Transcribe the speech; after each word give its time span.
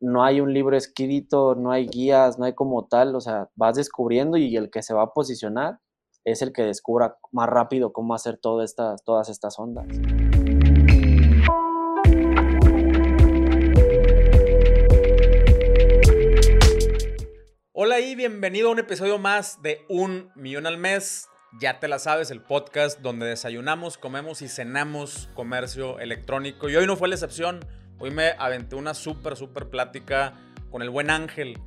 no 0.00 0.22
hay 0.22 0.42
un 0.42 0.52
libro 0.52 0.76
escrito, 0.76 1.54
no 1.54 1.70
hay 1.70 1.86
guías, 1.86 2.38
no 2.38 2.44
hay 2.44 2.54
como 2.54 2.86
tal, 2.86 3.14
o 3.14 3.20
sea, 3.20 3.48
vas 3.54 3.76
descubriendo 3.76 4.36
y 4.36 4.54
el 4.56 4.70
que 4.70 4.82
se 4.82 4.92
va 4.92 5.04
a 5.04 5.12
posicionar 5.14 5.78
es 6.24 6.42
el 6.42 6.52
que 6.52 6.62
descubra 6.62 7.16
más 7.32 7.48
rápido 7.48 7.92
cómo 7.92 8.14
hacer 8.14 8.36
todas 8.36 8.68
estas, 8.68 9.02
todas 9.04 9.30
estas 9.30 9.58
ondas. 9.58 9.86
Hola 17.72 18.00
y 18.00 18.14
bienvenido 18.16 18.68
a 18.68 18.72
un 18.72 18.78
episodio 18.78 19.18
más 19.18 19.62
de 19.62 19.78
Un 19.88 20.30
Millón 20.34 20.66
al 20.66 20.76
Mes. 20.76 21.28
Ya 21.58 21.80
te 21.80 21.88
la 21.88 21.98
sabes, 21.98 22.30
el 22.30 22.42
podcast 22.42 23.00
donde 23.00 23.24
desayunamos, 23.26 23.96
comemos 23.96 24.42
y 24.42 24.48
cenamos 24.48 25.30
comercio 25.34 25.98
electrónico. 26.00 26.68
Y 26.68 26.76
hoy 26.76 26.86
no 26.86 26.96
fue 26.96 27.08
la 27.08 27.14
excepción. 27.14 27.60
Hoy 27.98 28.10
me 28.10 28.34
aventé 28.38 28.76
una 28.76 28.92
súper, 28.92 29.36
súper 29.36 29.68
plática 29.68 30.34
con 30.70 30.82
el 30.82 30.90
buen 30.90 31.10
Ángel. 31.10 31.58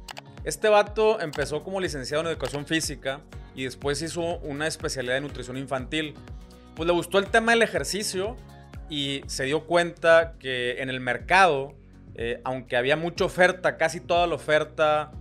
Este 0.44 0.70
vato 0.70 1.20
empezó 1.20 1.63
como 1.63 1.81
licenciado 1.81 2.21
en 2.21 2.30
educación 2.30 2.67
física 2.67 3.21
y 3.55 3.63
después 3.63 4.02
hizo 4.04 4.38
una 4.40 4.68
especialidad 4.68 5.18
en 5.18 5.23
nutrición 5.23 5.57
infantil. 5.57 6.13
Pues 6.76 6.85
le 6.85 6.94
gustó 6.94 7.18
el 7.18 7.27
tema 7.27 7.54
del 7.54 7.63
ejercicio 7.63 8.38
y 8.90 9.21
se 9.26 9.45
dio 9.45 9.66
cuenta 9.66 10.35
que 10.40 10.81
en 10.81 10.90
el 10.90 10.99
mercado, 10.99 11.73
eh, 12.13 12.41
aunque 12.43 12.77
había 12.77 12.96
mucha 12.96 13.26
oferta, 13.26 13.77
casi 13.77 13.99
toda 13.99 14.27
la 14.27 14.35
oferta 14.35 15.12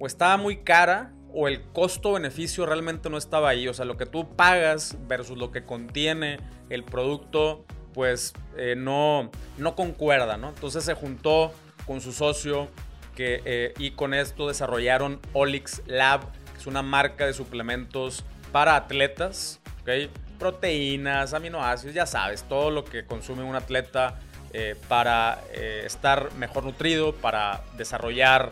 o 0.00 0.06
estaba 0.06 0.36
muy 0.36 0.58
cara 0.58 1.12
o 1.32 1.46
el 1.46 1.62
costo-beneficio 1.62 2.66
realmente 2.66 3.08
no 3.08 3.18
estaba 3.18 3.50
ahí. 3.50 3.68
O 3.68 3.74
sea, 3.74 3.84
lo 3.84 3.96
que 3.96 4.06
tú 4.06 4.34
pagas 4.34 4.98
versus 5.06 5.38
lo 5.38 5.52
que 5.52 5.64
contiene 5.64 6.38
el 6.70 6.82
producto 6.82 7.66
pues 7.96 8.34
eh, 8.58 8.74
no, 8.76 9.30
no 9.56 9.74
concuerda, 9.74 10.36
¿no? 10.36 10.50
Entonces 10.50 10.84
se 10.84 10.92
juntó 10.92 11.50
con 11.86 12.02
su 12.02 12.12
socio 12.12 12.68
que, 13.16 13.40
eh, 13.46 13.72
y 13.78 13.92
con 13.92 14.12
esto 14.12 14.46
desarrollaron 14.46 15.18
Olix 15.32 15.80
Lab, 15.86 16.20
que 16.52 16.58
es 16.58 16.66
una 16.66 16.82
marca 16.82 17.24
de 17.24 17.32
suplementos 17.32 18.22
para 18.52 18.76
atletas, 18.76 19.60
¿ok? 19.80 20.12
Proteínas, 20.38 21.32
aminoácidos, 21.32 21.94
ya 21.94 22.04
sabes, 22.04 22.42
todo 22.42 22.70
lo 22.70 22.84
que 22.84 23.06
consume 23.06 23.44
un 23.44 23.56
atleta 23.56 24.20
eh, 24.52 24.76
para 24.88 25.40
estar 25.54 26.34
mejor 26.34 26.64
nutrido, 26.64 27.14
para 27.14 27.64
desarrollar 27.78 28.50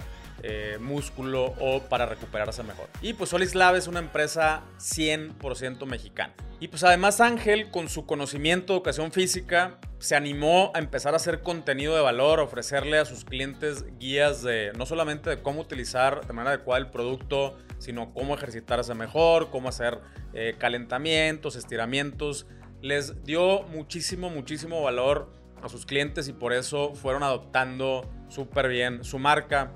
músculo 0.79 1.55
o 1.59 1.81
para 1.81 2.05
recuperarse 2.05 2.63
mejor. 2.63 2.89
Y 3.01 3.15
pues 3.15 3.31
Solis 3.31 3.55
Lab 3.55 3.77
es 3.77 3.87
una 3.87 3.99
empresa 3.99 4.63
100% 4.79 5.87
mexicana. 5.87 6.35
Y 6.65 6.69
pues 6.69 6.83
además 6.83 7.21
Ángel, 7.21 7.71
con 7.71 7.91
su 7.91 8.07
conocimiento 8.07 8.73
de 8.73 8.79
educación 8.79 9.13
física, 9.13 9.77
se 9.99 10.17
animó 10.17 10.73
a 10.75 10.79
empezar 10.79 11.13
a 11.13 11.17
hacer 11.17 11.43
contenido 11.43 11.95
de 11.95 12.01
valor, 12.01 12.41
ofrecerle 12.41 12.97
a 12.97 13.05
sus 13.05 13.27
clientes 13.27 13.85
guías 13.99 14.43
de 14.43 14.73
no 14.75 14.87
solamente 14.87 15.29
de 15.29 15.43
cómo 15.43 15.61
utilizar 15.61 16.27
de 16.27 16.33
manera 16.33 16.55
adecuada 16.55 16.81
el 16.81 16.91
producto, 16.91 17.59
sino 17.77 18.15
cómo 18.15 18.35
ejercitarse 18.35 18.95
mejor, 18.95 19.51
cómo 19.51 19.69
hacer 19.69 20.01
eh, 20.33 20.55
calentamientos, 20.57 21.55
estiramientos. 21.55 22.47
Les 22.81 23.23
dio 23.25 23.65
muchísimo, 23.65 24.31
muchísimo 24.31 24.81
valor 24.81 25.35
a 25.63 25.69
sus 25.69 25.85
clientes 25.85 26.29
y 26.29 26.33
por 26.33 26.55
eso 26.55 26.95
fueron 26.95 27.23
adoptando 27.25 28.11
súper 28.31 28.69
bien 28.69 29.05
su 29.05 29.19
marca. 29.19 29.71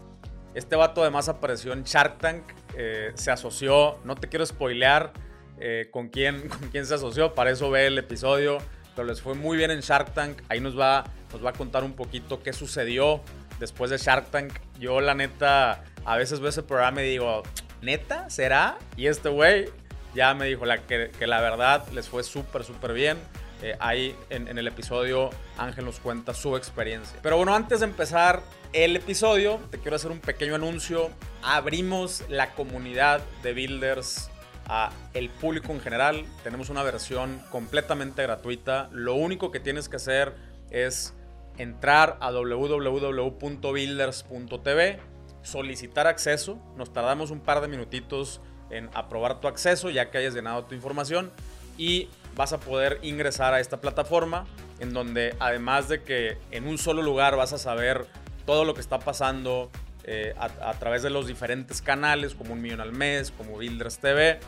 Este 0.55 0.75
vato 0.75 1.03
además 1.03 1.29
apareció 1.29 1.75
en 1.75 1.83
Shark 1.83 2.17
Tank, 2.17 2.45
eh, 2.79 3.13
se 3.13 3.31
asoció, 3.31 3.99
no 4.05 4.15
te 4.15 4.31
quiero 4.31 4.47
spoilear 4.47 5.28
eh, 5.61 5.89
con, 5.91 6.09
quién, 6.09 6.49
con 6.49 6.71
quién 6.71 6.87
se 6.87 6.95
asoció, 6.95 7.35
para 7.35 7.51
eso 7.51 7.71
ve 7.71 7.87
el 7.87 7.99
episodio, 7.99 8.59
pero 8.95 9.09
les 9.09 9.21
fue 9.21 9.35
muy 9.35 9.57
bien 9.57 9.71
en 9.71 9.81
Shark 9.81 10.13
Tank, 10.15 10.43
ahí 10.49 10.61
nos 10.61 10.79
va, 10.79 11.05
nos 11.33 11.45
va 11.45 11.51
a 11.51 11.53
contar 11.53 11.85
un 11.85 11.95
poquito 11.95 12.43
qué 12.43 12.53
sucedió 12.53 13.23
después 13.59 13.91
de 13.91 13.99
Shark 13.99 14.31
Tank. 14.31 14.53
Yo 14.79 15.01
la 15.01 15.15
neta, 15.15 15.85
a 16.05 16.17
veces 16.17 16.41
veo 16.41 16.51
ese 16.51 16.63
programa 16.63 17.03
y 17.03 17.11
digo, 17.11 17.43
¿neta? 17.83 18.29
¿Será? 18.31 18.79
Y 18.97 19.07
este 19.07 19.29
güey 19.29 19.67
ya 20.15 20.35
me 20.35 20.47
dijo 20.47 20.65
la, 20.65 20.79
que, 20.79 21.11
la 21.27 21.41
verdad 21.41 21.87
les 21.93 22.09
fue 22.09 22.23
súper, 22.23 22.65
súper 22.65 22.93
bien. 22.93 23.19
Eh, 23.61 23.77
ahí 23.81 24.15
en, 24.31 24.47
en, 24.47 24.57
el 24.57 24.69
episodio 24.69 25.31
Ángel 25.57 25.85
nos 25.85 25.99
cuenta 25.99 26.33
su 26.33 26.57
experiencia. 26.57 27.19
Pero 27.23 27.37
bueno, 27.37 27.57
antes 27.57 27.81
de 27.81 27.87
empezar 27.87 28.41
el 28.73 28.95
episodio, 28.95 29.59
te 29.73 29.79
quiero 29.79 29.97
hacer 29.97 30.13
un 30.13 30.21
pequeño 30.21 30.55
anuncio. 30.55 31.11
Abrimos 31.43 32.23
la 32.29 32.55
comunidad 32.55 33.21
de 33.43 33.53
builders 33.55 34.31
a 34.69 34.91
el 35.15 35.31
público 35.31 35.73
en 35.73 35.81
general. 35.81 36.27
Tenemos 36.45 36.71
una 36.71 36.83
versión 36.83 37.41
completamente 37.51 38.23
gratuita. 38.23 38.89
Lo 38.93 39.15
único 39.15 39.51
que 39.51 39.61
tienes 39.61 39.89
que 39.89 39.97
hacer 39.97 40.35
es 40.71 41.15
entrar 41.57 42.19
a 42.21 42.31
www.builders.tv, 42.31 44.99
solicitar 45.43 46.07
acceso. 46.07 46.59
Nos 46.77 46.93
tardamos 46.93 47.31
un 47.31 47.41
par 47.41 47.61
de 47.61 47.69
minutitos 47.69 48.41
en 48.71 48.91
aprobar 48.95 49.41
tu 49.41 49.49
acceso 49.49 49.91
ya 49.91 50.11
que 50.11 50.19
hayas 50.19 50.35
llenado 50.35 50.65
tu 50.65 50.75
información 50.75 51.31
y 51.79 52.09
vas 52.37 52.53
a 52.53 52.61
poder 52.61 52.99
ingresar 53.03 53.55
a 53.55 53.61
esta 53.61 53.81
plataforma 53.81 54.45
en 54.79 54.93
donde 54.93 55.35
además 55.41 55.89
de 55.89 56.03
que 56.03 56.39
en 56.51 56.69
un 56.69 56.79
solo 56.79 57.03
lugar 57.03 57.37
vas 57.37 57.53
a 57.53 57.59
saber 57.59 58.07
todo 58.47 58.65
lo 58.65 58.75
que 58.75 58.81
está 58.81 58.99
pasando 58.99 59.71
eh, 60.05 60.35
a, 60.39 60.73
través 60.75 61.03
de 61.03 61.11
los 61.11 61.27
diferentes 61.27 61.83
canales 61.83 62.35
como 62.35 62.55
un 62.55 62.63
millón 62.63 62.81
al 62.81 62.93
mes, 62.93 63.31
como 63.31 63.59
Builders 63.59 63.99
TV. 63.99 64.41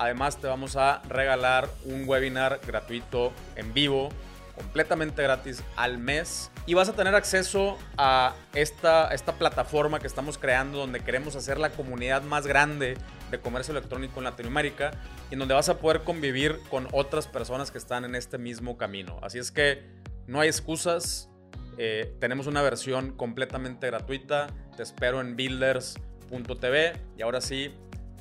Además 0.00 0.38
te 0.38 0.46
vamos 0.46 0.76
a 0.76 1.02
regalar 1.10 1.68
un 1.84 2.08
webinar 2.08 2.58
gratuito 2.66 3.34
en 3.54 3.74
vivo 3.74 4.08
completamente 4.56 5.22
gratis 5.22 5.62
al 5.76 5.98
mes 5.98 6.50
y 6.64 6.72
vas 6.72 6.88
a 6.88 6.94
tener 6.94 7.14
acceso 7.14 7.76
a 7.98 8.34
esta, 8.54 9.12
esta 9.12 9.34
plataforma 9.34 10.00
que 10.00 10.06
estamos 10.06 10.38
creando 10.38 10.78
donde 10.78 11.00
queremos 11.00 11.36
hacer 11.36 11.58
la 11.58 11.68
comunidad 11.68 12.22
más 12.22 12.46
grande 12.46 12.96
de 13.30 13.40
comercio 13.40 13.72
electrónico 13.72 14.20
en 14.20 14.24
Latinoamérica 14.24 14.92
y 15.30 15.36
donde 15.36 15.52
vas 15.52 15.68
a 15.68 15.78
poder 15.78 16.02
convivir 16.02 16.58
con 16.70 16.88
otras 16.92 17.26
personas 17.26 17.70
que 17.70 17.76
están 17.76 18.06
en 18.06 18.14
este 18.14 18.38
mismo 18.38 18.78
camino. 18.78 19.18
Así 19.22 19.38
es 19.38 19.52
que 19.52 19.84
no 20.26 20.40
hay 20.40 20.48
excusas. 20.48 21.28
Eh, 21.76 22.16
tenemos 22.20 22.46
una 22.46 22.62
versión 22.62 23.12
completamente 23.12 23.86
gratuita. 23.86 24.46
Te 24.78 24.82
espero 24.82 25.20
en 25.20 25.36
builders.tv 25.36 26.92
y 27.18 27.22
ahora 27.22 27.42
sí, 27.42 27.74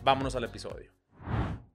vámonos 0.04 0.36
al 0.36 0.44
episodio. 0.44 0.99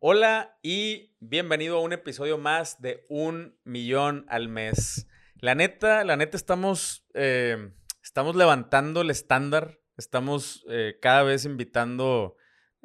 Hola 0.07 0.59
y 0.63 1.15
bienvenido 1.19 1.79
a 1.79 1.81
un 1.81 1.95
episodio 1.95 2.37
más 2.37 2.83
de 2.83 3.07
Un 3.09 3.57
Millón 3.65 4.27
al 4.29 4.51
Mes. 4.51 5.09
La 5.37 5.55
neta, 5.55 6.05
la 6.05 6.19
neta 6.19 6.37
estamos, 6.37 7.07
eh, 7.15 7.73
estamos 8.03 8.37
levantando 8.37 9.01
el 9.01 9.09
estándar, 9.09 9.81
estamos 9.97 10.63
eh, 10.69 10.99
cada 11.01 11.23
vez 11.23 11.47
invitando 11.47 12.37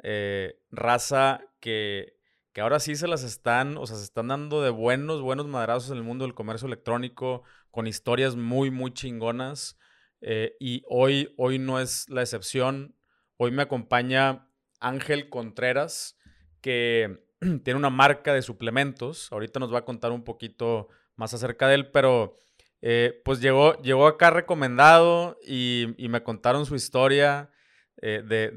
eh, 0.02 0.62
raza 0.70 1.42
que, 1.60 2.16
que 2.54 2.62
ahora 2.62 2.80
sí 2.80 2.96
se 2.96 3.06
las 3.06 3.22
están, 3.22 3.76
o 3.76 3.86
sea, 3.86 3.98
se 3.98 4.04
están 4.04 4.28
dando 4.28 4.62
de 4.62 4.70
buenos, 4.70 5.20
buenos 5.20 5.46
madrazos 5.46 5.90
en 5.90 5.98
el 5.98 6.04
mundo 6.04 6.24
del 6.24 6.32
comercio 6.32 6.68
electrónico, 6.68 7.42
con 7.70 7.86
historias 7.86 8.34
muy, 8.34 8.70
muy 8.70 8.94
chingonas. 8.94 9.76
y 10.58 10.84
hoy, 10.88 11.34
hoy 11.36 11.58
no 11.58 11.80
es 11.80 12.08
la 12.08 12.22
excepción. 12.22 12.96
Hoy 13.36 13.50
me 13.50 13.60
acompaña 13.60 14.48
Ángel 14.80 15.28
Contreras 15.28 16.16
que 16.60 17.24
tiene 17.64 17.78
una 17.78 17.90
marca 17.90 18.34
de 18.34 18.42
suplementos. 18.42 19.30
Ahorita 19.32 19.60
nos 19.60 19.72
va 19.72 19.78
a 19.78 19.84
contar 19.84 20.12
un 20.12 20.24
poquito 20.24 20.88
más 21.16 21.34
acerca 21.34 21.68
de 21.68 21.74
él, 21.74 21.90
pero 21.90 22.36
eh, 22.82 23.20
pues 23.24 23.40
llegó, 23.40 23.80
llegó 23.82 24.06
acá 24.06 24.30
recomendado 24.30 25.38
y, 25.46 25.94
me 25.98 26.22
contaron 26.22 26.64
su 26.64 26.74
historia 26.74 27.50
eh, 28.00 28.22
de, 28.26 28.50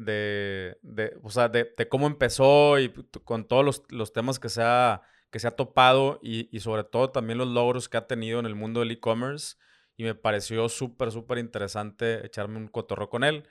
de, 0.81 1.17
o 1.21 1.29
sea, 1.29 1.49
de, 1.49 1.75
cómo 1.89 2.07
empezó 2.07 2.79
y 2.79 2.89
con 3.25 3.45
todos 3.45 3.83
los, 3.89 4.13
temas 4.13 4.39
que 4.39 4.47
se 4.47 4.61
ha, 4.63 5.01
que 5.29 5.39
se 5.39 5.47
ha 5.47 5.51
topado 5.51 6.19
y, 6.23 6.55
y, 6.55 6.61
sobre 6.61 6.85
todo 6.85 7.09
también 7.09 7.37
los 7.37 7.49
logros 7.49 7.89
que 7.89 7.97
ha 7.97 8.07
tenido 8.07 8.39
en 8.39 8.45
el 8.45 8.55
mundo 8.55 8.79
del 8.79 8.91
e-commerce. 8.91 9.57
Y 9.95 10.03
me 10.03 10.15
pareció 10.15 10.69
súper, 10.69 11.11
súper 11.11 11.37
interesante 11.37 12.25
echarme 12.25 12.57
un 12.57 12.67
cotorro 12.67 13.09
con 13.09 13.23
él. 13.23 13.43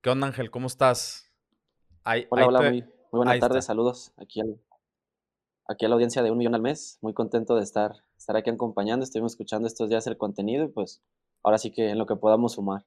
¿Qué 0.00 0.08
onda, 0.08 0.28
Ángel? 0.28 0.50
¿Cómo 0.50 0.66
estás? 0.66 1.30
Ahí, 2.04 2.26
hola, 2.30 2.46
hola, 2.46 2.72
muy 3.12 3.18
buenas 3.18 3.40
tardes, 3.40 3.64
saludos 3.64 4.12
aquí, 4.18 4.40
aquí 5.68 5.84
a 5.84 5.88
la 5.88 5.94
audiencia 5.94 6.22
de 6.22 6.30
Un 6.30 6.38
Millón 6.38 6.54
al 6.54 6.62
Mes. 6.62 6.98
Muy 7.00 7.12
contento 7.12 7.56
de 7.56 7.62
estar, 7.62 8.04
estar 8.16 8.36
aquí 8.36 8.50
acompañando. 8.50 9.04
Estuvimos 9.04 9.32
escuchando 9.32 9.66
estos 9.66 9.88
días 9.88 10.06
el 10.06 10.16
contenido 10.16 10.64
y 10.64 10.68
pues 10.68 11.02
ahora 11.42 11.58
sí 11.58 11.72
que 11.72 11.90
en 11.90 11.98
lo 11.98 12.06
que 12.06 12.16
podamos 12.16 12.54
sumar. 12.54 12.84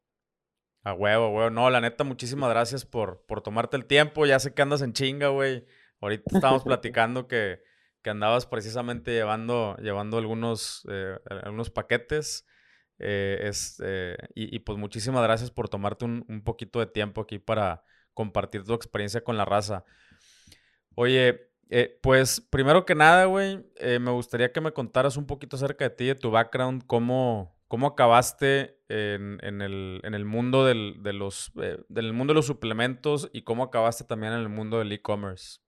A 0.83 0.93
huevo, 0.93 1.29
huevo. 1.29 1.49
No, 1.49 1.69
la 1.69 1.81
neta, 1.81 2.03
muchísimas 2.03 2.49
gracias 2.49 2.85
por, 2.85 3.25
por 3.25 3.41
tomarte 3.41 3.77
el 3.77 3.85
tiempo. 3.85 4.25
Ya 4.25 4.39
sé 4.39 4.53
que 4.53 4.61
andas 4.61 4.81
en 4.81 4.93
chinga, 4.93 5.29
güey. 5.29 5.65
Ahorita 5.99 6.23
estábamos 6.35 6.63
platicando 6.65 7.27
que, 7.27 7.61
que, 8.01 8.09
andabas 8.09 8.45
precisamente 8.45 9.11
llevando, 9.11 9.75
llevando 9.77 10.17
algunos, 10.17 10.85
eh, 10.89 11.17
algunos 11.29 11.69
paquetes. 11.69 12.45
Eh, 12.99 13.39
es, 13.43 13.81
eh, 13.83 14.15
y, 14.35 14.55
y, 14.55 14.59
pues 14.59 14.77
muchísimas 14.77 15.23
gracias 15.23 15.51
por 15.51 15.67
tomarte 15.67 16.05
un, 16.05 16.25
un 16.29 16.43
poquito 16.43 16.79
de 16.79 16.85
tiempo 16.85 17.21
aquí 17.21 17.39
para 17.39 17.83
compartir 18.13 18.63
tu 18.63 18.73
experiencia 18.73 19.23
con 19.23 19.37
la 19.37 19.45
raza. 19.45 19.83
Oye, 20.95 21.49
eh, 21.69 21.99
pues 22.01 22.41
primero 22.41 22.85
que 22.85 22.95
nada, 22.95 23.25
güey, 23.25 23.65
eh, 23.77 23.99
me 23.99 24.11
gustaría 24.11 24.51
que 24.51 24.61
me 24.61 24.73
contaras 24.73 25.17
un 25.17 25.25
poquito 25.25 25.55
acerca 25.55 25.85
de 25.85 25.95
ti, 25.95 26.05
de 26.05 26.15
tu 26.15 26.29
background, 26.29 26.83
cómo, 26.85 27.55
cómo 27.67 27.87
acabaste 27.87 28.79
en, 28.89 29.61
el, 29.61 29.99
en 30.03 30.13
el, 30.13 30.25
mundo 30.25 30.65
del, 30.65 31.01
de 31.01 31.13
los, 31.13 31.51
eh, 31.61 31.83
del 31.89 32.13
mundo 32.13 32.33
de 32.33 32.35
los 32.35 32.45
suplementos 32.45 33.29
y 33.33 33.43
cómo 33.43 33.63
acabaste 33.63 34.03
también 34.03 34.33
en 34.33 34.39
el 34.39 34.49
mundo 34.49 34.77
del 34.77 34.91
e-commerce. 34.91 35.59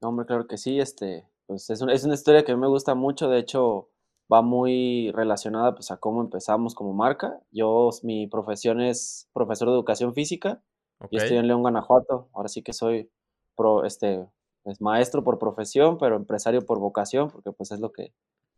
hombre, 0.00 0.24
claro 0.24 0.46
que 0.46 0.56
sí. 0.56 0.80
Este, 0.80 1.28
pues 1.46 1.68
es, 1.68 1.82
es 1.82 2.04
una 2.04 2.14
historia 2.14 2.44
que 2.44 2.56
me 2.56 2.66
gusta 2.66 2.94
mucho. 2.94 3.28
De 3.28 3.38
hecho, 3.38 3.90
va 4.32 4.42
muy 4.42 5.10
relacionada 5.12 5.74
pues, 5.74 5.90
a 5.90 5.98
cómo 5.98 6.22
empezamos 6.22 6.74
como 6.74 6.94
marca. 6.94 7.38
Yo, 7.50 7.90
mi 8.02 8.26
profesión 8.26 8.80
es 8.80 9.28
profesor 9.34 9.68
de 9.68 9.74
educación 9.74 10.14
física. 10.14 10.62
y 11.10 11.18
estoy 11.18 11.36
en 11.36 11.46
León, 11.46 11.60
Guanajuato. 11.60 12.30
Ahora 12.32 12.48
sí 12.48 12.62
que 12.62 12.72
soy 12.72 13.10
pro, 13.54 13.84
este, 13.84 14.26
es 14.64 14.80
maestro 14.80 15.22
por 15.24 15.38
profesión, 15.38 15.98
pero 15.98 16.16
empresario 16.16 16.64
por 16.64 16.78
vocación, 16.78 17.30
porque 17.30 17.52
pues 17.52 17.70
es 17.70 17.80
lo 17.80 17.92
que, 17.92 18.12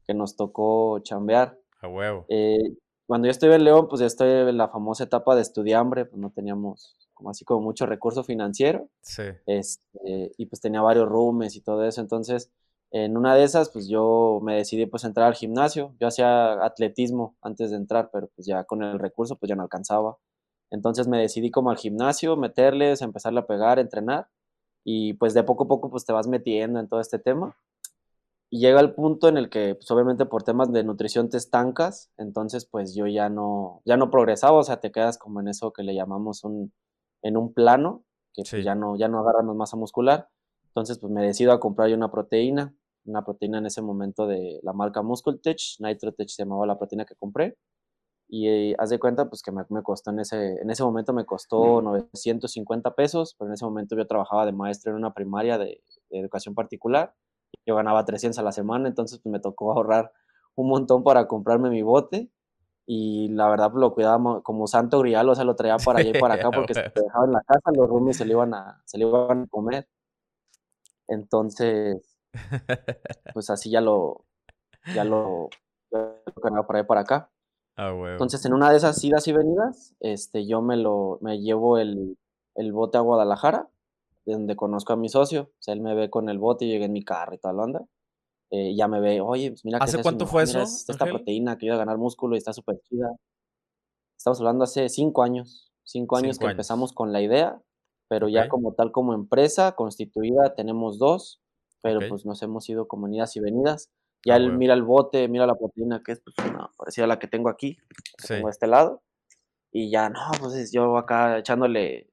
que 0.06 0.14
nos 0.14 0.36
tocó 0.36 0.98
chambear. 1.00 1.58
A 1.80 1.88
huevo. 1.88 2.24
Eh, 2.28 2.76
cuando 3.06 3.26
yo 3.26 3.30
estoy 3.30 3.52
en 3.52 3.64
León, 3.64 3.86
pues 3.88 4.00
ya 4.00 4.06
estoy 4.06 4.28
en 4.48 4.56
la 4.56 4.68
famosa 4.68 5.04
etapa 5.04 5.36
de 5.36 5.42
estudiambre, 5.42 6.06
pues 6.06 6.20
no 6.20 6.30
teníamos 6.30 6.96
como 7.14 7.30
así 7.30 7.44
como 7.44 7.62
mucho 7.62 7.86
recurso 7.86 8.24
financiero. 8.24 8.88
Sí. 9.00 9.22
Este, 9.46 10.32
y 10.36 10.46
pues 10.46 10.60
tenía 10.60 10.82
varios 10.82 11.08
rooms 11.08 11.56
y 11.56 11.60
todo 11.60 11.84
eso. 11.84 12.00
Entonces, 12.00 12.50
en 12.90 13.16
una 13.16 13.34
de 13.34 13.44
esas, 13.44 13.70
pues 13.70 13.88
yo 13.88 14.40
me 14.42 14.56
decidí 14.56 14.86
pues 14.86 15.04
entrar 15.04 15.28
al 15.28 15.34
gimnasio. 15.34 15.94
Yo 15.98 16.08
hacía 16.08 16.64
atletismo 16.64 17.36
antes 17.42 17.70
de 17.70 17.76
entrar, 17.76 18.10
pero 18.12 18.28
pues 18.34 18.46
ya 18.46 18.64
con 18.64 18.82
el 18.82 18.98
recurso 18.98 19.36
pues 19.36 19.48
ya 19.48 19.56
no 19.56 19.62
alcanzaba. 19.62 20.18
Entonces 20.70 21.08
me 21.08 21.18
decidí 21.18 21.50
como 21.50 21.70
al 21.70 21.78
gimnasio, 21.78 22.36
meterles, 22.36 23.02
empezarle 23.02 23.40
a 23.40 23.46
pegar, 23.46 23.78
entrenar. 23.78 24.28
Y 24.88 25.14
pues 25.14 25.34
de 25.34 25.42
poco 25.42 25.64
a 25.64 25.68
poco 25.68 25.90
pues 25.90 26.04
te 26.06 26.12
vas 26.12 26.28
metiendo 26.28 26.78
en 26.78 26.88
todo 26.88 27.00
este 27.00 27.18
tema. 27.18 27.56
Y 28.48 28.60
llega 28.60 28.80
el 28.80 28.94
punto 28.94 29.28
en 29.28 29.36
el 29.36 29.50
que, 29.50 29.74
pues, 29.74 29.90
obviamente 29.90 30.26
por 30.26 30.44
temas 30.44 30.72
de 30.72 30.84
nutrición 30.84 31.28
te 31.28 31.36
estancas, 31.36 32.12
entonces 32.16 32.66
pues 32.66 32.94
yo 32.94 33.08
ya 33.08 33.28
no, 33.28 33.82
ya 33.84 33.96
no 33.96 34.12
progresaba, 34.12 34.58
o 34.58 34.62
sea, 34.62 34.76
te 34.76 34.92
quedas 34.92 35.18
como 35.18 35.40
en 35.40 35.48
eso 35.48 35.72
que 35.72 35.82
le 35.82 35.92
llamamos 35.92 36.44
un, 36.44 36.72
en 37.22 37.36
un 37.36 37.52
plano, 37.52 38.04
que 38.32 38.44
pues, 38.48 38.64
ya 38.64 38.76
no, 38.76 38.96
ya 38.96 39.08
no 39.08 39.18
agarras 39.18 39.44
masa 39.44 39.76
muscular, 39.76 40.28
entonces 40.68 40.98
pues 41.00 41.12
me 41.12 41.22
decido 41.26 41.50
a 41.50 41.58
comprar 41.58 41.88
yo 41.88 41.96
una 41.96 42.12
proteína, 42.12 42.72
una 43.04 43.24
proteína 43.24 43.58
en 43.58 43.66
ese 43.66 43.82
momento 43.82 44.28
de 44.28 44.60
la 44.62 44.72
marca 44.72 45.02
Muscultech, 45.02 45.58
Nitrotech 45.80 46.28
se 46.28 46.44
llamaba 46.44 46.64
la 46.66 46.78
proteína 46.78 47.04
que 47.04 47.16
compré, 47.16 47.56
y 48.28 48.48
eh, 48.48 48.76
haz 48.78 48.90
de 48.90 48.98
cuenta 48.98 49.28
pues 49.28 49.42
que 49.42 49.52
me, 49.52 49.64
me, 49.68 49.82
costó 49.82 50.10
en 50.10 50.20
ese, 50.20 50.60
en 50.60 50.70
ese 50.70 50.82
momento 50.82 51.12
me 51.12 51.24
costó 51.24 51.80
950 51.80 52.94
pesos, 52.94 53.36
pero 53.38 53.48
en 53.48 53.54
ese 53.54 53.64
momento 53.64 53.96
yo 53.96 54.06
trabajaba 54.06 54.46
de 54.46 54.52
maestro 54.52 54.92
en 54.92 54.98
una 54.98 55.14
primaria 55.14 55.58
de 55.58 55.82
educación 56.10 56.54
particular, 56.54 57.14
yo 57.64 57.76
ganaba 57.76 58.04
300 58.04 58.38
a 58.38 58.42
la 58.42 58.52
semana, 58.52 58.88
entonces 58.88 59.20
pues, 59.20 59.32
me 59.32 59.40
tocó 59.40 59.72
ahorrar 59.72 60.12
un 60.56 60.68
montón 60.68 61.04
para 61.04 61.28
comprarme 61.28 61.70
mi 61.70 61.82
bote 61.82 62.30
y 62.86 63.28
la 63.28 63.48
verdad 63.48 63.70
pues, 63.70 63.80
lo 63.80 63.94
cuidaba 63.94 64.42
como 64.42 64.66
santo 64.66 65.00
grial, 65.00 65.28
o 65.28 65.34
sea, 65.34 65.44
lo 65.44 65.56
traía 65.56 65.76
para 65.76 66.00
allá 66.00 66.10
y 66.10 66.20
para 66.20 66.34
acá 66.34 66.50
porque 66.54 66.74
se 66.74 66.82
dejaba 66.82 67.26
en 67.26 67.32
la 67.32 67.42
casa, 67.42 67.70
los 67.74 67.88
roomies 67.88 68.16
se 68.16 68.24
lo 68.24 68.32
iban 68.32 68.54
a, 68.54 68.82
se 68.84 68.98
lo 68.98 69.08
iban 69.08 69.42
a 69.42 69.46
comer. 69.48 69.88
Entonces, 71.08 72.18
pues 73.34 73.50
así 73.50 73.70
ya 73.70 73.80
lo, 73.80 74.24
ya 74.94 75.04
lo, 75.04 75.48
ganaba 76.42 76.66
para 76.66 76.78
allá 76.78 76.84
y 76.84 76.88
para 76.88 77.00
acá. 77.02 77.30
Ah, 77.76 77.92
Entonces, 78.10 78.44
en 78.44 78.54
una 78.54 78.70
de 78.70 78.78
esas 78.78 79.02
idas 79.04 79.28
y 79.28 79.32
venidas, 79.32 79.94
este, 80.00 80.46
yo 80.46 80.62
me 80.62 80.76
lo, 80.76 81.18
me 81.20 81.40
llevo 81.40 81.78
el, 81.78 82.16
el 82.54 82.72
bote 82.72 82.98
a 82.98 83.02
Guadalajara 83.02 83.68
donde 84.32 84.56
conozco 84.56 84.92
a 84.92 84.96
mi 84.96 85.08
socio. 85.08 85.42
O 85.42 85.62
sea, 85.62 85.74
él 85.74 85.80
me 85.80 85.94
ve 85.94 86.10
con 86.10 86.28
el 86.28 86.38
bote 86.38 86.64
y 86.64 86.68
llegué 86.68 86.86
en 86.86 86.92
mi 86.92 87.04
carro 87.04 87.34
y 87.34 87.38
tal 87.38 87.58
onda. 87.60 87.86
Eh, 88.50 88.74
ya 88.76 88.88
me 88.88 89.00
ve, 89.00 89.20
oye, 89.20 89.50
pues 89.50 89.64
mira. 89.64 89.78
¿Hace 89.78 90.02
cuánto 90.02 90.26
fue 90.26 90.44
eso? 90.44 90.60
esta 90.60 91.04
proteína 91.04 91.58
que 91.58 91.66
iba 91.66 91.74
a 91.74 91.78
ganar 91.78 91.98
músculo 91.98 92.34
y 92.34 92.38
está 92.38 92.52
súper 92.52 92.80
chida. 92.82 93.16
Estamos 94.16 94.40
hablando 94.40 94.64
hace 94.64 94.88
cinco 94.88 95.22
años. 95.22 95.72
Cinco 95.84 96.16
años 96.16 96.38
que 96.38 96.46
empezamos 96.46 96.92
con 96.92 97.12
la 97.12 97.20
idea, 97.20 97.62
pero 98.08 98.28
ya 98.28 98.48
como 98.48 98.72
tal, 98.72 98.90
como 98.90 99.14
empresa 99.14 99.76
constituida, 99.76 100.54
tenemos 100.56 100.98
dos, 100.98 101.40
pero 101.80 102.00
pues 102.08 102.26
nos 102.26 102.42
hemos 102.42 102.68
ido 102.68 102.88
como 102.88 103.08
idas 103.08 103.36
y 103.36 103.40
venidas. 103.40 103.90
Ya 104.24 104.34
ah, 104.34 104.36
él 104.38 104.52
mira 104.52 104.74
el 104.74 104.82
bote, 104.82 105.28
mira 105.28 105.46
la 105.46 105.54
proteína, 105.54 106.02
que 106.04 106.12
es 106.12 106.20
pues, 106.20 106.34
una 106.48 106.70
parecida 106.76 107.04
a 107.04 107.08
la 107.08 107.18
que 107.18 107.28
tengo 107.28 107.48
aquí, 107.48 107.76
que 108.18 108.26
tengo 108.26 108.48
a 108.48 108.50
este 108.50 108.66
lado. 108.66 109.02
Y 109.70 109.90
ya, 109.90 110.08
no, 110.08 110.20
pues 110.40 110.72
yo 110.72 110.96
acá 110.96 111.38
echándole 111.38 112.10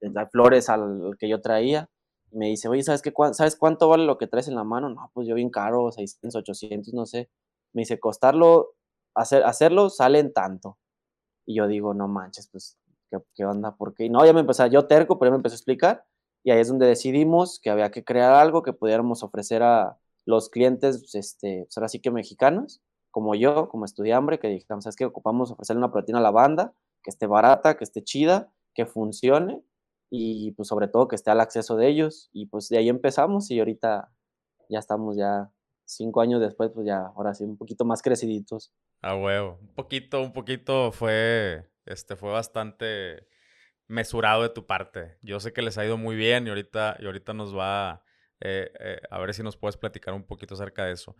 dar 0.00 0.30
flores 0.30 0.68
al 0.68 1.16
que 1.18 1.28
yo 1.28 1.40
traía. 1.40 1.88
me 2.30 2.48
dice, 2.48 2.68
oye, 2.68 2.82
¿sabes, 2.82 3.02
qué, 3.02 3.12
¿sabes 3.32 3.56
cuánto 3.56 3.88
vale 3.88 4.04
lo 4.04 4.18
que 4.18 4.26
traes 4.26 4.48
en 4.48 4.54
la 4.54 4.64
mano? 4.64 4.90
No, 4.90 5.10
pues 5.14 5.26
yo 5.26 5.34
bien 5.34 5.50
caro, 5.50 5.90
600, 5.90 6.36
800, 6.36 6.94
no 6.94 7.06
sé. 7.06 7.30
Me 7.72 7.82
dice, 7.82 7.98
costarlo, 7.98 8.74
hacer, 9.14 9.44
hacerlo 9.44 9.90
salen 9.90 10.32
tanto. 10.32 10.78
Y 11.46 11.56
yo 11.56 11.66
digo, 11.68 11.94
no 11.94 12.08
manches, 12.08 12.48
pues, 12.48 12.78
¿qué, 13.10 13.18
qué 13.34 13.44
onda? 13.44 13.76
¿Por 13.76 13.94
qué? 13.94 14.08
no, 14.10 14.24
ya 14.26 14.32
me 14.32 14.40
empezó, 14.40 14.66
yo 14.66 14.86
terco, 14.86 15.18
pero 15.18 15.30
me 15.30 15.36
empezó 15.38 15.54
a 15.54 15.56
explicar. 15.56 16.04
Y 16.44 16.50
ahí 16.50 16.60
es 16.60 16.68
donde 16.68 16.86
decidimos 16.86 17.60
que 17.60 17.70
había 17.70 17.90
que 17.90 18.04
crear 18.04 18.34
algo 18.34 18.62
que 18.62 18.72
pudiéramos 18.72 19.22
ofrecer 19.22 19.62
a 19.62 19.98
los 20.26 20.50
clientes, 20.50 21.14
este, 21.14 21.64
pues 21.64 21.78
ahora 21.78 21.88
sí 21.88 22.00
que 22.00 22.10
mexicanos, 22.10 22.82
como 23.10 23.34
yo, 23.34 23.70
como 23.70 23.86
estudiante, 23.86 24.38
que 24.38 24.48
dijimos, 24.48 24.84
¿sabes 24.84 24.96
qué? 24.96 25.06
Ocupamos 25.06 25.50
ofrecerle 25.50 25.78
una 25.78 25.92
proteína 25.92 26.18
a 26.18 26.22
la 26.22 26.32
banda, 26.32 26.74
que 27.02 27.10
esté 27.10 27.26
barata, 27.26 27.78
que 27.78 27.84
esté 27.84 28.02
chida, 28.02 28.52
que 28.74 28.84
funcione 28.84 29.62
y 30.10 30.52
pues 30.52 30.68
sobre 30.68 30.88
todo 30.88 31.08
que 31.08 31.16
esté 31.16 31.30
al 31.30 31.40
acceso 31.40 31.76
de 31.76 31.88
ellos. 31.88 32.28
Y 32.32 32.46
pues 32.46 32.68
de 32.68 32.78
ahí 32.78 32.88
empezamos 32.88 33.50
y 33.50 33.58
ahorita 33.58 34.12
ya 34.68 34.78
estamos 34.78 35.16
ya 35.16 35.50
cinco 35.84 36.20
años 36.20 36.40
después, 36.40 36.70
pues 36.74 36.86
ya 36.86 37.06
ahora 37.16 37.32
sí 37.32 37.44
un 37.44 37.56
poquito 37.56 37.84
más 37.84 38.02
creciditos. 38.02 38.72
Ah, 39.00 39.16
huevo. 39.16 39.58
Un 39.60 39.74
poquito, 39.74 40.20
un 40.20 40.32
poquito 40.32 40.90
fue, 40.90 41.70
este, 41.86 42.16
fue 42.16 42.32
bastante 42.32 43.28
mesurado 43.86 44.42
de 44.42 44.48
tu 44.48 44.66
parte. 44.66 45.16
Yo 45.22 45.38
sé 45.38 45.52
que 45.52 45.62
les 45.62 45.78
ha 45.78 45.86
ido 45.86 45.96
muy 45.96 46.16
bien 46.16 46.46
y 46.46 46.50
ahorita, 46.50 46.96
y 46.98 47.06
ahorita 47.06 47.32
nos 47.32 47.56
va 47.56 48.02
eh, 48.40 48.70
eh, 48.80 49.00
a 49.10 49.18
ver 49.18 49.34
si 49.34 49.42
nos 49.42 49.56
puedes 49.56 49.76
platicar 49.76 50.14
un 50.14 50.24
poquito 50.24 50.54
acerca 50.54 50.84
de 50.84 50.92
eso. 50.92 51.16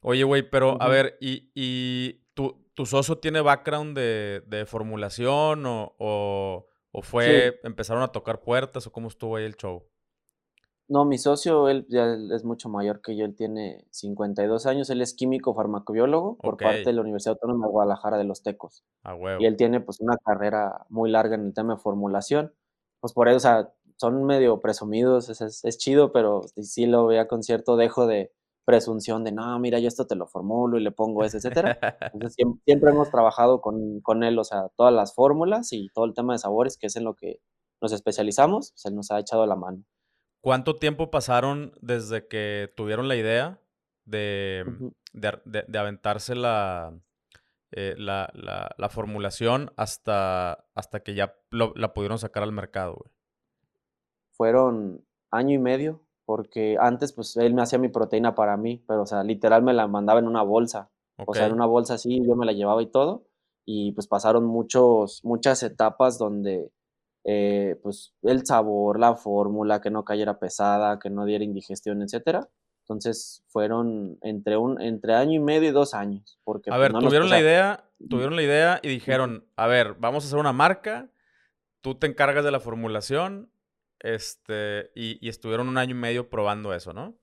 Oye, 0.00 0.24
güey, 0.24 0.42
pero 0.42 0.80
a 0.80 0.88
ver, 0.88 1.16
¿y, 1.20 1.50
y 1.54 2.24
tu, 2.34 2.70
tu 2.74 2.86
socio 2.86 3.18
tiene 3.18 3.40
background 3.40 3.96
de, 3.96 4.42
de 4.46 4.66
formulación 4.66 5.64
o 5.66 6.68
¿O 6.92 7.00
fue, 7.00 7.58
empezaron 7.64 8.02
a 8.02 8.08
tocar 8.08 8.42
puertas 8.42 8.86
o 8.86 8.92
cómo 8.92 9.08
estuvo 9.08 9.36
ahí 9.36 9.44
el 9.44 9.56
show? 9.56 9.82
No, 10.88 11.06
mi 11.06 11.16
socio, 11.16 11.70
él 11.70 11.86
ya 11.88 12.14
es 12.34 12.44
mucho 12.44 12.68
mayor 12.68 13.00
que 13.00 13.16
yo, 13.16 13.24
él 13.24 13.34
tiene 13.34 13.86
52 13.90 14.66
años, 14.66 14.90
él 14.90 15.00
es 15.00 15.14
químico 15.14 15.54
farmacobiólogo 15.54 16.36
por 16.36 16.58
parte 16.58 16.84
de 16.84 16.92
la 16.92 17.00
Universidad 17.00 17.36
Autónoma 17.36 17.66
de 17.66 17.72
Guadalajara 17.72 18.18
de 18.18 18.24
los 18.24 18.42
Tecos. 18.42 18.84
Ah, 19.02 19.14
huevo. 19.14 19.40
Y 19.40 19.46
él 19.46 19.56
tiene 19.56 19.80
pues 19.80 20.00
una 20.00 20.18
carrera 20.18 20.84
muy 20.90 21.10
larga 21.10 21.34
en 21.34 21.46
el 21.46 21.54
tema 21.54 21.76
de 21.76 21.80
formulación. 21.80 22.52
Pues 23.00 23.14
por 23.14 23.28
eso, 23.28 23.36
o 23.38 23.40
sea, 23.40 23.72
son 23.96 24.24
medio 24.24 24.60
presumidos, 24.60 25.28
es, 25.28 25.64
es 25.64 25.78
chido, 25.78 26.12
pero 26.12 26.42
sí 26.56 26.86
lo 26.86 27.06
veía 27.06 27.28
con 27.28 27.42
cierto 27.42 27.76
dejo 27.76 28.06
de, 28.06 28.32
presunción 28.64 29.24
de, 29.24 29.32
no, 29.32 29.58
mira, 29.58 29.78
yo 29.78 29.88
esto 29.88 30.06
te 30.06 30.14
lo 30.14 30.26
formulo 30.26 30.78
y 30.78 30.82
le 30.82 30.92
pongo 30.92 31.24
eso, 31.24 31.36
etcétera. 31.36 31.78
Entonces, 32.12 32.36
siempre, 32.64 32.90
hemos 32.90 33.10
trabajado 33.10 33.60
con, 33.60 34.00
con, 34.00 34.22
él, 34.22 34.38
o 34.38 34.44
sea, 34.44 34.68
todas 34.76 34.92
las 34.92 35.14
fórmulas 35.14 35.72
y 35.72 35.88
todo 35.94 36.04
el 36.04 36.14
tema 36.14 36.32
de 36.32 36.38
sabores, 36.38 36.78
que 36.78 36.86
es 36.86 36.96
en 36.96 37.04
lo 37.04 37.14
que 37.14 37.40
nos 37.80 37.92
especializamos, 37.92 38.72
se 38.76 38.90
nos 38.90 39.10
ha 39.10 39.18
echado 39.18 39.46
la 39.46 39.56
mano. 39.56 39.84
¿Cuánto 40.40 40.76
tiempo 40.76 41.10
pasaron 41.10 41.72
desde 41.80 42.26
que 42.28 42.72
tuvieron 42.76 43.08
la 43.08 43.16
idea 43.16 43.60
de, 44.04 44.64
de, 45.12 45.64
de, 45.66 45.78
aventarse 45.78 46.34
la, 46.34 46.98
eh, 47.70 47.94
la, 47.96 48.30
la, 48.34 48.74
la, 48.76 48.88
formulación 48.88 49.72
hasta, 49.76 50.64
hasta 50.74 51.00
que 51.00 51.14
ya 51.14 51.36
la 51.50 51.94
pudieron 51.94 52.18
sacar 52.18 52.42
al 52.42 52.50
mercado? 52.50 52.94
Güey? 52.94 53.21
Fueron 54.32 55.04
año 55.30 55.54
y 55.54 55.58
medio, 55.58 56.02
porque 56.24 56.76
antes 56.80 57.12
pues 57.12 57.36
él 57.36 57.54
me 57.54 57.62
hacía 57.62 57.78
mi 57.78 57.88
proteína 57.88 58.34
para 58.34 58.56
mí, 58.56 58.82
pero 58.86 59.02
o 59.02 59.06
sea, 59.06 59.22
literal 59.22 59.62
me 59.62 59.72
la 59.72 59.86
mandaba 59.86 60.20
en 60.20 60.26
una 60.26 60.42
bolsa, 60.42 60.90
o 61.26 61.34
sea, 61.34 61.46
en 61.46 61.52
una 61.52 61.66
bolsa 61.66 61.94
así, 61.94 62.20
yo 62.26 62.36
me 62.36 62.46
la 62.46 62.52
llevaba 62.52 62.82
y 62.82 62.86
todo, 62.86 63.26
y 63.64 63.92
pues 63.92 64.06
pasaron 64.06 64.44
muchos, 64.44 65.24
muchas 65.24 65.62
etapas 65.62 66.18
donde 66.18 66.70
eh, 67.24 67.78
pues 67.82 68.14
el 68.22 68.44
sabor, 68.44 68.98
la 68.98 69.14
fórmula, 69.14 69.80
que 69.80 69.90
no 69.90 70.04
cayera 70.04 70.38
pesada, 70.38 70.98
que 70.98 71.10
no 71.10 71.24
diera 71.24 71.44
indigestión, 71.44 72.02
etcétera. 72.02 72.48
Entonces 72.80 73.44
fueron 73.46 74.18
entre 74.22 74.56
un 74.56 74.80
entre 74.80 75.14
año 75.14 75.34
y 75.34 75.38
medio 75.38 75.68
y 75.68 75.72
dos 75.72 75.94
años. 75.94 76.40
Porque, 76.42 76.70
a 76.70 76.76
pues, 76.76 76.92
ver, 76.92 77.00
tuvieron 77.00 77.30
la 77.30 77.40
idea, 77.40 77.84
tuvieron 78.08 78.34
la 78.34 78.42
idea 78.42 78.80
y 78.82 78.88
dijeron, 78.88 79.46
a 79.56 79.66
ver, 79.68 79.94
vamos 79.98 80.24
a 80.24 80.26
hacer 80.26 80.38
una 80.38 80.52
marca, 80.52 81.10
tú 81.80 81.94
te 81.94 82.08
encargas 82.08 82.44
de 82.44 82.50
la 82.50 82.60
formulación, 82.60 83.50
este, 84.02 84.90
y, 84.96 85.28
estuvieron 85.28 85.68
un 85.68 85.78
año 85.78 85.92
y 85.92 85.98
medio 85.98 86.28
probando 86.28 86.74
eso, 86.74 86.92
¿no? 86.92 87.16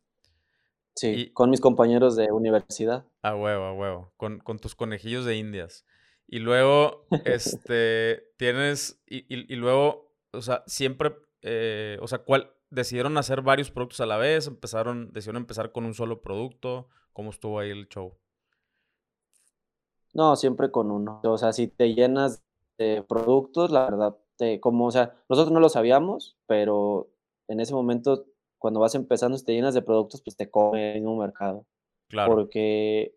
Sí, 0.95 1.31
con 1.33 1.49
mis 1.49 1.61
compañeros 1.61 2.15
de 2.15 2.31
universidad. 2.31 3.05
A 3.21 3.35
huevo, 3.35 3.65
a 3.65 3.73
huevo. 3.73 4.13
Con, 4.17 4.59
tus 4.59 4.75
conejillos 4.75 5.25
de 5.25 5.37
indias. 5.37 5.85
Y 6.27 6.39
luego, 6.39 7.05
este, 7.25 8.31
tienes, 8.37 9.01
y, 9.05 9.55
luego, 9.55 10.13
o 10.31 10.41
sea, 10.41 10.63
siempre, 10.67 11.15
eh, 11.41 11.97
o 12.01 12.07
sea, 12.07 12.19
¿cuál, 12.19 12.53
decidieron 12.69 13.17
hacer 13.17 13.41
varios 13.41 13.71
productos 13.71 14.01
a 14.01 14.05
la 14.05 14.17
vez? 14.17 14.47
Empezaron, 14.47 15.11
decidieron 15.11 15.43
empezar 15.43 15.71
con 15.71 15.85
un 15.85 15.93
solo 15.93 16.21
producto. 16.21 16.87
¿Cómo 17.11 17.31
estuvo 17.31 17.59
ahí 17.59 17.71
el 17.71 17.89
show? 17.89 18.17
No, 20.13 20.35
siempre 20.35 20.71
con 20.71 20.91
uno. 20.91 21.19
O 21.23 21.37
sea, 21.37 21.51
si 21.51 21.67
te 21.67 21.93
llenas 21.93 22.41
de 22.77 23.03
productos, 23.07 23.71
la 23.71 23.85
verdad, 23.85 24.17
te, 24.39 24.59
como, 24.61 24.85
o 24.87 24.91
sea, 24.91 25.13
nosotros 25.27 25.51
no 25.51 25.59
lo 25.59 25.69
sabíamos, 25.69 26.37
pero 26.47 27.09
en 27.49 27.59
ese 27.59 27.73
momento, 27.73 28.25
cuando 28.57 28.79
vas 28.79 28.95
empezando, 28.95 29.37
si 29.37 29.43
te 29.43 29.53
llenas 29.53 29.73
de 29.73 29.81
productos, 29.81 30.21
pues 30.23 30.37
te 30.37 30.49
come 30.49 30.95
en 30.97 31.07
un 31.07 31.19
mercado. 31.19 31.65
Claro. 32.07 32.33
Porque 32.33 33.13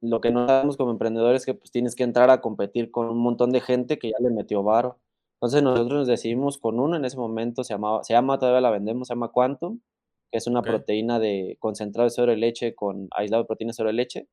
lo 0.00 0.20
que 0.20 0.30
no 0.30 0.46
sabemos 0.46 0.76
como 0.76 0.92
emprendedores 0.92 1.42
es 1.42 1.46
que 1.46 1.54
pues 1.54 1.72
tienes 1.72 1.96
que 1.96 2.04
entrar 2.04 2.30
a 2.30 2.40
competir 2.40 2.90
con 2.90 3.08
un 3.08 3.18
montón 3.18 3.50
de 3.50 3.60
gente 3.60 3.98
que 3.98 4.10
ya 4.10 4.16
le 4.20 4.30
metió 4.30 4.62
varo. 4.62 5.00
Entonces 5.40 5.62
nosotros 5.62 6.00
nos 6.00 6.06
decidimos 6.06 6.58
con 6.58 6.78
uno, 6.78 6.96
en 6.96 7.04
ese 7.04 7.16
momento 7.16 7.64
se 7.64 7.74
llamaba, 7.74 8.04
se 8.04 8.14
llama, 8.14 8.38
todavía 8.38 8.60
la 8.60 8.70
vendemos, 8.70 9.08
se 9.08 9.14
llama 9.14 9.32
Quantum, 9.32 9.80
que 10.30 10.38
es 10.38 10.46
una 10.46 10.62
proteína 10.62 11.18
de 11.18 11.56
concentrado 11.58 12.08
de 12.08 12.26
de 12.26 12.36
leche 12.36 12.74
con 12.74 13.08
aislado 13.10 13.42
de 13.42 13.46
proteína 13.46 13.72
de 13.76 13.92
leche. 13.92 14.28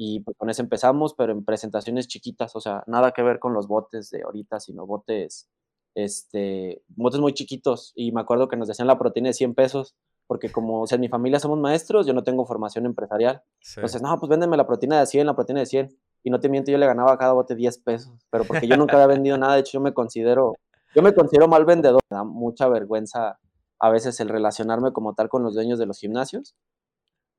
Y 0.00 0.20
pues 0.20 0.36
con 0.36 0.48
eso 0.48 0.62
empezamos, 0.62 1.14
pero 1.14 1.32
en 1.32 1.44
presentaciones 1.44 2.06
chiquitas, 2.06 2.54
o 2.54 2.60
sea, 2.60 2.84
nada 2.86 3.10
que 3.10 3.22
ver 3.22 3.40
con 3.40 3.52
los 3.52 3.66
botes 3.66 4.10
de 4.10 4.22
ahorita, 4.22 4.60
sino 4.60 4.86
botes, 4.86 5.50
este, 5.96 6.84
botes 6.86 7.18
muy 7.18 7.34
chiquitos. 7.34 7.92
Y 7.96 8.12
me 8.12 8.20
acuerdo 8.20 8.46
que 8.46 8.56
nos 8.56 8.68
decían 8.68 8.86
la 8.86 8.96
proteína 8.96 9.30
de 9.30 9.34
100 9.34 9.56
pesos, 9.56 9.96
porque 10.28 10.52
como, 10.52 10.82
o 10.82 10.86
sea, 10.86 10.94
en 10.94 11.00
mi 11.00 11.08
familia 11.08 11.40
somos 11.40 11.58
maestros, 11.58 12.06
yo 12.06 12.14
no 12.14 12.22
tengo 12.22 12.46
formación 12.46 12.86
empresarial. 12.86 13.42
Entonces, 13.74 14.00
no, 14.00 14.16
pues 14.20 14.30
véndeme 14.30 14.56
la 14.56 14.68
proteína 14.68 15.00
de 15.00 15.06
100, 15.06 15.26
la 15.26 15.34
proteína 15.34 15.60
de 15.60 15.66
100. 15.66 15.88
Y 16.22 16.30
no 16.30 16.38
te 16.38 16.48
miento, 16.48 16.70
yo 16.70 16.78
le 16.78 16.86
ganaba 16.86 17.14
a 17.14 17.18
cada 17.18 17.32
bote 17.32 17.56
10 17.56 17.78
pesos, 17.78 18.12
pero 18.30 18.44
porque 18.44 18.68
yo 18.68 18.76
nunca 18.76 18.94
había 18.94 19.08
vendido 19.08 19.36
nada, 19.36 19.54
de 19.54 19.60
hecho 19.60 19.72
yo 19.72 19.80
me 19.80 19.94
considero, 19.94 20.54
yo 20.94 21.02
me 21.02 21.12
considero 21.12 21.48
mal 21.48 21.64
vendedor, 21.64 22.00
me 22.08 22.16
da 22.16 22.22
mucha 22.22 22.68
vergüenza 22.68 23.40
a 23.80 23.90
veces 23.90 24.20
el 24.20 24.28
relacionarme 24.28 24.92
como 24.92 25.14
tal 25.14 25.28
con 25.28 25.42
los 25.42 25.54
dueños 25.54 25.80
de 25.80 25.86
los 25.86 25.98
gimnasios, 25.98 26.54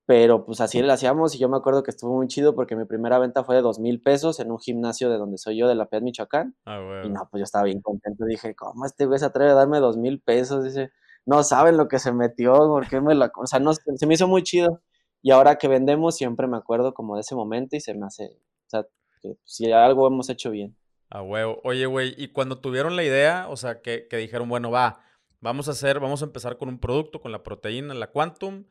pero 0.09 0.43
pues 0.43 0.59
así 0.59 0.81
le 0.81 0.91
hacíamos 0.91 1.35
y 1.35 1.37
yo 1.37 1.49
me 1.49 1.57
acuerdo 1.57 1.83
que 1.83 1.91
estuvo 1.91 2.15
muy 2.15 2.25
chido 2.25 2.55
porque 2.55 2.75
mi 2.75 2.85
primera 2.85 3.19
venta 3.19 3.43
fue 3.43 3.53
de 3.53 3.61
dos 3.61 3.77
mil 3.77 4.01
pesos 4.01 4.39
en 4.39 4.49
un 4.49 4.57
gimnasio 4.57 5.07
de 5.07 5.19
donde 5.19 5.37
soy 5.37 5.59
yo, 5.59 5.67
de 5.67 5.75
la 5.75 5.85
Piedad 5.85 6.01
Michoacán. 6.01 6.55
Ah, 6.65 7.03
y 7.05 7.09
no, 7.11 7.27
pues 7.29 7.41
yo 7.41 7.43
estaba 7.43 7.65
bien 7.65 7.79
contento, 7.79 8.25
dije, 8.25 8.55
¿cómo 8.55 8.87
este 8.87 9.05
güey 9.05 9.19
se 9.19 9.25
atreve 9.25 9.51
a 9.51 9.53
darme 9.53 9.79
dos 9.79 9.97
mil 9.97 10.19
pesos? 10.19 10.63
Dice, 10.63 10.89
no 11.27 11.43
saben 11.43 11.77
lo 11.77 11.87
que 11.87 11.99
se 11.99 12.11
metió, 12.11 12.55
porque 12.55 12.99
me 13.01 13.13
la... 13.13 13.31
O 13.37 13.45
sea, 13.45 13.59
no, 13.59 13.71
se 13.71 14.07
me 14.07 14.15
hizo 14.15 14.27
muy 14.27 14.41
chido. 14.41 14.81
Y 15.21 15.29
ahora 15.29 15.59
que 15.59 15.67
vendemos 15.67 16.15
siempre 16.15 16.47
me 16.47 16.57
acuerdo 16.57 16.95
como 16.95 17.13
de 17.13 17.21
ese 17.21 17.35
momento 17.35 17.75
y 17.75 17.79
se 17.79 17.93
me 17.93 18.07
hace, 18.07 18.31
o 18.65 18.69
sea, 18.69 18.87
que 19.21 19.37
si 19.43 19.71
algo 19.71 20.07
hemos 20.07 20.27
hecho 20.31 20.49
bien. 20.49 20.75
Ah, 21.11 21.21
huevo. 21.21 21.61
Oye, 21.63 21.85
güey, 21.85 22.15
y 22.17 22.29
cuando 22.29 22.61
tuvieron 22.61 22.95
la 22.95 23.03
idea, 23.03 23.45
o 23.47 23.57
sea, 23.57 23.83
que, 23.83 24.07
que, 24.07 24.17
dijeron, 24.17 24.49
bueno, 24.49 24.71
va, 24.71 25.03
vamos 25.39 25.67
a 25.67 25.71
hacer, 25.73 25.99
vamos 25.99 26.23
a 26.23 26.25
empezar 26.25 26.57
con 26.57 26.67
un 26.67 26.79
producto, 26.79 27.21
con 27.21 27.31
la 27.31 27.43
proteína, 27.43 27.93
la 27.93 28.07
Quantum, 28.07 28.65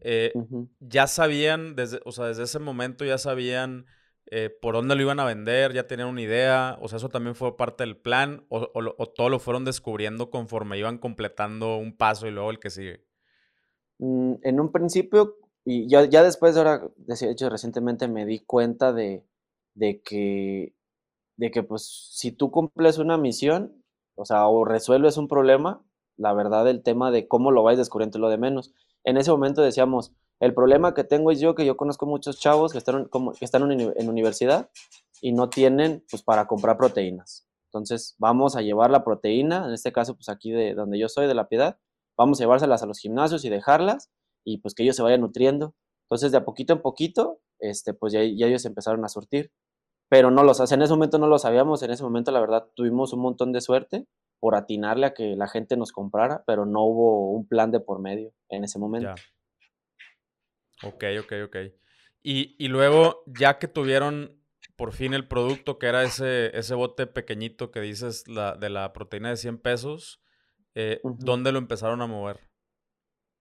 eh, 0.00 0.32
ya 0.80 1.06
sabían, 1.06 1.76
desde, 1.76 2.00
o 2.04 2.12
sea, 2.12 2.26
desde 2.26 2.44
ese 2.44 2.58
momento 2.58 3.04
ya 3.04 3.18
sabían 3.18 3.86
eh, 4.26 4.50
por 4.50 4.74
dónde 4.74 4.94
lo 4.94 5.02
iban 5.02 5.20
a 5.20 5.24
vender, 5.24 5.72
ya 5.72 5.86
tenían 5.86 6.08
una 6.08 6.22
idea, 6.22 6.78
o 6.80 6.88
sea, 6.88 6.96
eso 6.96 7.08
también 7.08 7.34
fue 7.34 7.56
parte 7.56 7.84
del 7.84 7.96
plan, 7.96 8.46
o, 8.48 8.70
o, 8.74 9.06
todo 9.08 9.28
lo 9.28 9.38
fueron 9.38 9.64
descubriendo 9.64 10.30
conforme 10.30 10.78
iban 10.78 10.98
completando 10.98 11.76
un 11.76 11.96
paso 11.96 12.26
y 12.26 12.30
luego 12.30 12.50
el 12.50 12.58
que 12.58 12.70
sigue. 12.70 13.04
Mm, 13.98 14.34
en 14.42 14.60
un 14.60 14.72
principio, 14.72 15.36
y 15.64 15.88
ya, 15.88 16.04
ya 16.06 16.22
después 16.22 16.54
de 16.54 16.60
ahora, 16.60 16.82
de 16.96 17.30
hecho, 17.30 17.50
recientemente 17.50 18.08
me 18.08 18.26
di 18.26 18.40
cuenta 18.40 18.92
de, 18.92 19.24
de 19.74 20.00
que, 20.02 20.74
de 21.36 21.50
que 21.50 21.62
pues 21.62 22.10
si 22.12 22.32
tú 22.32 22.50
cumples 22.50 22.98
una 22.98 23.18
misión, 23.18 23.84
o 24.14 24.24
sea, 24.24 24.46
o 24.48 24.64
resuelves 24.64 25.16
un 25.16 25.28
problema, 25.28 25.82
la 26.16 26.32
verdad 26.32 26.68
el 26.68 26.82
tema 26.82 27.10
de 27.10 27.28
cómo 27.28 27.50
lo 27.50 27.62
vais 27.62 27.78
descubriendo 27.78 28.18
lo 28.18 28.28
de 28.28 28.38
menos. 28.38 28.72
En 29.04 29.16
ese 29.16 29.30
momento 29.30 29.62
decíamos, 29.62 30.12
el 30.40 30.54
problema 30.54 30.94
que 30.94 31.04
tengo 31.04 31.30
es 31.30 31.40
yo, 31.40 31.54
que 31.54 31.64
yo 31.64 31.76
conozco 31.76 32.06
muchos 32.06 32.38
chavos 32.38 32.72
que 32.72 32.78
están, 32.78 33.06
como, 33.06 33.32
que 33.32 33.44
están 33.44 33.70
en 33.70 34.08
universidad 34.08 34.70
y 35.20 35.32
no 35.32 35.48
tienen 35.50 36.04
pues 36.10 36.22
para 36.22 36.46
comprar 36.46 36.76
proteínas. 36.76 37.46
Entonces 37.66 38.16
vamos 38.18 38.56
a 38.56 38.62
llevar 38.62 38.90
la 38.90 39.04
proteína, 39.04 39.66
en 39.66 39.72
este 39.72 39.92
caso 39.92 40.14
pues 40.14 40.28
aquí 40.28 40.50
de 40.50 40.74
donde 40.74 40.98
yo 40.98 41.08
soy, 41.08 41.26
de 41.26 41.34
la 41.34 41.48
piedad, 41.48 41.78
vamos 42.16 42.40
a 42.40 42.44
llevárselas 42.44 42.82
a 42.82 42.86
los 42.86 42.98
gimnasios 42.98 43.44
y 43.44 43.50
dejarlas 43.50 44.10
y 44.44 44.58
pues 44.58 44.74
que 44.74 44.82
ellos 44.82 44.96
se 44.96 45.02
vayan 45.02 45.20
nutriendo. 45.20 45.74
Entonces 46.06 46.32
de 46.32 46.38
a 46.38 46.44
poquito 46.44 46.72
en 46.72 46.82
poquito, 46.82 47.40
este, 47.58 47.94
pues 47.94 48.12
ya, 48.12 48.20
ya 48.22 48.46
ellos 48.46 48.64
empezaron 48.64 49.04
a 49.04 49.08
surtir 49.08 49.52
pero 50.12 50.30
no 50.30 50.44
los. 50.44 50.60
En 50.70 50.82
ese 50.82 50.92
momento 50.92 51.16
no 51.16 51.26
lo 51.26 51.38
sabíamos, 51.38 51.82
en 51.82 51.90
ese 51.90 52.02
momento 52.02 52.32
la 52.32 52.40
verdad 52.40 52.68
tuvimos 52.74 53.14
un 53.14 53.20
montón 53.20 53.50
de 53.50 53.62
suerte 53.62 54.06
por 54.42 54.56
atinarle 54.56 55.06
a 55.06 55.14
que 55.14 55.36
la 55.36 55.46
gente 55.46 55.76
nos 55.76 55.92
comprara, 55.92 56.42
pero 56.48 56.66
no 56.66 56.82
hubo 56.82 57.30
un 57.30 57.46
plan 57.46 57.70
de 57.70 57.78
por 57.78 58.00
medio 58.00 58.32
en 58.48 58.64
ese 58.64 58.76
momento. 58.80 59.14
Ok, 60.82 61.04
ok, 61.20 61.32
ok. 61.44 61.56
Y, 62.24 62.66
luego, 62.66 63.22
ya 63.26 63.60
que 63.60 63.68
tuvieron 63.68 64.42
por 64.74 64.94
fin 64.94 65.14
el 65.14 65.28
producto, 65.28 65.78
que 65.78 65.86
era 65.86 66.02
ese, 66.02 66.50
ese 66.58 66.74
bote 66.74 67.06
pequeñito 67.06 67.70
que 67.70 67.80
dices 67.80 68.26
la, 68.26 68.56
de 68.56 68.68
la 68.68 68.92
proteína 68.92 69.30
de 69.30 69.36
100 69.36 69.58
pesos, 69.58 70.20
eh, 70.74 71.00
¿dónde 71.04 71.52
lo 71.52 71.58
empezaron 71.58 72.02
a 72.02 72.08
mover? 72.08 72.40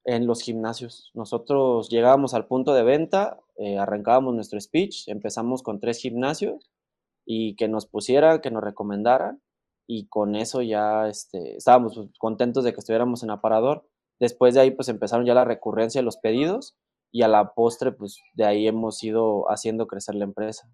En 0.05 0.27
los 0.27 0.43
gimnasios. 0.43 1.09
Nosotros 1.15 1.89
llegábamos 1.89 2.35
al 2.35 2.45
punto 2.45 2.75
de 2.75 2.83
venta, 2.83 3.39
eh, 3.57 3.79
arrancábamos 3.79 4.35
nuestro 4.35 4.61
speech, 4.61 5.07
empezamos 5.07 5.63
con 5.63 5.79
tres 5.79 5.97
gimnasios 5.97 6.69
y 7.25 7.55
que 7.55 7.67
nos 7.67 7.87
pusieran, 7.87 8.39
que 8.39 8.51
nos 8.51 8.63
recomendaran 8.63 9.41
y 9.93 10.07
con 10.07 10.37
eso 10.37 10.61
ya 10.61 11.09
este, 11.09 11.57
estábamos 11.57 11.95
pues, 11.95 12.07
contentos 12.17 12.63
de 12.63 12.71
que 12.71 12.79
estuviéramos 12.79 13.23
en 13.23 13.29
aparador. 13.29 13.85
Después 14.21 14.53
de 14.53 14.61
ahí 14.61 14.71
pues 14.71 14.87
empezaron 14.87 15.25
ya 15.25 15.33
la 15.33 15.43
recurrencia 15.43 15.99
de 15.99 16.05
los 16.05 16.15
pedidos 16.15 16.77
y 17.11 17.23
a 17.23 17.27
la 17.27 17.53
postre 17.53 17.91
pues 17.91 18.21
de 18.33 18.45
ahí 18.45 18.67
hemos 18.67 19.03
ido 19.03 19.51
haciendo 19.51 19.87
crecer 19.87 20.15
la 20.15 20.23
empresa. 20.23 20.71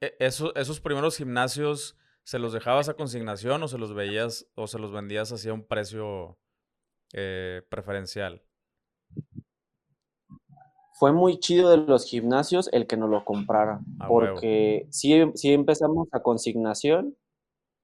E, 0.00 0.16
¿Esos 0.18 0.80
primeros 0.80 1.18
gimnasios 1.18 1.98
se 2.24 2.38
los 2.38 2.54
dejabas 2.54 2.88
a 2.88 2.94
consignación 2.94 3.62
o 3.64 3.68
se 3.68 3.76
los 3.76 3.92
veías 3.92 4.46
o 4.54 4.66
se 4.66 4.78
los 4.78 4.92
vendías 4.92 5.30
así 5.30 5.50
a 5.50 5.52
un 5.52 5.66
precio 5.66 6.38
eh, 7.12 7.60
preferencial? 7.68 8.42
fue 10.94 11.10
muy 11.10 11.40
chido 11.40 11.68
de 11.68 11.78
los 11.78 12.04
gimnasios 12.04 12.68
el 12.72 12.86
que 12.86 12.96
nos 12.96 13.10
lo 13.10 13.24
comprara, 13.24 13.80
porque 14.06 14.86
sí, 14.90 15.20
sí 15.34 15.52
empezamos 15.52 16.06
a 16.12 16.22
consignación 16.22 17.16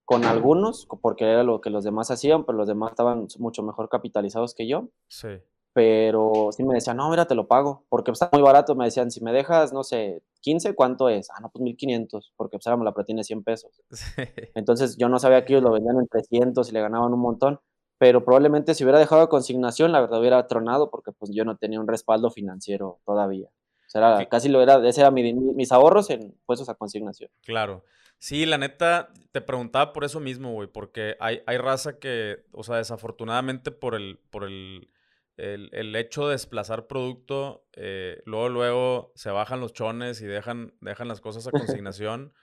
con 0.09 0.25
algunos, 0.25 0.87
porque 1.03 1.31
era 1.31 1.43
lo 1.43 1.61
que 1.61 1.69
los 1.69 1.85
demás 1.85 2.11
hacían, 2.11 2.47
pero 2.47 2.57
los 2.57 2.67
demás 2.67 2.93
estaban 2.93 3.27
mucho 3.38 3.62
mejor 3.62 3.91
capitalizados 3.91 4.55
que 4.55 4.67
yo. 4.67 4.88
Sí. 5.07 5.29
Pero 5.75 6.49
sí 6.50 6.65
me 6.65 6.73
decían, 6.73 6.97
no, 6.97 7.11
mira, 7.11 7.27
te 7.27 7.35
lo 7.35 7.47
pago, 7.47 7.85
porque 7.91 8.11
está 8.11 8.31
muy 8.33 8.41
barato. 8.41 8.75
Me 8.75 8.87
decían, 8.87 9.11
si 9.11 9.23
me 9.23 9.35
dejas, 9.35 9.75
no 9.75 9.85
sé, 9.85 10.23
15, 10.41 10.75
¿cuánto 10.75 11.11
es? 11.11 11.29
Ah, 11.31 11.41
no, 11.43 11.50
pues 11.50 11.62
1500, 11.62 12.33
porque 12.37 12.57
pues 12.57 12.65
la 12.65 12.95
de 13.17 13.23
100 13.23 13.45
pesos. 13.45 13.83
Entonces 14.55 14.97
yo 14.97 15.11
no 15.11 15.19
sabía 15.19 15.45
que 15.45 15.53
ellos 15.53 15.65
lo 15.65 15.73
vendían 15.73 15.99
en 15.99 16.09
300 16.09 16.71
y 16.71 16.73
le 16.73 16.81
ganaban 16.81 17.12
un 17.12 17.21
montón 17.21 17.61
pero 17.99 18.25
probablemente 18.25 18.75
si 18.75 18.85
hubiera 18.85 19.00
dejado 19.00 19.29
consignación, 19.29 19.91
la 19.91 20.00
verdad 20.00 20.21
hubiera 20.21 20.47
tronado 20.47 20.88
porque 20.88 21.11
pues 21.12 21.33
yo 21.35 21.45
no 21.45 21.57
tenía 21.57 21.81
un 21.81 21.88
respaldo 21.88 22.31
financiero 22.31 23.00
todavía. 23.05 23.50
O 23.88 23.90
sea, 23.90 24.28
casi 24.28 24.50
lo 24.50 24.62
era, 24.62 24.87
ese 24.87 25.00
era 25.00 25.11
mis 25.11 25.73
ahorros 25.73 26.11
en 26.11 26.35
puestos 26.45 26.68
a 26.68 26.75
consignación. 26.75 27.30
Claro. 27.42 27.85
Sí, 28.18 28.45
la 28.45 28.59
neta, 28.59 29.12
te 29.33 29.40
preguntaba 29.40 29.95
por 29.95 30.04
eso 30.04 30.21
mismo, 30.21 30.52
güey, 30.52 30.68
porque 30.68 31.16
hay, 31.21 31.40
hay 31.47 31.57
raza 31.57 31.99
que, 31.99 32.45
o 32.52 32.62
sea, 32.64 32.76
desafortunadamente 32.76 33.71
por 33.71 33.95
el, 33.95 34.18
por 34.30 34.45
el, 34.45 34.90
el, 35.38 35.97
hecho 35.97 36.26
de 36.26 36.33
desplazar 36.33 36.87
producto, 36.87 37.64
eh, 37.75 38.21
luego, 38.26 38.49
luego 38.50 39.12
se 39.14 39.30
bajan 39.30 39.61
los 39.61 39.73
chones 39.73 40.21
y 40.21 40.26
dejan, 40.26 40.75
dejan 40.83 41.09
las 41.09 41.23
cosas 41.23 41.47
a 41.47 41.50
consignación. 41.83 42.35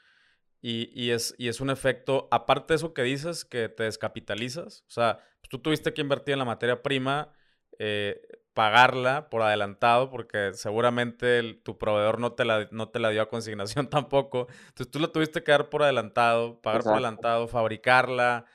Y, 0.68 1.12
es, 1.12 1.36
y 1.38 1.50
es 1.50 1.62
un 1.62 1.70
efecto, 1.70 2.28
aparte 2.32 2.74
de 2.74 2.78
eso 2.78 2.96
que 2.96 3.04
dices, 3.04 3.46
que 3.46 3.70
te 3.70 3.84
descapitalizas. 3.84 4.84
O 4.88 4.92
sea, 4.92 5.20
pues 5.40 5.50
tú 5.50 5.60
tuviste 5.60 5.94
que 5.94 6.02
invertir 6.02 6.34
en 6.34 6.40
la 6.40 6.46
materia 6.46 6.82
prima, 6.82 7.32
eh, 7.78 8.20
pagarla 8.56 9.30
por 9.30 9.42
adelantado, 9.42 10.10
porque 10.10 10.52
seguramente 10.54 11.60
tu 11.62 11.78
proveedor 11.78 12.20
no 12.20 12.32
te, 12.32 12.46
la, 12.46 12.68
no 12.72 12.90
te 12.90 13.00
la 13.00 13.10
dio 13.10 13.22
a 13.22 13.30
consignación 13.30 13.88
tampoco. 13.90 14.48
Entonces 14.70 14.90
tú 14.90 15.00
la 15.00 15.10
tuviste 15.10 15.44
que 15.44 15.52
dar 15.52 15.70
por 15.70 15.84
adelantado, 15.84 16.60
pagar 16.62 16.82
por 16.82 16.94
adelantado, 16.94 17.48
fabricarla. 17.48 18.46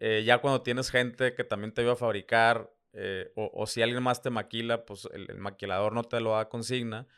Eh, 0.00 0.22
ya 0.24 0.38
cuando 0.38 0.62
tienes 0.62 0.90
gente 0.90 1.34
que 1.34 1.42
también 1.42 1.74
te 1.74 1.82
iba 1.82 1.92
a 1.92 1.96
fabricar, 1.96 2.72
eh, 2.92 3.32
o, 3.34 3.66
si 3.66 3.82
alguien 3.82 4.02
más 4.02 4.22
te 4.22 4.30
maquila, 4.30 4.84
pues 4.86 5.08
el, 5.12 5.36
maquilador 5.38 5.92
no 5.92 6.04
te 6.04 6.20
lo 6.20 6.30
da 6.30 6.40
a 6.42 6.48
consigna. 6.48 7.08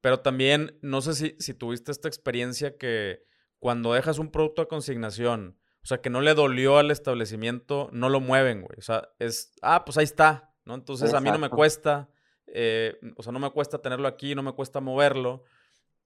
Pero 0.00 0.20
también, 0.20 0.78
no 0.80 1.02
sé 1.02 1.14
si, 1.14 1.36
si 1.38 1.52
tuviste 1.52 1.92
esta 1.92 2.08
experiencia 2.08 2.78
que 2.78 3.24
cuando 3.58 3.92
dejas 3.92 4.18
un 4.18 4.30
producto 4.30 4.62
a 4.62 4.68
consignación, 4.68 5.58
o 5.82 5.86
sea, 5.86 6.00
que 6.00 6.08
no 6.08 6.22
le 6.22 6.32
dolió 6.32 6.78
al 6.78 6.90
establecimiento, 6.90 7.90
no 7.92 8.08
lo 8.08 8.20
mueven, 8.20 8.62
güey. 8.62 8.78
O 8.78 8.82
sea, 8.82 9.10
es, 9.18 9.52
ah, 9.60 9.84
pues 9.84 9.98
ahí 9.98 10.04
está, 10.04 10.53
¿no? 10.64 10.74
Entonces 10.74 11.14
a 11.14 11.20
mí 11.20 11.30
no 11.30 11.38
me 11.38 11.50
cuesta, 11.50 12.08
eh, 12.46 12.98
o 13.16 13.22
sea, 13.22 13.32
no 13.32 13.38
me 13.38 13.50
cuesta 13.50 13.78
tenerlo 13.78 14.08
aquí, 14.08 14.34
no 14.34 14.42
me 14.42 14.52
cuesta 14.52 14.80
moverlo. 14.80 15.44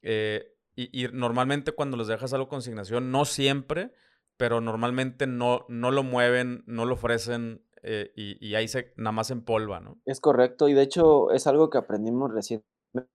Eh, 0.03 0.55
y, 0.75 1.09
normalmente 1.13 1.73
cuando 1.73 1.97
les 1.97 2.07
dejas 2.07 2.33
algo 2.33 2.49
consignación, 2.49 3.11
no 3.11 3.25
siempre, 3.25 3.93
pero 4.37 4.61
normalmente 4.61 5.27
no, 5.27 5.65
no 5.69 5.91
lo 5.91 6.05
mueven, 6.05 6.63
no 6.67 6.85
lo 6.85 6.95
ofrecen 6.95 7.65
eh, 7.83 8.13
y, 8.15 8.55
ahí 8.55 8.69
se 8.69 8.93
nada 8.97 9.13
más 9.13 9.31
empolva, 9.31 9.81
¿no? 9.81 9.99
Es 10.05 10.21
correcto, 10.21 10.69
y 10.69 10.75
de 10.75 10.83
hecho 10.83 11.33
es 11.33 11.47
algo 11.47 11.71
que 11.71 11.79
aprendimos 11.79 12.33
recién 12.33 12.63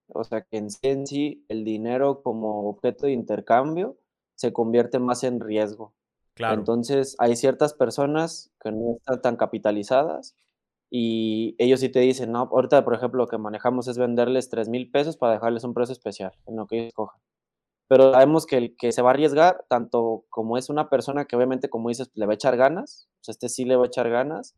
o 0.07 0.23
sea 0.23 0.41
que 0.41 0.57
en 0.57 1.07
sí, 1.07 1.45
el 1.49 1.63
dinero 1.63 2.21
como 2.21 2.69
objeto 2.69 3.07
de 3.07 3.13
intercambio 3.13 3.97
se 4.35 4.53
convierte 4.53 4.99
más 4.99 5.23
en 5.23 5.39
riesgo. 5.39 5.93
Claro. 6.35 6.55
Entonces 6.55 7.15
hay 7.19 7.35
ciertas 7.35 7.73
personas 7.73 8.51
que 8.59 8.71
no 8.71 8.97
están 8.97 9.21
tan 9.21 9.35
capitalizadas 9.35 10.35
y 10.95 11.55
ellos 11.57 11.79
sí 11.79 11.89
te 11.89 12.01
dicen, 12.01 12.31
no, 12.31 12.41
ahorita 12.51 12.85
por 12.85 12.93
ejemplo 12.93 13.17
lo 13.23 13.27
que 13.27 13.39
manejamos 13.39 13.87
es 13.87 13.97
venderles 13.97 14.49
3 14.49 14.69
mil 14.69 14.91
pesos 14.91 15.17
para 15.17 15.33
dejarles 15.33 15.63
un 15.63 15.73
precio 15.73 15.91
especial 15.91 16.33
en 16.45 16.55
lo 16.55 16.67
que 16.67 16.81
ellos 16.81 16.93
cojan. 16.93 17.19
Pero 17.87 18.13
sabemos 18.13 18.45
que 18.45 18.57
el 18.57 18.77
que 18.77 18.91
se 18.91 19.01
va 19.01 19.09
a 19.09 19.13
arriesgar, 19.13 19.65
tanto 19.69 20.25
como 20.29 20.55
es 20.55 20.69
una 20.69 20.91
persona 20.91 21.25
que 21.25 21.35
obviamente, 21.35 21.67
como 21.67 21.89
dices, 21.89 22.11
le 22.13 22.27
va 22.27 22.33
a 22.33 22.35
echar 22.35 22.57
ganas, 22.57 23.07
sea, 23.21 23.31
este 23.31 23.49
sí 23.49 23.65
le 23.65 23.75
va 23.75 23.85
a 23.85 23.87
echar 23.87 24.07
ganas, 24.11 24.55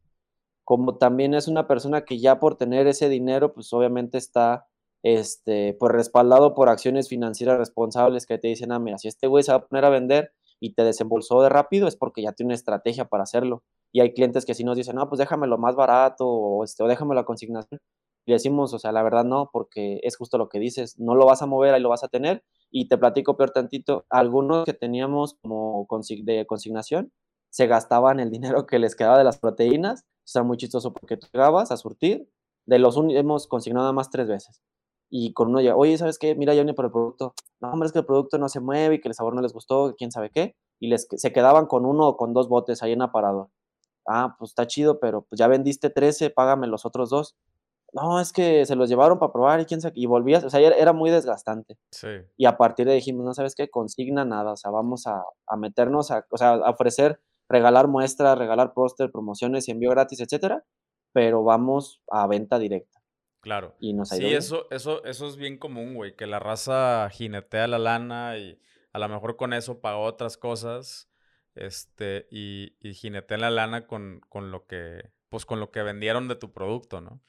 como 0.65 0.97
también 0.97 1.33
es 1.35 1.47
una 1.47 1.67
persona 1.67 2.03
que 2.03 2.19
ya 2.19 2.37
por 2.37 2.57
tener 2.57 2.85
ese 2.87 3.07
dinero, 3.07 3.53
pues 3.53 3.71
obviamente 3.71 4.17
está 4.17 4.67
este, 5.03 5.73
pues 5.79 5.93
respaldado 5.93 6.53
por 6.53 6.67
acciones 6.67 7.07
financieras 7.07 7.57
responsables 7.59 8.25
que 8.25 8.37
te 8.39 8.49
dicen, 8.49 8.73
ah, 8.73 8.79
mira, 8.79 8.97
si 8.97 9.07
este 9.07 9.27
güey 9.27 9.43
se 9.43 9.53
va 9.53 9.59
a 9.59 9.67
poner 9.67 9.85
a 9.85 9.89
vender 9.89 10.33
y 10.59 10.73
te 10.73 10.83
desembolsó 10.83 11.41
de 11.43 11.49
rápido, 11.49 11.87
es 11.87 11.95
porque 11.95 12.23
ya 12.23 12.33
tiene 12.33 12.49
una 12.49 12.55
estrategia 12.55 13.05
para 13.05 13.23
hacerlo. 13.23 13.63
Y 13.95 14.01
hay 14.01 14.13
clientes 14.13 14.45
que 14.45 14.53
sí 14.53 14.65
nos 14.65 14.75
dicen, 14.75 14.97
no, 14.97 15.07
pues 15.07 15.19
déjamelo 15.19 15.57
más 15.57 15.77
barato 15.77 16.27
o, 16.27 16.65
este, 16.65 16.83
o 16.83 16.87
déjame 16.87 17.15
la 17.15 17.23
consignación. 17.23 17.79
Y 18.25 18.33
decimos, 18.33 18.73
o 18.73 18.77
sea, 18.77 18.91
la 18.91 19.01
verdad 19.03 19.23
no, 19.23 19.49
porque 19.53 20.01
es 20.03 20.17
justo 20.17 20.37
lo 20.37 20.49
que 20.49 20.59
dices, 20.59 20.99
no 20.99 21.15
lo 21.15 21.25
vas 21.25 21.41
a 21.41 21.45
mover, 21.45 21.73
ahí 21.73 21.81
lo 21.81 21.87
vas 21.87 22.03
a 22.03 22.09
tener. 22.09 22.43
Y 22.69 22.89
te 22.89 22.97
platico 22.97 23.37
peor 23.37 23.51
tantito, 23.51 24.05
algunos 24.09 24.65
que 24.65 24.73
teníamos 24.73 25.35
como 25.41 25.87
de 26.25 26.45
consignación, 26.45 27.13
se 27.49 27.67
gastaban 27.67 28.19
el 28.19 28.31
dinero 28.31 28.65
que 28.65 28.79
les 28.79 28.97
quedaba 28.97 29.17
de 29.17 29.23
las 29.23 29.37
proteínas. 29.39 30.01
O 30.01 30.27
sea, 30.27 30.43
muy 30.43 30.57
chistoso 30.57 30.91
porque 30.91 31.15
tú 31.15 31.27
llegabas 31.31 31.71
a 31.71 31.77
surtir, 31.77 32.29
de 32.65 32.79
los 32.79 32.97
hemos 32.97 33.47
consignado 33.47 33.85
nada 33.85 33.93
más 33.93 34.09
tres 34.09 34.27
veces 34.27 34.61
y 35.09 35.33
con 35.33 35.49
uno 35.49 35.61
ya, 35.61 35.75
oye, 35.75 35.97
¿sabes 35.97 36.19
qué? 36.19 36.35
Mira, 36.35 36.53
ya 36.53 36.63
ni 36.65 36.73
por 36.73 36.85
el 36.85 36.91
producto. 36.91 37.33
No, 37.61 37.71
hombre, 37.71 37.87
es 37.87 37.93
que 37.93 37.99
el 37.99 38.05
producto 38.05 38.37
no 38.37 38.49
se 38.49 38.59
mueve 38.59 38.95
y 38.95 39.01
que 39.01 39.07
el 39.07 39.13
sabor 39.13 39.33
no 39.35 39.41
les 39.41 39.53
gustó, 39.53 39.95
quién 39.97 40.11
sabe 40.11 40.29
qué. 40.29 40.55
Y 40.79 40.87
les, 40.89 41.07
se 41.09 41.31
quedaban 41.31 41.67
con 41.67 41.85
uno 41.85 42.07
o 42.09 42.17
con 42.17 42.33
dos 42.33 42.49
botes 42.49 42.83
ahí 42.83 42.91
en 42.91 43.01
aparador. 43.01 43.49
Ah, 44.07 44.35
pues 44.37 44.51
está 44.51 44.67
chido, 44.67 44.99
pero 44.99 45.23
pues 45.23 45.39
ya 45.39 45.47
vendiste 45.47 45.89
13, 45.89 46.29
págame 46.29 46.67
los 46.67 46.85
otros 46.85 47.09
dos. 47.09 47.35
No, 47.93 48.19
es 48.19 48.33
que 48.33 48.65
se 48.65 48.75
los 48.75 48.89
llevaron 48.89 49.19
para 49.19 49.31
probar 49.31 49.61
y 49.61 49.65
quién 49.65 49.79
sabe. 49.79 49.93
Y 49.95 50.05
volvías, 50.05 50.43
o 50.43 50.49
sea, 50.49 50.59
era, 50.59 50.91
muy 50.91 51.11
desgastante. 51.11 51.77
Sí. 51.91 52.09
Y 52.35 52.45
a 52.45 52.57
partir 52.57 52.85
de 52.85 52.91
ahí 52.91 52.97
dijimos, 52.97 53.25
no 53.25 53.33
sabes 53.33 53.55
qué, 53.55 53.69
consigna 53.69 54.25
nada, 54.25 54.51
o 54.51 54.57
sea, 54.57 54.69
vamos 54.69 55.07
a, 55.07 55.23
a 55.47 55.55
meternos, 55.55 56.11
a, 56.11 56.25
o 56.29 56.37
sea, 56.37 56.55
a 56.55 56.69
ofrecer, 56.71 57.21
regalar 57.47 57.87
muestras, 57.87 58.37
regalar 58.37 58.73
póster, 58.73 59.11
promociones 59.11 59.69
envío 59.69 59.91
gratis, 59.91 60.19
etcétera, 60.19 60.65
pero 61.13 61.43
vamos 61.43 62.01
a 62.11 62.27
venta 62.27 62.59
directa. 62.59 63.01
Claro. 63.39 63.75
Y 63.79 63.93
nos 63.93 64.09
Sí, 64.09 64.25
eso, 64.25 64.65
eso, 64.71 65.03
eso 65.05 65.27
es 65.27 65.37
bien 65.37 65.57
común, 65.57 65.93
güey, 65.93 66.15
que 66.15 66.25
la 66.25 66.39
raza 66.39 67.07
jinetea 67.11 67.67
la 67.67 67.77
lana 67.77 68.37
y 68.37 68.59
a 68.91 68.99
lo 68.99 69.07
mejor 69.07 69.37
con 69.37 69.53
eso 69.53 69.81
pagó 69.81 70.01
otras 70.01 70.35
cosas, 70.35 71.09
este, 71.55 72.27
y, 72.31 72.75
y 72.79 72.93
jinetea 72.93 73.37
la 73.37 73.49
lana 73.49 73.87
con, 73.87 74.21
con 74.29 74.51
lo 74.51 74.65
que, 74.65 75.11
pues 75.29 75.45
con 75.45 75.59
lo 75.59 75.71
que 75.71 75.83
vendieron 75.83 76.27
de 76.27 76.35
tu 76.35 76.53
producto, 76.53 77.01
¿no? 77.01 77.21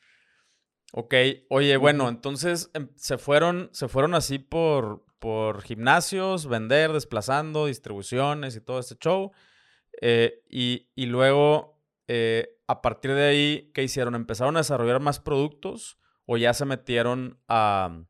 Ok, 0.92 1.14
oye, 1.48 1.76
bueno, 1.76 2.08
entonces 2.08 2.70
em, 2.74 2.88
se 2.94 3.18
fueron, 3.18 3.70
se 3.72 3.88
fueron 3.88 4.14
así 4.14 4.38
por, 4.38 5.04
por 5.18 5.62
gimnasios, 5.62 6.46
vender, 6.46 6.92
desplazando, 6.92 7.66
distribuciones 7.66 8.56
y 8.56 8.60
todo 8.60 8.78
este 8.78 8.96
show. 8.96 9.32
Eh, 10.00 10.42
y, 10.48 10.88
y, 10.94 11.06
luego, 11.06 11.80
eh, 12.06 12.58
a 12.66 12.82
partir 12.82 13.14
de 13.14 13.24
ahí, 13.24 13.70
¿qué 13.74 13.82
hicieron? 13.82 14.14
¿Empezaron 14.14 14.56
a 14.56 14.60
desarrollar 14.60 15.00
más 15.00 15.20
productos? 15.20 15.98
o 16.26 16.36
ya 16.36 16.52
se 16.52 16.64
metieron 16.64 17.40
a, 17.48 18.02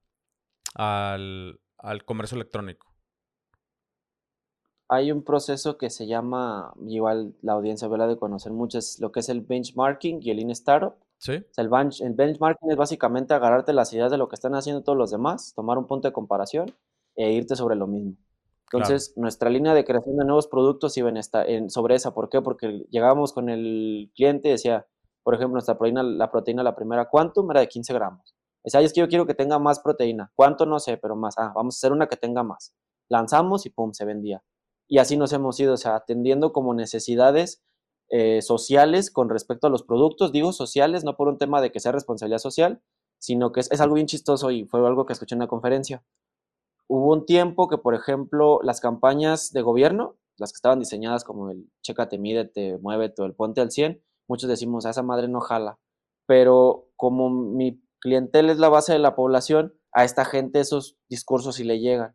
al, 0.75 1.61
comercio 2.05 2.37
electrónico? 2.37 2.86
Hay 4.89 5.11
un 5.11 5.23
proceso 5.23 5.79
que 5.79 5.91
se 5.91 6.07
llama, 6.07 6.73
igual 6.87 7.35
la 7.43 7.55
audiencia 7.55 7.89
vela 7.89 8.07
de 8.07 8.17
conocer 8.17 8.53
mucho, 8.53 8.79
es 8.79 9.01
lo 9.01 9.11
que 9.11 9.21
es 9.21 9.29
el 9.29 9.41
benchmarking 9.41 10.21
y 10.23 10.31
el 10.31 10.41
in 10.41 10.51
startup. 10.51 10.95
Sí. 11.19 11.33
el, 11.33 11.71
el, 12.01 12.13
benchmarking 12.13 12.71
es 12.71 12.77
básicamente 12.77 13.33
agarrarte 13.33 13.73
las 13.73 13.93
ideas 13.93 14.11
de 14.11 14.19
lo 14.19 14.29
que 14.29 14.35
están 14.35 14.55
haciendo 14.55 14.83
todos 14.83 14.99
los 14.99 15.11
demás, 15.11 15.55
tomar 15.55 15.79
un 15.79 15.87
punto 15.87 16.07
de 16.07 16.13
comparación 16.13 16.75
e 17.17 17.33
irte 17.33 17.57
sobre 17.57 17.75
lo 17.75 17.87
mismo. 17.87 18.17
Entonces, 18.73 19.13
nuestra 19.17 19.49
línea 19.49 19.75
de 19.75 19.85
creación 19.85 20.17
de 20.17 20.25
nuevos 20.25 20.49
productos 20.49 20.97
iba 20.97 21.11
en 21.11 21.71
sobre 21.71 21.95
esa. 21.95 22.13
¿Por 22.13 22.29
qué? 22.29 22.43
Porque 22.43 22.85
llegábamos 22.91 23.33
con 23.33 23.49
el 23.49 24.11
cliente 24.15 24.49
y 24.49 24.53
decía, 24.53 24.87
por 25.23 25.35
ejemplo, 25.35 25.53
nuestra 25.53 25.79
proteína, 25.79 26.03
la 26.03 26.31
proteína, 26.31 26.63
la 26.63 26.75
primera 26.75 27.09
Quantum 27.09 27.51
era 27.51 27.61
de 27.61 27.69
15 27.69 27.95
gramos. 27.95 28.35
Decía, 28.65 28.81
es 28.81 28.93
que 28.93 29.01
yo 29.01 29.09
quiero 29.09 29.27
que 29.27 29.35
tenga 29.35 29.61
más 29.61 29.79
proteína. 29.79 30.33
¿Cuánto? 30.35 30.67
No 30.67 30.81
sé, 30.81 30.97
pero 30.97 31.15
más. 31.15 31.39
Ah, 31.39 31.53
vamos 31.55 31.77
a 31.77 31.79
hacer 31.79 31.93
una 31.93 32.09
que 32.09 32.17
tenga 32.17 32.43
más. 32.43 32.75
Lanzamos 33.09 33.65
y 33.67 33.71
pum, 33.71 33.93
se 33.93 34.05
vendía. 34.05 34.43
Y 34.89 34.99
así 34.99 35.17
nos 35.17 35.33
hemos 35.33 35.59
ido, 35.59 35.75
o 35.75 35.77
sea, 35.77 35.97
atendiendo 35.97 36.53
como 36.53 36.75
necesidades 36.75 37.63
eh, 38.09 38.41
sociales 38.41 39.11
con 39.11 39.29
respecto 39.29 39.67
a 39.67 39.71
los 39.71 39.83
productos. 39.83 40.33
Digo 40.33 40.53
sociales, 40.53 41.05
no 41.05 41.17
por 41.17 41.29
un 41.29 41.39
tema 41.39 41.61
de 41.61 41.73
que 41.73 41.81
sea 41.81 41.93
responsabilidad 41.93 42.39
social, 42.39 42.83
sino 43.19 43.53
que 43.53 43.61
es, 43.61 43.71
es 43.73 43.81
algo 43.81 43.95
bien 43.97 44.07
chistoso 44.07 44.51
y 44.51 44.65
fue 44.67 44.87
algo 44.87 45.07
que 45.07 45.13
escuché 45.13 45.35
en 45.35 45.41
una 45.41 45.49
conferencia. 45.49 46.05
Hubo 46.89 47.13
un 47.13 47.27
tiempo 47.27 47.69
que, 47.69 47.79
por 47.79 47.95
ejemplo, 47.95 48.61
las 48.63 48.81
campañas 48.81 49.53
de 49.53 49.63
gobierno, 49.63 50.17
las 50.39 50.53
que 50.53 50.59
estaban 50.59 50.79
diseñadas 50.79 51.25
como 51.25 51.51
el 51.51 51.69
chécate, 51.83 52.19
mídete, 52.19 52.79
muévete 52.79 53.23
o 53.23 53.25
el 53.25 53.35
ponte 53.35 53.61
al 53.61 53.73
100, 53.73 54.03
muchos 54.29 54.49
decimos, 54.49 54.87
a 54.87 54.91
esa 54.91 55.03
madre 55.03 55.29
no 55.29 55.41
jala. 55.41 55.79
Pero 56.27 56.89
como 56.97 57.31
mi 57.31 57.83
clientela 58.01 58.53
es 58.53 58.59
la 58.59 58.69
base 58.69 58.93
de 58.93 58.99
la 59.01 59.17
población, 59.17 59.75
a 59.93 60.05
esta 60.05 60.25
gente 60.25 60.61
esos 60.61 60.97
discursos 61.09 61.57
sí 61.57 61.65
le 61.65 61.81
llegan. 61.81 62.15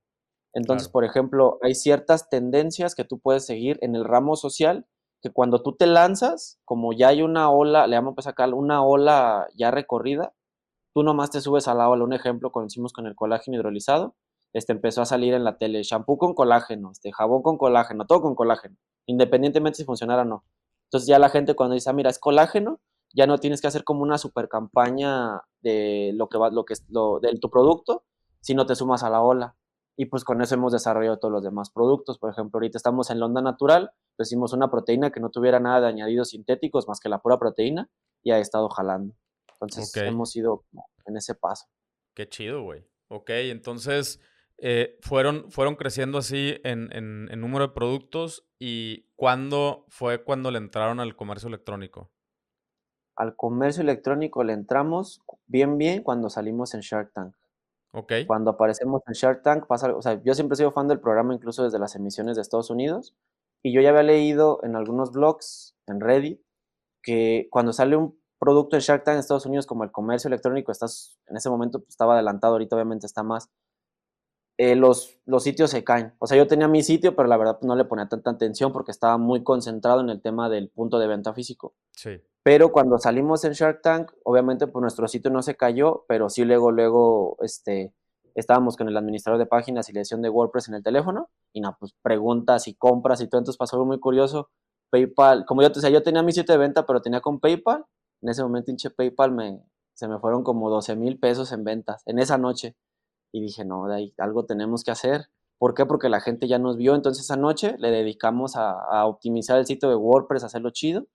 Entonces, 0.53 0.89
por 0.89 1.05
ejemplo, 1.05 1.59
hay 1.61 1.75
ciertas 1.75 2.29
tendencias 2.29 2.93
que 2.95 3.05
tú 3.05 3.19
puedes 3.19 3.45
seguir 3.45 3.77
en 3.81 3.95
el 3.95 4.03
ramo 4.03 4.35
social 4.35 4.85
que 5.21 5.29
cuando 5.29 5.61
tú 5.61 5.73
te 5.73 5.85
lanzas, 5.85 6.59
como 6.65 6.93
ya 6.93 7.09
hay 7.09 7.21
una 7.21 7.49
ola, 7.51 7.85
le 7.87 7.95
llamamos 7.95 8.15
pues 8.15 8.27
acá 8.27 8.47
una 8.47 8.83
ola 8.83 9.47
ya 9.55 9.69
recorrida, 9.71 10.33
tú 10.93 11.03
nomás 11.03 11.29
te 11.29 11.41
subes 11.41 11.67
a 11.67 11.75
la 11.75 11.87
ola. 11.89 12.03
Un 12.03 12.13
ejemplo, 12.13 12.51
cuando 12.51 12.67
hicimos 12.67 12.91
con 12.91 13.05
el 13.05 13.15
colágeno 13.15 13.55
hidrolizado, 13.57 14.15
este 14.53 14.73
empezó 14.73 15.01
a 15.01 15.05
salir 15.05 15.33
en 15.33 15.43
la 15.43 15.57
tele, 15.57 15.83
shampoo 15.83 16.17
con 16.17 16.33
colágeno, 16.33 16.91
este 16.91 17.11
jabón 17.11 17.41
con 17.41 17.57
colágeno, 17.57 18.05
todo 18.05 18.21
con 18.21 18.35
colágeno, 18.35 18.75
independientemente 19.05 19.77
si 19.77 19.85
funcionara 19.85 20.23
o 20.23 20.25
no. 20.25 20.43
Entonces 20.85 21.07
ya 21.07 21.19
la 21.19 21.29
gente 21.29 21.55
cuando 21.55 21.75
dice, 21.75 21.89
ah, 21.89 21.93
mira, 21.93 22.09
es 22.09 22.19
colágeno, 22.19 22.81
ya 23.13 23.27
no 23.27 23.37
tienes 23.37 23.61
que 23.61 23.67
hacer 23.67 23.83
como 23.83 24.03
una 24.03 24.17
super 24.17 24.49
campaña 24.49 25.41
de 25.61 26.11
lo 26.15 26.27
que 26.27 26.37
va, 26.37 26.49
lo 26.49 26.65
que 26.65 26.73
es 26.73 26.85
lo, 26.89 27.19
de 27.19 27.33
tu 27.39 27.49
producto, 27.49 28.03
sino 28.41 28.65
te 28.65 28.75
sumas 28.75 29.03
a 29.03 29.09
la 29.09 29.21
ola. 29.21 29.55
Y 30.01 30.07
pues 30.07 30.23
con 30.23 30.41
eso 30.41 30.55
hemos 30.55 30.73
desarrollado 30.73 31.19
todos 31.19 31.31
los 31.31 31.43
demás 31.43 31.69
productos. 31.69 32.17
Por 32.17 32.31
ejemplo, 32.31 32.57
ahorita 32.57 32.75
estamos 32.75 33.11
en 33.11 33.19
Londa 33.19 33.39
Natural, 33.39 33.91
decimos 34.17 34.51
una 34.51 34.71
proteína 34.71 35.11
que 35.11 35.19
no 35.19 35.29
tuviera 35.29 35.59
nada 35.59 35.81
de 35.81 35.87
añadidos 35.89 36.29
sintéticos 36.29 36.87
más 36.87 36.99
que 36.99 37.07
la 37.07 37.19
pura 37.19 37.37
proteína 37.37 37.87
y 38.23 38.31
ha 38.31 38.39
estado 38.39 38.67
jalando. 38.69 39.13
Entonces 39.51 39.95
hemos 39.97 40.35
ido 40.35 40.65
en 41.05 41.17
ese 41.17 41.35
paso. 41.35 41.67
Qué 42.15 42.27
chido, 42.27 42.63
güey. 42.63 42.83
Ok, 43.09 43.29
entonces 43.29 44.19
eh, 44.57 44.97
fueron, 45.01 45.51
fueron 45.51 45.75
creciendo 45.75 46.17
así 46.17 46.59
en, 46.63 46.89
en, 46.93 47.39
número 47.39 47.67
de 47.67 47.73
productos 47.75 48.47
y 48.57 49.05
¿cuándo 49.15 49.85
fue 49.89 50.23
cuando 50.23 50.49
le 50.49 50.57
entraron 50.57 50.99
al 50.99 51.15
comercio 51.15 51.47
electrónico? 51.47 52.09
Al 53.15 53.35
comercio 53.35 53.83
electrónico 53.83 54.43
le 54.43 54.53
entramos 54.53 55.21
bien, 55.45 55.77
bien 55.77 56.01
cuando 56.01 56.31
salimos 56.31 56.73
en 56.73 56.79
Shark 56.79 57.13
Tank. 57.13 57.35
Ok. 57.93 58.13
Cuando 58.25 58.51
aparecemos 58.51 59.01
en 59.07 59.13
Shark 59.13 59.41
Tank 59.41 59.67
pasa, 59.67 59.93
o 59.93 60.01
sea, 60.01 60.21
yo 60.23 60.33
siempre 60.33 60.53
he 60.53 60.57
sido 60.57 60.71
fan 60.71 60.87
del 60.87 60.99
programa 60.99 61.33
incluso 61.33 61.63
desde 61.63 61.79
las 61.79 61.95
emisiones 61.95 62.35
de 62.35 62.41
Estados 62.41 62.69
Unidos 62.69 63.15
y 63.63 63.73
yo 63.73 63.81
ya 63.81 63.89
había 63.89 64.03
leído 64.03 64.59
en 64.63 64.75
algunos 64.75 65.11
blogs, 65.11 65.75
en 65.87 65.99
Reddit, 65.99 66.41
que 67.03 67.47
cuando 67.51 67.73
sale 67.73 67.95
un 67.97 68.19
producto 68.39 68.75
en 68.75 68.81
Shark 68.81 69.03
Tank 69.03 69.15
en 69.15 69.19
Estados 69.19 69.45
Unidos 69.45 69.67
como 69.67 69.83
el 69.83 69.91
comercio 69.91 70.29
electrónico, 70.29 70.71
estás, 70.71 71.19
en 71.27 71.37
ese 71.37 71.49
momento 71.49 71.79
pues, 71.79 71.89
estaba 71.89 72.13
adelantado, 72.13 72.53
ahorita 72.53 72.75
obviamente 72.75 73.05
está 73.05 73.23
más, 73.23 73.49
eh, 74.57 74.75
los, 74.75 75.17
los 75.25 75.43
sitios 75.43 75.71
se 75.71 75.83
caen. 75.83 76.13
O 76.19 76.27
sea, 76.27 76.37
yo 76.37 76.47
tenía 76.47 76.67
mi 76.67 76.83
sitio, 76.83 77.15
pero 77.15 77.27
la 77.27 77.37
verdad 77.37 77.57
pues, 77.59 77.67
no 77.67 77.75
le 77.75 77.85
ponía 77.85 78.07
tanta 78.07 78.31
atención 78.31 78.71
porque 78.71 78.91
estaba 78.91 79.17
muy 79.17 79.43
concentrado 79.43 80.01
en 80.01 80.09
el 80.09 80.21
tema 80.21 80.49
del 80.49 80.69
punto 80.69 80.99
de 80.99 81.07
venta 81.07 81.33
físico. 81.33 81.73
Sí. 81.91 82.21
Pero 82.43 82.71
cuando 82.71 82.97
salimos 82.97 83.43
en 83.45 83.53
Shark 83.53 83.81
Tank, 83.81 84.11
obviamente 84.23 84.67
pues 84.67 84.81
nuestro 84.81 85.07
sitio 85.07 85.29
no 85.29 85.41
se 85.41 85.55
cayó, 85.55 86.05
pero 86.07 86.29
sí 86.29 86.43
luego, 86.43 86.71
luego, 86.71 87.37
este, 87.41 87.93
estábamos 88.33 88.77
con 88.77 88.87
el 88.87 88.97
administrador 88.97 89.39
de 89.39 89.45
páginas 89.45 89.89
y 89.89 89.93
la 89.93 89.99
edición 89.99 90.21
de 90.21 90.29
WordPress 90.29 90.69
en 90.69 90.75
el 90.75 90.83
teléfono 90.83 91.29
y 91.53 91.61
nada, 91.61 91.77
pues 91.79 91.93
preguntas 92.01 92.67
y 92.67 92.73
compras 92.73 93.21
y 93.21 93.27
todo, 93.27 93.39
entonces 93.39 93.57
pasó 93.57 93.75
algo 93.75 93.85
muy 93.85 93.99
curioso. 93.99 94.49
PayPal, 94.89 95.45
como 95.45 95.61
yo, 95.61 95.69
o 95.69 95.73
sea, 95.73 95.89
yo 95.89 96.03
tenía 96.03 96.23
mi 96.23 96.31
sitio 96.31 96.53
de 96.53 96.59
venta, 96.59 96.85
pero 96.85 97.01
tenía 97.01 97.21
con 97.21 97.39
PayPal, 97.39 97.85
en 98.21 98.29
ese 98.29 98.43
momento 98.43 98.71
hinche 98.71 98.89
PayPal 98.89 99.31
me, 99.31 99.61
se 99.93 100.07
me 100.07 100.19
fueron 100.19 100.43
como 100.43 100.69
12 100.69 100.95
mil 100.95 101.19
pesos 101.19 101.51
en 101.51 101.63
ventas 101.63 102.03
en 102.05 102.19
esa 102.19 102.37
noche. 102.37 102.75
Y 103.31 103.41
dije, 103.41 103.63
no, 103.65 103.87
de 103.87 103.95
ahí 103.95 104.13
algo 104.17 104.45
tenemos 104.45 104.83
que 104.83 104.91
hacer. 104.91 105.29
¿Por 105.57 105.73
qué? 105.73 105.85
Porque 105.85 106.09
la 106.09 106.19
gente 106.21 106.47
ya 106.47 106.59
nos 106.59 106.77
vio. 106.77 106.95
Entonces 106.95 107.23
esa 107.23 107.37
noche 107.37 107.75
le 107.77 107.91
dedicamos 107.91 108.55
a, 108.55 109.05
optimizar 109.05 109.57
el 109.59 109.65
sitio 109.65 109.89
de 109.89 109.95
WordPress, 109.95 110.43
a 110.43 110.47
hacerlo 110.47 110.71
chido. 110.71 111.05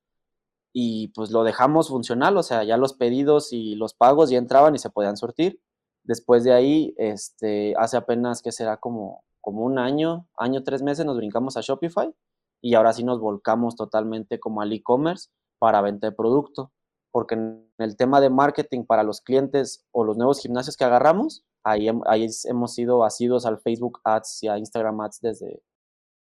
Y 0.78 1.08
pues 1.14 1.30
lo 1.30 1.42
dejamos 1.42 1.88
funcional, 1.88 2.36
o 2.36 2.42
sea, 2.42 2.62
ya 2.62 2.76
los 2.76 2.92
pedidos 2.92 3.50
y 3.50 3.76
los 3.76 3.94
pagos 3.94 4.28
ya 4.28 4.36
entraban 4.36 4.74
y 4.74 4.78
se 4.78 4.90
podían 4.90 5.16
sortir. 5.16 5.58
Después 6.04 6.44
de 6.44 6.52
ahí, 6.52 6.92
este, 6.98 7.74
hace 7.78 7.96
apenas 7.96 8.42
que 8.42 8.52
será 8.52 8.76
como, 8.76 9.24
como 9.40 9.64
un 9.64 9.78
año, 9.78 10.28
año, 10.36 10.64
tres 10.64 10.82
meses, 10.82 11.06
nos 11.06 11.16
brincamos 11.16 11.56
a 11.56 11.62
Shopify 11.62 12.14
y 12.60 12.74
ahora 12.74 12.92
sí 12.92 13.04
nos 13.04 13.20
volcamos 13.20 13.74
totalmente 13.74 14.38
como 14.38 14.60
al 14.60 14.70
e-commerce 14.70 15.30
para 15.58 15.80
venta 15.80 16.08
de 16.08 16.12
producto, 16.14 16.72
porque 17.10 17.36
en 17.36 17.72
el 17.78 17.96
tema 17.96 18.20
de 18.20 18.28
marketing 18.28 18.84
para 18.84 19.02
los 19.02 19.22
clientes 19.22 19.86
o 19.92 20.04
los 20.04 20.18
nuevos 20.18 20.40
gimnasios 20.40 20.76
que 20.76 20.84
agarramos, 20.84 21.42
ahí, 21.64 21.88
ahí 22.04 22.26
hemos 22.44 22.74
sido 22.74 23.02
asidos 23.02 23.46
al 23.46 23.60
Facebook 23.60 24.00
Ads 24.04 24.42
y 24.42 24.48
a 24.48 24.58
Instagram 24.58 25.00
Ads 25.00 25.20
desde, 25.22 25.62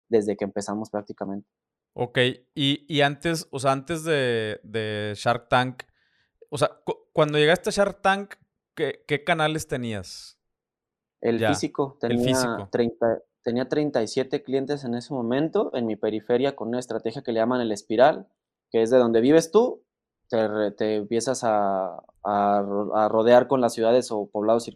desde 0.10 0.36
que 0.36 0.46
empezamos 0.46 0.90
prácticamente. 0.90 1.48
Ok, 1.94 2.18
y, 2.56 2.86
y 2.88 3.02
antes, 3.02 3.48
o 3.52 3.60
sea, 3.60 3.74
antes 3.74 4.04
de, 4.04 4.62
de 4.64 5.14
Shark 5.16 5.50
Tank, 5.50 5.84
o 6.50 6.58
sea, 6.58 6.70
cuando 7.14 7.38
llegaste 7.38 7.70
a 7.70 7.74
Shark 7.74 8.02
Tank, 8.02 8.36
¿qué, 8.76 9.04
qué 9.08 9.24
canales 9.24 9.68
tenías? 9.68 10.40
El 11.22 11.46
físico, 11.46 11.98
tenía, 12.00 12.18
el 12.18 12.24
físico. 12.24 12.70
30, 12.72 13.20
tenía 13.44 13.68
37 13.68 14.44
clientes 14.44 14.84
en 14.84 14.96
ese 14.96 15.14
momento 15.14 15.72
en 15.74 15.86
mi 15.86 15.96
periferia 15.96 16.56
con 16.56 16.70
una 16.70 16.80
estrategia 16.80 17.22
que 17.22 17.32
le 17.32 17.40
llaman 17.40 17.62
el 17.62 17.72
espiral, 17.72 18.28
que 18.72 18.82
es 18.82 18.90
de 18.90 18.98
donde 18.98 19.22
vives 19.22 19.52
tú, 19.52 19.84
te, 20.30 20.72
te 20.72 20.96
empiezas 20.96 21.44
a, 21.44 22.02
a, 22.24 23.10
rodear 23.10 23.48
con 23.48 23.62
las 23.62 23.74
ciudades 23.74 24.12
o 24.12 24.30
poblados 24.30 24.70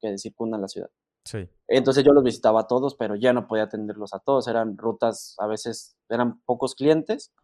que 0.00 0.18
circundan 0.18 0.60
la 0.60 0.68
ciudad. 0.68 0.90
Sí. 1.28 1.46
Entonces 1.68 2.04
yo 2.04 2.14
los 2.14 2.24
visitaba 2.24 2.62
a 2.62 2.66
todos, 2.66 2.94
pero 2.94 3.14
ya 3.14 3.34
no 3.34 3.46
podía 3.46 3.64
atenderlos 3.64 4.14
a 4.14 4.18
todos. 4.18 4.48
Eran 4.48 4.78
rutas, 4.78 5.34
a 5.36 5.46
veces 5.46 5.94
eran 6.08 6.40
pocos 6.46 6.74
clientes 6.74 7.34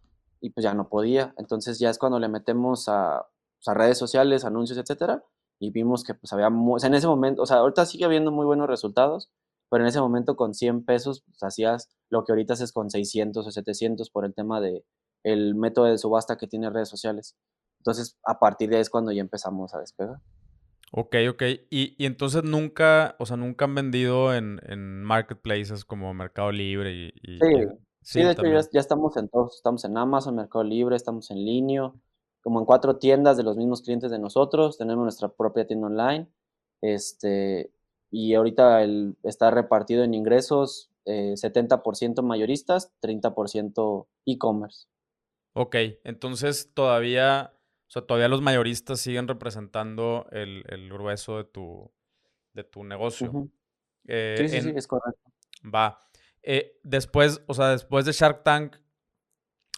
y 0.40 0.50
pues 0.50 0.64
ya 0.64 0.72
no 0.72 0.88
podía. 0.88 1.34
Entonces 1.36 1.78
ya 1.78 1.90
es 1.90 1.98
cuando 1.98 2.18
le 2.18 2.28
metemos 2.28 2.88
a, 2.88 3.26
pues, 3.58 3.68
a 3.68 3.74
redes 3.74 3.98
sociales, 3.98 4.46
anuncios, 4.46 4.78
etcétera, 4.78 5.22
y 5.58 5.70
vimos 5.70 6.02
que 6.02 6.14
pues 6.14 6.32
había, 6.32 6.48
o 6.48 6.78
sea, 6.78 6.88
en 6.88 6.94
ese 6.94 7.06
momento, 7.06 7.42
o 7.42 7.46
sea, 7.46 7.58
ahorita 7.58 7.84
sigue 7.84 8.06
habiendo 8.06 8.32
muy 8.32 8.46
buenos 8.46 8.68
resultados, 8.68 9.30
pero 9.70 9.84
en 9.84 9.88
ese 9.88 10.00
momento 10.00 10.34
con 10.34 10.54
100 10.54 10.86
pesos 10.86 11.22
pues, 11.26 11.42
hacías 11.42 11.90
lo 12.08 12.24
que 12.24 12.32
ahorita 12.32 12.54
haces 12.54 12.72
con 12.72 12.88
600 12.88 13.46
o 13.46 13.50
700 13.50 14.08
por 14.08 14.24
el 14.24 14.32
tema 14.32 14.62
de 14.62 14.82
el 15.24 15.54
método 15.56 15.84
de 15.86 15.98
subasta 15.98 16.38
que 16.38 16.46
tiene 16.46 16.70
redes 16.70 16.88
sociales. 16.88 17.36
Entonces, 17.80 18.16
a 18.24 18.38
partir 18.38 18.70
de 18.70 18.76
ahí 18.76 18.82
es 18.82 18.88
cuando 18.88 19.12
ya 19.12 19.20
empezamos 19.20 19.74
a 19.74 19.80
despegar. 19.80 20.20
Ok, 20.96 21.16
ok. 21.28 21.42
Y, 21.70 21.96
y 21.98 22.06
entonces 22.06 22.44
nunca, 22.44 23.16
o 23.18 23.26
sea, 23.26 23.36
nunca 23.36 23.64
han 23.64 23.74
vendido 23.74 24.32
en, 24.32 24.60
en 24.62 25.02
marketplaces 25.02 25.84
como 25.84 26.14
Mercado 26.14 26.52
Libre 26.52 26.92
y... 26.92 27.10
sí, 27.22 27.66
sí, 28.00 28.22
de 28.22 28.30
hecho 28.30 28.46
ya, 28.46 28.60
ya, 28.72 28.78
estamos 28.78 29.16
en 29.16 29.28
todos. 29.28 29.56
Estamos 29.56 29.84
en 29.84 29.98
Amazon, 29.98 30.36
Mercado 30.36 30.62
Libre, 30.62 30.94
estamos 30.94 31.32
en 31.32 31.44
línea, 31.44 31.92
como 32.42 32.60
en 32.60 32.64
cuatro 32.64 32.98
tiendas 32.98 33.36
de 33.36 33.42
los 33.42 33.56
mismos 33.56 33.82
clientes 33.82 34.12
de 34.12 34.20
nosotros. 34.20 34.78
Tenemos 34.78 35.02
nuestra 35.02 35.28
propia 35.28 35.66
tienda 35.66 35.88
online. 35.88 36.28
Este, 36.80 37.72
y 38.12 38.34
ahorita 38.34 38.84
el, 38.84 39.16
está 39.24 39.50
repartido 39.50 40.04
en 40.04 40.14
ingresos 40.14 40.92
70% 41.06 42.18
eh, 42.18 42.22
mayoristas, 42.22 42.92
30% 43.02 44.06
e-commerce. 44.26 44.86
Ok, 45.54 45.76
entonces 46.04 46.72
todavía, 46.72 47.52
o 47.86 47.90
sea, 47.90 48.02
todavía 48.02 48.28
los 48.28 48.42
mayoristas 48.42 49.00
siguen 49.00 49.28
representando 49.28 50.26
el, 50.30 50.88
grueso 50.90 51.38
de 51.38 51.44
tu, 51.44 51.92
de 52.52 52.64
tu 52.64 52.84
negocio. 52.84 53.50
Eh, 54.06 54.36
sí, 54.38 54.48
sí, 54.48 54.60
sí, 54.62 54.72
es 54.74 54.86
correcto. 54.86 55.30
Va. 55.62 55.98
Eh, 56.42 56.78
después, 56.82 57.42
o 57.46 57.54
sea, 57.54 57.70
después 57.70 58.04
de 58.04 58.12
Shark 58.12 58.42
Tank 58.42 58.76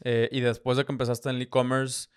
y 0.05 0.41
después 0.41 0.77
de 0.77 0.85
que 0.85 0.93
empezaste 0.93 1.31
en 1.31 1.37
el 1.37 1.43
e-commerce, 1.43 2.09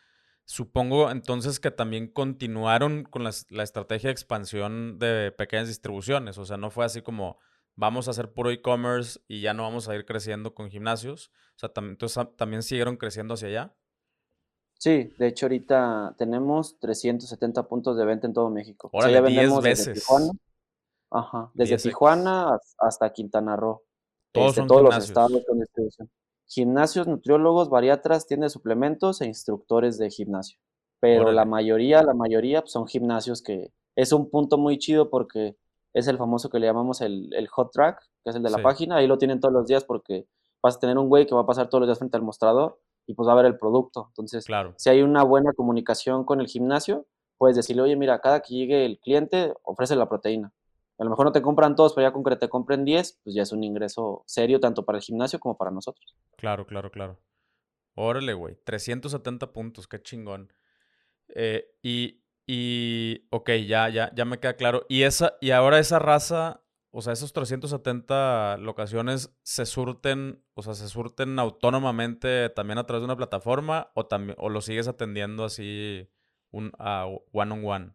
Supongo 0.52 1.12
entonces 1.12 1.60
que 1.60 1.70
también 1.70 2.08
continuaron 2.08 3.04
con 3.04 3.24
la, 3.24 3.30
estrategia 3.30 4.08
de 4.08 4.14
expansión 4.14 4.98
de 4.98 5.32
pequeñas 5.32 5.68
distribuciones. 5.68 6.40
O 6.40 6.46
sea, 6.46 6.58
no 6.58 6.72
fue 6.72 6.86
así 6.86 7.04
como 7.04 7.38
vamos 7.76 8.08
a 8.08 8.12
hacer 8.12 8.34
puro 8.34 8.50
e-commerce 8.50 9.20
y 9.28 9.42
ya 9.42 9.54
no 9.54 9.62
vamos 9.62 9.88
a 9.88 9.96
ir 9.96 10.06
creciendo 10.06 10.56
con 10.56 10.72
gimnasios. 10.72 11.32
O 11.56 11.60
sea, 11.60 11.72
entonces 11.76 12.28
también 12.36 12.64
siguieron 12.64 12.98
creciendo 12.98 13.36
hacia 13.36 13.48
allá. 13.50 13.76
Sí, 14.80 15.14
de 15.20 15.28
hecho 15.28 15.46
ahorita 15.46 16.16
tenemos 16.18 16.80
370 16.80 17.68
puntos 17.68 17.96
de 17.98 18.06
venta 18.06 18.26
en 18.26 18.34
todo 18.34 18.50
México. 18.50 18.90
o 18.92 19.02
sea, 19.02 19.12
ya 19.12 19.22
vendemos 19.22 19.64
desde 19.64 19.94
Tijuana. 19.94 20.32
Ajá, 21.12 21.52
desde 21.54 21.78
Tijuana 21.78 22.58
hasta 22.80 23.12
Quintana 23.12 23.56
Roo. 23.56 23.84
Todos, 24.32 24.58
este, 24.58 24.68
todos 24.68 24.84
los 24.84 24.98
estados 24.98 25.44
con 25.46 25.60
distribución 25.60 26.10
gimnasios, 26.50 27.08
nutriólogos, 27.08 27.70
bariatras, 27.70 28.26
tiendas 28.26 28.52
de 28.52 28.54
suplementos 28.54 29.22
e 29.22 29.28
instructores 29.28 29.98
de 29.98 30.10
gimnasio. 30.10 30.60
Pero 31.00 31.32
la 31.32 31.46
mayoría, 31.46 32.04
la 32.04 32.14
mayoría 32.14 32.62
pues, 32.62 32.74
son 32.74 32.88
gimnasios 32.88 33.42
que 33.42 33.72
es 33.96 34.12
un 34.12 34.30
punto 34.30 34.58
muy 34.58 34.78
chido 34.78 35.10
porque 35.10 35.56
es 35.94 36.08
el 36.08 36.18
famoso 36.18 36.50
que 36.50 36.60
le 36.60 36.68
llamamos 36.68 37.02
el, 37.02 37.48
hot 37.50 37.72
track, 37.72 38.02
que 38.24 38.32
es 38.32 38.36
el 38.36 38.44
de 38.44 38.50
la 38.50 38.62
página. 38.62 38.98
Ahí 38.98 39.08
lo 39.08 39.18
tienen 39.18 39.40
todos 39.40 39.54
los 39.54 39.68
días 39.68 39.86
porque 39.86 40.28
vas 40.62 40.76
a 40.76 40.80
tener 40.80 40.98
un 40.98 41.08
güey 41.08 41.26
que 41.26 41.36
va 41.36 41.42
a 41.42 41.46
pasar 41.46 41.70
todos 41.70 41.82
los 41.82 41.88
días 41.88 42.00
frente 42.00 42.18
al 42.18 42.24
mostrador 42.24 42.80
y 43.10 43.16
pues 43.16 43.28
va 43.28 43.32
a 43.32 43.36
ver 43.38 43.48
el 43.48 43.58
producto. 43.58 44.06
Entonces, 44.10 44.46
claro. 44.46 44.76
si 44.78 44.88
hay 44.88 45.02
una 45.02 45.24
buena 45.24 45.52
comunicación 45.54 46.26
con 46.26 46.42
el 46.42 46.48
gimnasio, 46.48 47.08
puedes 47.40 47.56
decirle, 47.56 47.82
oye, 47.82 47.96
mira, 47.96 48.22
cada 48.22 48.42
que 48.42 48.54
llegue 48.54 48.86
el 48.86 49.00
cliente, 49.00 49.52
ofrece 49.64 49.96
la 49.96 50.08
proteína. 50.08 50.54
A 51.00 51.04
lo 51.04 51.10
mejor 51.10 51.26
no 51.26 51.32
te 51.32 51.42
compran 51.42 51.76
todos, 51.76 51.94
pero 51.96 52.08
ya 52.08 52.14
con 52.14 52.24
que 52.24 52.36
te 52.36 52.50
compren 52.50 52.86
10, 52.86 53.22
pues 53.24 53.36
ya 53.36 53.42
es 53.42 53.52
un 53.52 53.64
ingreso 53.64 54.24
serio 54.28 54.60
tanto 54.60 54.86
para 54.86 55.00
el 55.00 55.04
gimnasio 55.04 55.40
como 55.40 55.58
para 55.58 55.72
nosotros. 55.72 56.16
Claro, 56.36 56.68
claro, 56.68 56.92
claro. 56.92 57.18
Órale, 57.96 58.34
güey. 58.34 58.60
370 58.64 59.54
puntos, 59.54 59.88
qué 59.88 60.00
chingón. 60.00 60.54
Eh, 61.30 61.66
y, 61.82 62.22
y, 62.46 63.26
ok, 63.32 63.50
ya, 63.66 63.90
ya, 63.90 64.14
ya 64.14 64.26
me 64.26 64.40
queda 64.40 64.54
claro. 64.54 64.86
Y, 64.88 65.02
esa, 65.02 65.34
y 65.42 65.50
ahora 65.50 65.80
esa 65.80 65.98
raza, 65.98 66.62
o 66.92 67.02
sea, 67.02 67.14
esos 67.14 67.34
370 67.34 68.58
locaciones 68.58 69.36
se 69.44 69.66
surten, 69.66 70.44
o 70.56 70.64
sea, 70.64 70.74
se 70.74 70.88
surten 70.88 71.38
autónomamente 71.38 72.50
también 72.50 72.80
a 72.80 72.86
través 72.86 73.02
de 73.02 73.06
una 73.06 73.18
plataforma 73.18 73.92
o, 73.94 74.08
también, 74.08 74.36
o 74.40 74.50
lo 74.50 74.62
sigues 74.62 74.88
atendiendo 74.88 75.44
así 75.44 76.10
un, 76.52 76.72
a 76.80 77.06
one 77.32 77.54
on 77.54 77.66
one. 77.66 77.94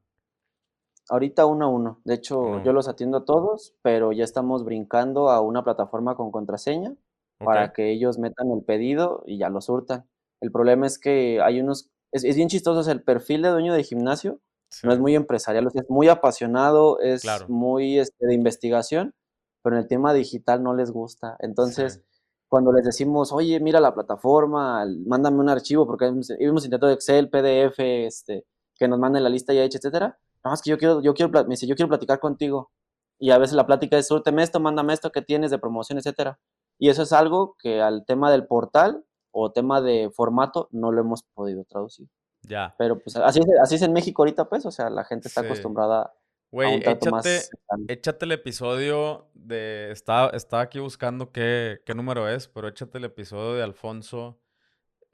Ahorita 1.11 1.44
uno 1.44 1.66
a 1.66 1.68
uno. 1.68 2.00
De 2.04 2.14
hecho, 2.14 2.62
yo 2.62 2.72
los 2.72 2.88
atiendo 2.88 3.18
a 3.18 3.24
todos, 3.24 3.74
pero 3.83 4.12
ya 4.12 4.24
estamos 4.24 4.64
brincando 4.64 5.28
a 5.30 5.40
una 5.40 5.62
plataforma 5.62 6.16
con 6.16 6.30
contraseña 6.30 6.94
para 7.38 7.72
que 7.72 7.90
ellos 7.90 8.18
metan 8.18 8.50
el 8.52 8.64
pedido 8.64 9.22
y 9.26 9.38
ya 9.38 9.50
lo 9.50 9.61
surtan. 9.61 10.09
El 10.40 10.50
problema 10.50 10.87
es 10.87 10.98
que 10.98 11.40
hay 11.42 11.61
unos, 11.61 11.90
es, 12.12 12.22
bien 12.37 12.48
chistoso, 12.48 12.90
el 12.90 13.02
perfil 13.02 13.42
de 13.42 13.50
dueño 13.50 13.74
de 13.74 13.83
gimnasio 13.83 14.40
no 14.82 14.92
es 14.92 14.98
muy 14.98 15.14
empresarial, 15.14 15.68
es 15.72 15.88
muy 15.88 16.08
apasionado, 16.08 16.98
es 17.00 17.24
muy 17.48 17.98
este, 17.98 18.26
de 18.26 18.34
investigación, 18.34 19.14
pero 19.62 19.76
en 19.76 19.82
el 19.82 19.88
tema 19.88 20.12
digital 20.12 20.62
no 20.62 20.74
les 20.74 20.90
gusta. 20.90 21.37
Entonces, 21.40 22.02
cuando 22.48 22.72
les 22.72 22.84
decimos, 22.84 23.32
oye, 23.32 23.60
mira 23.60 23.80
la 23.80 23.94
plataforma, 23.94 24.84
mándame 25.06 25.38
un 25.38 25.48
archivo, 25.48 25.87
porque 25.87 26.12
hemos 26.38 26.64
intentado 26.64 26.92
Excel, 26.92 27.30
PDF, 27.30 27.78
este, 27.78 28.44
que 28.76 28.88
nos 28.88 28.98
manden 28.98 29.22
la 29.22 29.30
lista 29.30 29.52
ya 29.52 29.62
hecha, 29.62 29.78
etcétera 29.78 30.18
no, 30.44 30.52
es 30.52 30.62
que 30.62 30.70
yo 30.70 30.78
quiero, 30.78 31.00
yo 31.00 31.14
quiero, 31.14 31.30
me 31.44 31.50
dice, 31.50 31.66
yo 31.66 31.74
quiero 31.74 31.88
platicar 31.88 32.20
contigo. 32.20 32.70
Y 33.18 33.30
a 33.30 33.38
veces 33.38 33.56
la 33.56 33.66
plática 33.66 33.96
es, 33.96 34.08
súrteme 34.08 34.42
esto, 34.42 34.60
mándame 34.60 34.92
esto 34.92 35.10
que 35.10 35.22
tienes 35.22 35.50
de 35.50 35.58
promoción, 35.58 35.98
etcétera. 35.98 36.38
Y 36.78 36.90
eso 36.90 37.02
es 37.02 37.12
algo 37.12 37.56
que 37.58 37.80
al 37.80 38.04
tema 38.04 38.30
del 38.30 38.46
portal 38.46 39.04
o 39.30 39.52
tema 39.52 39.80
de 39.80 40.10
formato 40.14 40.68
no 40.70 40.92
lo 40.92 41.00
hemos 41.00 41.22
podido 41.34 41.64
traducir. 41.64 42.08
Ya. 42.44 42.74
Pero 42.78 42.98
pues 42.98 43.16
así 43.16 43.40
es, 43.40 43.46
así 43.62 43.74
es 43.76 43.83
en 43.83 43.92
México 43.92 44.22
ahorita, 44.22 44.48
pues, 44.48 44.66
o 44.66 44.70
sea, 44.70 44.90
la 44.90 45.04
gente 45.04 45.28
está 45.28 45.42
acostumbrada 45.42 46.14
a 46.52 46.68
un 46.68 46.80
trato 46.80 47.11
más. 47.11 47.50
Échate 47.88 48.24
el 48.24 48.33
episodio 48.33 49.30
de. 49.35 49.90
Estaba, 49.90 50.30
estaba 50.30 50.62
aquí 50.62 50.78
buscando 50.78 51.33
qué, 51.33 51.80
qué, 51.85 51.94
número 51.94 52.28
es, 52.28 52.48
pero 52.48 52.68
échate 52.68 52.98
el 52.98 53.04
episodio 53.04 53.54
de 53.54 53.62
Alfonso. 53.62 54.40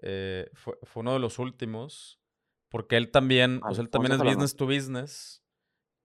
Eh, 0.03 0.51
fue, 0.55 0.79
fue, 0.83 1.03
uno 1.03 1.13
de 1.13 1.19
los 1.19 1.39
últimos. 1.39 2.21
Porque 2.69 2.97
él 2.97 3.11
también, 3.11 3.61
o 3.65 3.75
sea, 3.75 3.83
él 3.83 3.91
también 3.91 4.13
es 4.13 4.23
business 4.23 4.55
to 4.55 4.67
business. 4.67 5.43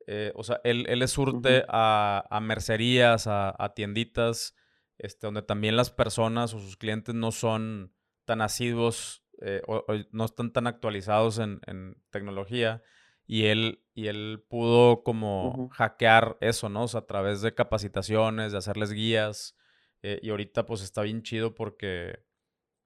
Eh, 0.07 0.31
o 0.35 0.43
sea, 0.43 0.61
él, 0.63 0.85
él 0.87 0.99
le 0.99 1.07
surte 1.07 1.63
a, 1.67 2.25
a, 2.29 2.39
mercerías, 2.39 3.27
a, 3.27 3.55
a, 3.57 3.73
tienditas, 3.73 4.55
este, 4.97 5.27
donde 5.27 5.41
también 5.41 5.75
las 5.75 5.91
personas 5.91 6.53
o 6.53 6.59
sus 6.59 6.77
clientes 6.77 7.13
no 7.13 7.31
son 7.31 7.93
tan 8.25 8.41
asiduos 8.41 9.24
eh, 9.41 9.61
o, 9.67 9.83
no 10.11 10.25
están 10.25 10.51
tan 10.51 10.67
actualizados 10.67 11.39
en, 11.39 11.59
en, 11.65 11.97
tecnología. 12.09 12.81
Y 13.27 13.45
él, 13.45 13.83
y 13.93 14.07
él 14.07 14.45
pudo 14.47 15.03
como 15.03 15.69
hackear 15.69 16.37
eso, 16.41 16.69
¿no? 16.69 16.83
O 16.83 16.87
sea, 16.87 17.01
a 17.01 17.05
través 17.07 17.41
de 17.41 17.55
capacitaciones, 17.55 18.51
de 18.51 18.57
hacerles 18.59 18.91
guías. 18.91 19.57
Eh, 20.03 20.19
y 20.21 20.29
ahorita 20.29 20.67
pues 20.67 20.83
está 20.83 21.01
bien 21.01 21.23
chido 21.23 21.55
porque 21.55 22.23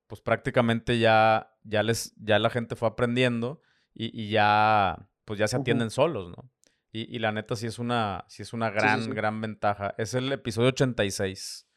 pues 0.07 0.21
prácticamente 0.21 0.97
ya, 0.97 1.53
ya, 1.63 1.83
les, 1.83 2.15
ya 2.15 2.39
la 2.39 2.49
gente 2.49 2.75
fue 2.75 2.88
aprendiendo 2.88 3.62
y, 3.93 4.29
ya, 4.29 5.09
pues 5.25 5.38
ya 5.38 5.47
se 5.47 5.57
atienden 5.57 5.89
solos, 5.89 6.29
¿no? 6.29 6.49
Y, 6.91 7.13
y, 7.13 7.19
la 7.19 7.33
neta 7.33 7.57
sí 7.57 7.67
es 7.67 7.77
una, 7.77 8.23
sí 8.29 8.41
es 8.41 8.53
una 8.53 8.69
gran, 8.69 9.09
gran 9.09 9.41
ventaja. 9.41 9.93
Es 9.97 10.13
el 10.13 10.31
episodio 10.31 10.69
86. 10.69 11.67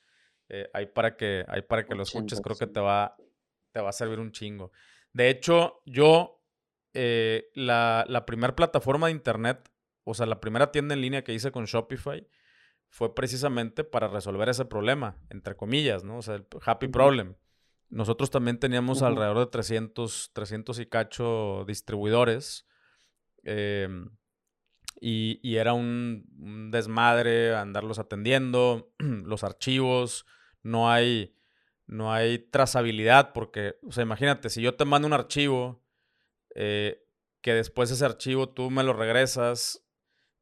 Eh, 0.49 0.71
ahí 0.73 0.87
para 0.87 1.17
que, 1.17 1.45
ahí 1.49 1.63
para 1.63 1.85
que 1.85 1.95
lo 1.95 2.05
escuches, 2.05 2.41
creo 2.41 2.57
que 2.57 2.67
te 2.67 2.79
va, 2.79 3.17
te 3.73 3.81
va 3.81 3.91
a 3.91 3.93
servir 3.93 4.21
un 4.21 4.33
chingo. 4.33 4.73
De 5.13 5.29
hecho, 5.29 5.83
yo, 5.85 6.43
eh, 6.95 7.51
la, 7.55 8.05
la 8.09 8.25
primera 8.27 8.55
plataforma 8.55 9.07
de 9.07 9.13
internet 9.13 9.73
o 10.05 10.15
sea, 10.15 10.27
la 10.27 10.41
primera 10.41 10.73
tienda 10.73 10.95
en 10.95 11.01
línea 11.01 11.25
que 11.25 11.33
hice 11.33 11.53
con 11.53 11.65
Shopify 11.65 12.27
fue 12.89 13.15
precisamente 13.15 13.85
para 13.85 14.09
resolver 14.09 14.49
ese 14.49 14.65
problema, 14.65 15.17
entre 15.31 15.57
comillas, 15.57 16.05
¿no? 16.05 16.19
O 16.19 16.23
sea, 16.23 16.35
el 16.35 16.47
happy 16.65 16.89
problem. 16.89 17.37
Nosotros 17.89 18.31
también 18.31 18.59
teníamos 18.59 19.03
alrededor 19.03 19.39
de 19.39 19.47
300, 19.47 20.31
300 20.33 20.79
y 20.79 20.87
cacho 20.87 21.65
distribuidores. 21.67 22.67
Em, 23.45 24.11
y, 25.01 25.57
era 25.57 25.73
un, 25.73 26.71
desmadre 26.71 27.55
andarlos 27.55 27.99
atendiendo, 27.99 28.93
los 28.99 29.45
archivos, 29.45 30.27
no 30.63 30.91
hay, 30.91 31.35
no 31.93 32.13
hay 32.13 32.39
trazabilidad 32.39 33.33
porque, 33.33 33.77
o 33.87 33.93
sea, 33.93 34.03
imagínate, 34.03 34.49
si 34.51 34.63
yo 34.63 34.75
te 34.75 34.85
mando 34.85 35.07
un 35.07 35.13
archivo, 35.13 35.85
eh, 36.55 37.05
que 37.43 37.55
después 37.55 37.91
ese 37.91 38.05
archivo 38.05 38.49
tú 38.49 38.71
me 38.71 38.83
lo 38.83 38.93
regresas 38.95 39.85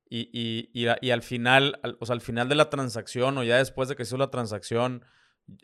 y, 0.08 0.68
y, 0.72 1.10
al 1.10 1.22
final, 1.22 1.80
o 2.00 2.06
sea, 2.06 2.14
al 2.14 2.20
final 2.20 2.48
de 2.48 2.56
la 2.56 2.68
transacción 2.68 3.38
o 3.38 3.44
ya 3.44 3.58
después 3.58 3.88
de 3.88 3.94
que 3.94 4.02
hizo 4.02 4.16
la 4.16 4.30
transacción, 4.30 5.04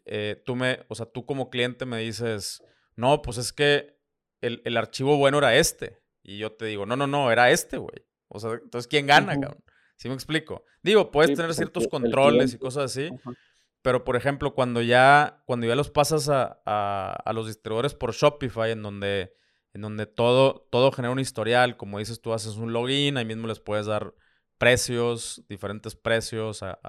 eh, 0.04 0.40
tú 0.44 0.54
me, 0.54 0.84
o 0.88 0.94
sea, 0.94 1.06
tú 1.06 1.26
como 1.26 1.50
cliente 1.50 1.84
me 1.84 1.98
dices, 1.98 2.62
no, 2.94 3.22
pues 3.22 3.38
es 3.38 3.52
que 3.52 3.98
el, 4.40 4.62
el, 4.64 4.76
archivo 4.76 5.16
bueno 5.16 5.38
era 5.38 5.56
este. 5.56 6.00
Y 6.22 6.38
yo 6.38 6.52
te 6.52 6.66
digo, 6.66 6.86
no, 6.86 6.94
no, 6.94 7.08
no, 7.08 7.32
era 7.32 7.50
este, 7.50 7.76
güey. 7.76 8.06
O 8.28 8.38
sea, 8.38 8.52
entonces, 8.52 8.86
¿quién 8.86 9.06
gana, 9.06 9.38
cabrón? 9.38 9.64
¿Sí 9.96 10.08
me 10.08 10.14
explico? 10.14 10.64
Digo, 10.82 11.10
puedes 11.10 11.34
tener 11.34 11.46
pues, 11.46 11.56
ciertos 11.56 11.88
controles 11.88 12.54
y 12.54 12.58
cosas 12.58 12.84
así, 12.84 13.10
pero 13.86 14.02
por 14.02 14.16
ejemplo, 14.16 14.52
cuando 14.52 14.82
ya, 14.82 15.44
cuando 15.46 15.64
ya 15.68 15.76
los 15.76 15.90
pasas 15.90 16.28
a, 16.28 16.58
a, 16.64 17.32
los 17.32 17.46
distribuidores 17.46 17.94
por 17.94 18.12
Shopify, 18.14 18.72
en 18.72 18.82
donde, 18.82 19.32
en 19.74 19.82
donde 19.82 20.06
todo, 20.06 20.66
todo 20.72 20.90
genera 20.90 21.12
un 21.12 21.20
historial, 21.20 21.76
como 21.76 22.00
dices, 22.00 22.20
tú 22.20 22.32
haces 22.32 22.56
un 22.56 22.72
login, 22.72 23.16
ahí 23.16 23.24
mismo 23.24 23.46
les 23.46 23.60
puedes 23.60 23.86
dar 23.86 24.12
precios, 24.58 25.44
diferentes 25.48 25.94
precios, 25.94 26.64
a, 26.64 26.80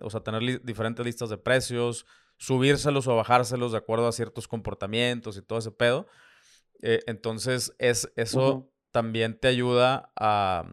o 0.00 0.10
sea, 0.10 0.20
tener 0.20 0.62
diferentes 0.62 1.04
listas 1.04 1.28
de 1.28 1.38
precios, 1.38 2.06
subírselos 2.36 3.08
o 3.08 3.16
bajárselos 3.16 3.72
de 3.72 3.78
acuerdo 3.78 4.06
a 4.06 4.12
ciertos 4.12 4.46
comportamientos 4.46 5.36
y 5.36 5.42
todo 5.42 5.58
ese 5.58 5.72
pedo. 5.72 6.06
Eh, 6.82 7.00
entonces, 7.08 7.74
es, 7.80 8.12
eso 8.14 8.70
también 8.92 9.40
te 9.40 9.48
ayuda 9.48 10.12
a, 10.14 10.70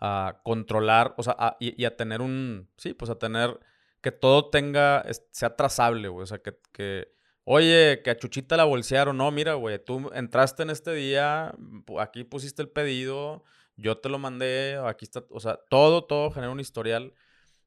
a 0.00 0.40
controlar, 0.42 1.14
o 1.18 1.22
sea, 1.22 1.56
y, 1.60 1.84
a 1.84 1.96
tener 1.96 2.20
un, 2.20 2.68
sí, 2.76 2.94
pues 2.94 3.12
a 3.12 3.18
tener, 3.20 3.60
que 4.06 4.12
todo 4.12 4.50
tenga, 4.50 5.04
sea 5.32 5.56
trazable, 5.56 6.06
güey, 6.06 6.22
o 6.22 6.26
sea, 6.28 6.38
que, 6.38 6.56
que, 6.70 7.12
oye, 7.42 8.02
que 8.04 8.10
a 8.10 8.16
Chuchita 8.16 8.56
la 8.56 8.62
bolsearon, 8.62 9.16
no, 9.16 9.28
mira, 9.32 9.54
güey, 9.54 9.84
tú 9.84 10.12
entraste 10.14 10.62
en 10.62 10.70
este 10.70 10.94
día, 10.94 11.52
aquí 11.98 12.22
pusiste 12.22 12.62
el 12.62 12.68
pedido, 12.68 13.42
yo 13.74 13.98
te 13.98 14.08
lo 14.08 14.20
mandé, 14.20 14.80
aquí 14.84 15.06
está, 15.06 15.24
o 15.28 15.40
sea, 15.40 15.58
todo, 15.68 16.04
todo 16.04 16.30
genera 16.30 16.52
un 16.52 16.60
historial 16.60 17.14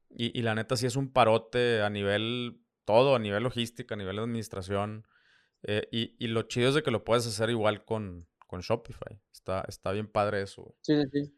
y, 0.08 0.38
y 0.38 0.40
la 0.40 0.54
neta 0.54 0.78
sí 0.78 0.86
es 0.86 0.96
un 0.96 1.12
parote 1.12 1.82
a 1.82 1.90
nivel, 1.90 2.62
todo, 2.86 3.14
a 3.14 3.18
nivel 3.18 3.42
logística, 3.42 3.94
a 3.94 3.98
nivel 3.98 4.16
de 4.16 4.22
administración. 4.22 5.06
Eh, 5.64 5.88
y, 5.92 6.16
y, 6.18 6.28
lo 6.28 6.40
chido 6.44 6.70
es 6.70 6.74
de 6.74 6.82
que 6.82 6.90
lo 6.90 7.04
puedes 7.04 7.26
hacer 7.26 7.50
igual 7.50 7.84
con, 7.84 8.26
con 8.46 8.60
Shopify. 8.62 9.20
Está, 9.30 9.62
está 9.68 9.92
bien 9.92 10.10
padre 10.10 10.40
eso. 10.40 10.74
Sí, 10.80 11.02
sí, 11.02 11.06
sí. 11.12 11.34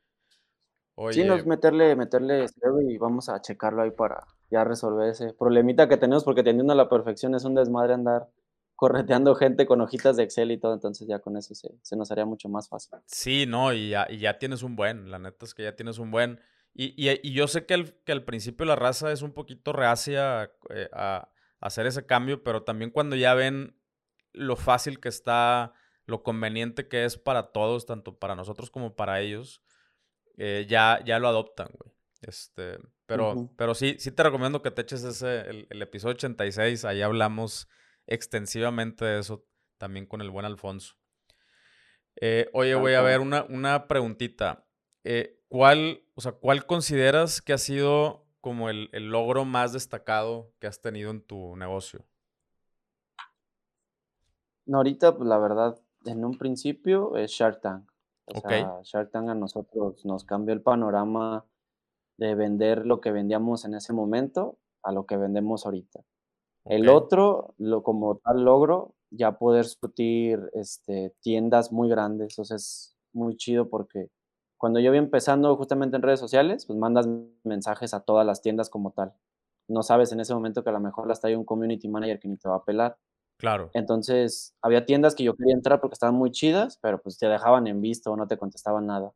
Sí, 1.11 1.25
nos 1.25 1.45
meterle, 1.45 1.97
meterle 1.97 2.47
y 2.88 2.99
vamos 2.99 3.29
a 3.29 3.41
checarlo 3.43 3.83
ahí 3.83 3.91
para 3.91 4.25
ya 4.53 4.65
resolver 4.65 5.09
ese 5.09 5.33
problemita 5.33 5.88
que 5.88 5.97
tenemos, 5.97 6.25
porque 6.25 6.43
teniendo 6.43 6.75
a 6.75 6.77
la 6.77 6.88
perfección 6.88 7.35
es 7.35 7.45
un 7.45 7.55
desmadre 7.55 7.95
andar 7.95 8.29
correteando 8.77 9.35
gente 9.35 9.67
con 9.67 9.81
hojitas 9.81 10.17
de 10.17 10.25
Excel 10.25 10.53
y 10.53 10.59
todo, 10.59 10.75
entonces 10.75 11.09
ya 11.09 11.21
con 11.21 11.37
eso 11.37 11.55
se, 11.55 11.71
se 11.81 11.97
nos 11.97 12.11
haría 12.12 12.27
mucho 12.27 12.49
más 12.49 12.69
fácil. 12.69 12.99
Sí, 13.07 13.47
no, 13.47 13.73
y 13.73 13.88
ya, 13.88 14.07
y 14.11 14.19
ya 14.19 14.38
tienes 14.38 14.62
un 14.62 14.77
buen, 14.77 15.11
la 15.11 15.19
neta 15.19 15.47
es 15.47 15.55
que 15.55 15.62
ya 15.65 15.75
tienes 15.75 15.99
un 15.99 16.11
buen. 16.11 16.38
Y, 16.75 16.95
y, 16.97 17.19
y 17.23 17.33
yo 17.33 17.49
sé 17.49 17.65
que, 17.65 17.75
el, 17.75 17.95
que 18.05 18.12
al 18.12 18.25
principio 18.25 18.67
la 18.67 18.77
raza 18.77 19.11
es 19.11 19.23
un 19.23 19.33
poquito 19.33 19.73
reacia 19.73 20.53
eh, 20.71 20.88
a, 20.93 21.31
hacer 21.61 21.87
ese 21.87 22.05
cambio, 22.05 22.43
pero 22.43 22.62
también 22.62 22.91
cuando 22.91 23.17
ya 23.17 23.35
ven 23.35 23.77
lo 24.33 24.57
fácil 24.57 25.01
que 25.01 25.09
está, 25.09 25.73
lo 26.07 26.23
conveniente 26.23 26.88
que 26.88 27.05
es 27.05 27.17
para 27.17 27.53
todos, 27.53 27.87
tanto 27.87 28.19
para 28.19 28.35
nosotros 28.35 28.71
como 28.71 28.97
para 28.97 29.21
ellos, 29.21 29.62
eh, 30.37 30.67
ya, 30.69 31.01
ya 31.05 31.19
lo 31.19 31.29
adoptan, 31.29 31.69
güey. 31.79 31.95
Este, 32.23 32.79
pero, 33.07 33.51
pero 33.57 33.75
sí, 33.75 33.97
sí 33.99 34.11
te 34.12 34.23
recomiendo 34.23 34.62
que 34.62 34.71
te 34.71 34.83
eches 34.83 35.03
ese, 35.05 35.41
el, 35.49 35.67
el 35.71 35.83
episodio 35.83 36.15
86, 36.15 36.85
ahí 36.85 37.03
hablamos 37.03 37.69
extensivamente 38.07 39.05
de 39.05 39.21
eso 39.21 39.45
también 39.79 40.07
con 40.07 40.21
el 40.21 40.31
buen 40.31 40.47
Alfonso. 40.47 40.95
Eh, 42.21 42.49
oye, 42.53 42.75
voy 42.75 42.95
a 42.95 43.03
ver 43.03 43.21
una, 43.21 43.45
una 43.45 43.88
preguntita. 43.88 44.65
Eh, 45.05 45.41
¿cuál, 45.49 46.03
o 46.15 46.21
sea, 46.21 46.33
¿Cuál 46.33 46.67
consideras 46.67 47.43
que 47.43 47.53
ha 47.53 47.59
sido 47.59 48.27
como 48.41 48.71
el, 48.71 48.91
el, 48.93 49.11
logro 49.11 49.45
más 49.45 49.73
destacado 49.73 50.53
que 50.59 50.67
has 50.67 50.81
tenido 50.81 51.11
en 51.11 51.23
tu 51.23 51.57
negocio? 51.57 52.05
No, 54.67 54.79
ahorita, 54.79 55.17
pues 55.17 55.29
la 55.29 55.38
verdad, 55.38 55.81
en 56.05 56.25
un 56.25 56.38
principio 56.38 57.17
es 57.17 57.31
Shark 57.33 57.61
Tank. 57.61 57.91
O 58.27 58.41
sea, 58.41 58.81
Shark 58.83 59.11
Tank 59.11 59.29
a 59.29 59.35
nosotros 59.35 60.05
nos 60.05 60.25
cambió 60.25 60.55
el 60.55 60.62
panorama 60.62 61.45
de 62.23 62.35
vender 62.35 62.87
lo 62.87 63.01
que 63.01 63.11
vendíamos 63.11 63.65
en 63.65 63.75
ese 63.75 63.93
momento 63.93 64.59
a 64.83 64.93
lo 64.93 65.07
que 65.07 65.17
vendemos 65.17 65.67
ahorita. 65.67 66.01
El 66.65 66.89
otro, 66.89 67.55
lo, 67.59 67.83
como 67.83 68.19
tal 68.19 68.45
logro, 68.45 68.95
ya 69.11 69.39
poder 69.39 69.65
surtir 69.65 70.39
este, 70.53 71.15
tiendas 71.21 71.73
muy 71.73 71.89
grandes. 71.89 72.39
O 72.39 72.45
sea, 72.45 72.57
es 72.57 72.97
muy 73.13 73.37
chido 73.37 73.69
porque 73.69 74.11
cuando 74.57 74.79
yo 74.79 74.91
voy 74.91 74.99
empezando 74.99 75.57
justamente 75.57 75.97
en 75.97 76.03
redes 76.03 76.21
sociales, 76.21 76.67
pues 76.67 76.79
mandas 76.79 77.09
mensajes 77.43 77.95
a 77.95 78.01
todas 78.01 78.25
las 78.25 78.43
tiendas 78.43 78.71
como 78.71 78.93
tal. 78.93 79.13
No 79.69 79.83
sabes 79.83 80.13
en 80.13 80.21
ese 80.21 80.35
momento 80.35 80.63
que 80.63 80.71
a 80.71 80.75
lo 80.75 80.81
mejor 80.81 81.09
las 81.09 81.21
trae 81.21 81.37
un 81.37 81.45
community 81.45 81.89
manager 81.89 82.21
que 82.21 82.29
ni 82.29 82.37
te 82.37 82.49
va 82.49 82.57
a 82.57 82.65
pelar. 82.65 82.97
Claro. 83.39 83.71
Entonces, 83.75 84.55
había 84.63 84.87
tiendas 84.87 85.17
que 85.17 85.25
yo 85.25 85.35
quería 85.35 85.55
entrar 85.55 85.81
porque 85.81 85.95
estaban 85.95 86.15
muy 86.15 86.31
chidas, 86.31 86.79
pero 86.81 87.03
pues 87.03 87.19
te 87.19 87.27
dejaban 87.27 87.67
en 87.67 87.81
visto 87.81 88.13
o 88.13 88.17
no 88.17 88.29
te 88.29 88.39
contestaban 88.39 88.87
nada. 88.87 89.13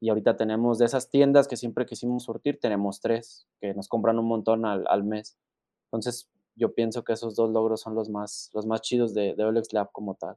Y 0.00 0.08
ahorita 0.08 0.36
tenemos 0.36 0.78
de 0.78 0.86
esas 0.86 1.10
tiendas 1.10 1.46
que 1.46 1.56
siempre 1.56 1.84
quisimos 1.86 2.24
surtir, 2.24 2.58
tenemos 2.58 3.00
tres, 3.00 3.46
que 3.60 3.74
nos 3.74 3.86
compran 3.86 4.18
un 4.18 4.26
montón 4.26 4.64
al, 4.64 4.86
al 4.88 5.04
mes. 5.04 5.38
Entonces, 5.84 6.30
yo 6.56 6.74
pienso 6.74 7.04
que 7.04 7.12
esos 7.12 7.36
dos 7.36 7.50
logros 7.50 7.80
son 7.80 7.94
los 7.94 8.08
más, 8.08 8.50
los 8.54 8.66
más 8.66 8.80
chidos 8.80 9.14
de, 9.14 9.34
de 9.34 9.44
Olex 9.44 9.72
Lab 9.72 9.92
como 9.92 10.14
tal. 10.14 10.36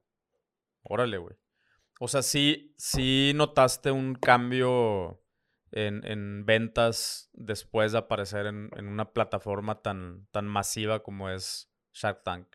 Órale, 0.84 1.18
güey. 1.18 1.36
O 2.00 2.08
sea, 2.08 2.22
sí, 2.22 2.74
sí 2.78 3.32
notaste 3.36 3.92
un 3.92 4.16
cambio 4.16 5.22
en, 5.72 6.06
en 6.06 6.46
ventas 6.46 7.30
después 7.34 7.92
de 7.92 8.00
aparecer 8.00 8.46
en, 8.46 8.70
en, 8.76 8.88
una 8.88 9.12
plataforma 9.12 9.82
tan, 9.82 10.28
tan 10.32 10.46
masiva 10.46 11.02
como 11.02 11.30
es 11.30 11.72
Shark 11.94 12.24
Tank. 12.24 12.48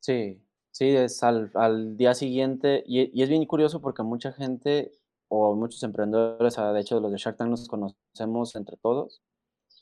Sí, 0.00 0.42
sí, 0.70 0.88
es 0.88 1.22
al, 1.22 1.50
al 1.54 1.96
día 1.96 2.14
siguiente. 2.14 2.82
Y, 2.86 3.10
y, 3.18 3.22
es 3.22 3.28
bien 3.28 3.44
curioso 3.44 3.80
porque 3.80 4.02
mucha 4.02 4.32
gente 4.32 4.92
o 5.30 5.54
muchos 5.54 5.82
emprendedores, 5.82 6.58
ah, 6.58 6.72
de 6.72 6.80
hecho 6.80 7.00
los 7.00 7.12
de 7.12 7.18
Shark 7.18 7.36
Tank 7.36 7.50
nos 7.50 7.68
conocemos 7.68 8.56
entre 8.56 8.76
todos 8.76 9.22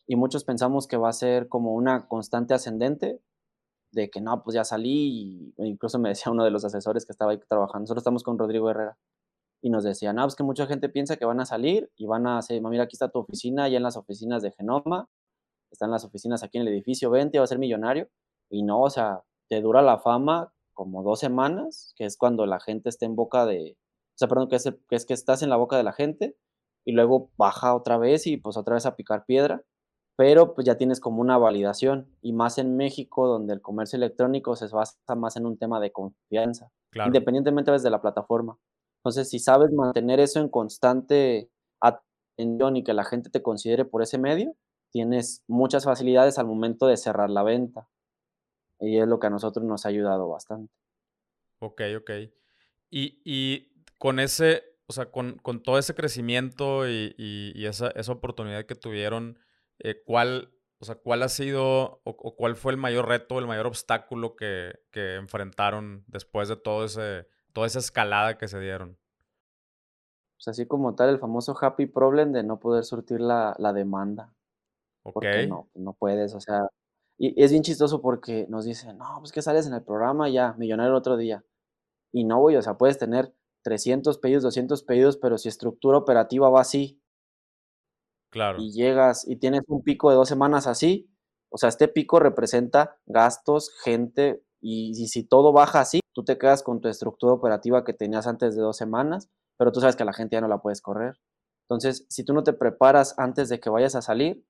y 0.09 0.17
muchos 0.17 0.43
pensamos 0.45 0.89
que 0.89 0.97
va 0.97 1.11
a 1.11 1.13
ser 1.13 1.49
como 1.49 1.75
una 1.75 2.09
constante 2.09 2.55
ascendente, 2.55 3.21
de 3.93 4.11
que 4.11 4.21
no, 4.23 4.43
pues 4.43 4.55
ya 4.55 4.65
salí, 4.65 5.55
incluso 5.59 5.99
me 5.99 6.09
decía 6.09 6.33
uno 6.33 6.45
de 6.45 6.51
los 6.51 6.65
asesores 6.65 7.05
que 7.05 7.13
estaba 7.13 7.33
ahí 7.33 7.41
trabajando, 7.47 7.81
nosotros 7.81 8.03
estamos 8.03 8.23
con 8.23 8.39
Rodrigo 8.39 8.71
Herrera, 8.71 8.99
y 9.61 9.71
nos 9.71 9.85
decía, 9.85 10.13
no, 10.15 10.23
pues 10.23 10.35
que 10.35 10.45
mucha 10.45 10.67
gente 10.67 10.89
piensa 10.89 11.17
que 11.17 11.27
van 11.27 11.41
a 11.41 11.47
salir 11.47 11.91
y 11.97 12.07
van 12.07 12.27
a 12.27 12.39
hacer, 12.39 12.61
mira, 12.63 12.85
aquí 12.85 12.95
está 12.95 13.11
tu 13.11 13.19
oficina, 13.19 13.69
ya 13.69 13.77
en 13.77 13.83
las 13.83 13.97
oficinas 13.99 14.43
de 14.43 14.53
Genoma, 14.53 15.09
están 15.71 15.91
las 15.91 16.05
oficinas 16.05 16.43
aquí 16.43 16.57
en 16.59 16.67
el 16.67 16.73
edificio, 16.73 17.11
vente, 17.11 17.39
va 17.39 17.45
a 17.45 17.49
ser 17.49 17.59
millonario, 17.59 18.09
y 18.49 18.63
no, 18.63 18.81
o 18.81 18.91
sea, 18.91 19.25
te 19.49 19.61
dura 19.61 19.83
la 19.83 19.99
fama 19.99 20.53
como 20.73 21.03
dos 21.03 21.21
semanas, 21.21 21.93
que 21.97 22.07
es 22.07 22.17
cuando 22.17 22.47
la 22.47 22.61
gente 22.61 22.89
está 22.89 23.05
en 23.05 23.15
boca 23.15 23.45
de, 23.45 23.77
o 24.19 24.21
sea, 24.21 24.29
perdón, 24.29 24.49
que 24.49 24.57
es, 24.57 24.65
que 24.89 24.97
es 24.97 25.07
que 25.07 25.15
estás 25.15 25.43
en 25.43 25.51
la 25.51 25.57
boca 25.57 25.77
de 25.77 25.85
la 25.85 25.93
gente, 25.93 26.37
y 26.85 26.93
luego 26.93 27.31
baja 27.37 27.75
otra 27.75 27.99
vez 27.99 28.27
y 28.27 28.39
pues 28.39 28.57
otra 28.57 28.73
vez 28.73 28.87
a 28.87 28.97
picar 28.97 29.27
piedra, 29.27 29.63
pero 30.17 30.55
pues 30.55 30.67
ya 30.67 30.79
tienes 30.79 31.01
como 31.01 31.21
una 31.21 31.37
validación 31.37 32.09
y 32.23 32.33
más 32.33 32.57
en 32.57 32.79
México 32.79 33.29
donde 33.29 33.53
el 33.53 33.61
comercio 33.61 33.99
electrónico 33.99 34.57
se 34.57 34.69
basa 34.69 34.97
más 35.15 35.37
en 35.37 35.45
un 35.45 35.59
tema 35.59 35.81
de 35.81 35.93
confianza, 35.93 36.73
independientemente 37.07 37.71
de 37.71 37.91
la 37.91 38.01
plataforma. 38.01 38.57
Entonces, 39.01 39.29
si 39.29 39.39
sabes 39.39 39.71
mantener 39.71 40.19
eso 40.19 40.41
en 40.41 40.49
constante 40.49 41.51
atención 41.81 42.77
y 42.77 42.85
que 42.85 42.95
la 42.95 43.05
gente 43.05 43.29
te 43.29 43.43
considere 43.43 43.85
por 43.85 44.01
ese 44.03 44.17
medio, 44.17 44.57
tienes 44.91 45.45
muchas 45.47 45.85
facilidades 45.85 46.39
al 46.39 46.47
momento 46.47 46.87
de 46.87 46.97
cerrar 46.97 47.29
la 47.29 47.43
venta. 47.43 47.87
Y 48.81 48.99
es 48.99 49.07
lo 49.07 49.21
que 49.21 49.27
a 49.27 49.31
nosotros 49.31 49.65
nos 49.67 49.85
ha 49.85 49.91
ayudado 49.91 50.27
bastante. 50.29 50.73
Ok, 51.61 51.83
ok. 51.99 52.11
Y, 52.91 53.21
y 53.25 53.68
con 53.99 54.21
ese, 54.21 54.63
o 54.87 54.93
sea, 54.93 55.11
con, 55.11 55.39
con 55.39 55.63
todo 55.63 55.79
ese 55.79 55.95
crecimiento 55.95 56.89
y, 56.89 57.15
y, 57.19 57.53
y 57.55 57.67
esa, 57.67 57.89
esa 57.91 58.13
oportunidad 58.13 58.65
que 58.65 58.75
tuvieron, 58.75 59.39
eh, 59.81 60.03
¿cuál, 60.05 60.53
o 60.81 60.85
sea, 60.85 60.95
¿cuál 60.95 61.23
ha 61.23 61.29
sido 61.29 62.01
o, 62.05 62.37
cuál 62.37 62.57
fue 62.57 62.73
el 62.73 62.79
mayor 62.79 63.09
reto, 63.09 63.39
el 63.39 63.47
mayor 63.47 63.67
obstáculo 63.67 64.37
que, 64.37 64.79
enfrentaron 64.93 66.05
después 66.07 66.49
de 66.49 66.57
todo 66.57 66.85
ese, 66.85 67.27
toda 67.53 67.67
esa 67.67 67.81
escalada 67.81 68.39
que 68.39 68.49
se 68.49 68.61
dieron? 68.61 68.97
Pues 70.37 70.49
así 70.49 70.67
como 70.67 70.95
tal, 70.95 71.11
el 71.11 71.19
famoso 71.19 71.57
happy 71.61 71.87
problem 71.87 72.33
de 72.33 72.45
no 72.45 72.61
poder 72.61 72.85
surtir 72.85 73.21
la, 73.21 73.55
demanda. 73.75 74.33
Porque 75.03 75.47
no, 75.47 75.69
no 75.75 75.95
puedes, 75.95 76.35
o 76.35 76.41
sea, 76.41 76.69
y 77.17 77.43
es 77.43 77.51
bien 77.51 77.63
chistoso 77.65 78.01
porque 78.01 78.47
nos 78.49 78.65
dicen, 78.65 78.99
no, 78.99 79.17
pues 79.19 79.33
que 79.33 79.43
sales 79.43 79.67
en 79.67 79.75
el 79.75 79.83
programa 79.83 80.29
ya, 80.29 80.53
millonario 80.59 80.93
el 80.93 80.99
otro 80.99 81.17
día. 81.17 81.45
Y 82.13 82.25
no, 82.25 82.39
güey, 82.39 82.57
o 82.57 82.63
sea, 82.63 82.79
puedes 82.79 82.99
tener 82.99 83.35
300 83.63 84.19
pedidos, 84.19 84.43
200 84.43 84.83
pedidos, 84.83 85.17
pero 85.17 85.39
si 85.39 85.49
estructura 85.49 85.99
operativa 85.99 86.49
va 86.51 86.61
así. 86.61 87.01
Claro. 88.31 88.61
Y 88.61 88.73
llegas 88.73 89.27
y 89.27 89.37
tienes 89.37 89.63
un 89.69 89.83
pico 89.83 90.11
de 90.11 90.17
dos 90.17 90.29
semanas 90.29 90.67
así, 90.67 91.11
o 91.51 91.59
sea, 91.59 91.69
este 91.69 91.89
pico 91.89 92.21
representa 92.21 92.99
gastos, 93.07 93.71
gente, 93.83 94.43
y, 94.61 94.95
si 95.07 95.25
todo 95.25 95.53
baja 95.53 95.81
así, 95.81 96.01
tú 96.13 96.25
te 96.25 96.37
quedas 96.37 96.63
con 96.63 96.81
tu 96.81 96.89
estructura 96.89 97.33
operativa 97.33 97.85
que 97.85 97.93
tenías 97.93 98.27
antes 98.27 98.57
de 98.57 98.63
dos 98.63 98.77
semanas, 98.77 99.31
pero 99.57 99.73
tú 99.73 99.81
sabes 99.81 99.97
que 99.97 100.05
la 100.05 100.13
gente 100.13 100.37
ya 100.37 100.41
no 100.41 100.49
la 100.49 100.59
puedes 100.59 100.83
correr. 100.83 101.19
Entonces, 101.69 102.07
si 102.09 102.25
tú 102.25 102.35
no 102.35 102.43
te 102.43 102.53
preparas 102.53 103.15
antes 103.19 103.49
de 103.49 103.61
que 103.61 103.71
vayas 103.71 103.95
a 103.95 104.03
salir, 104.03 104.45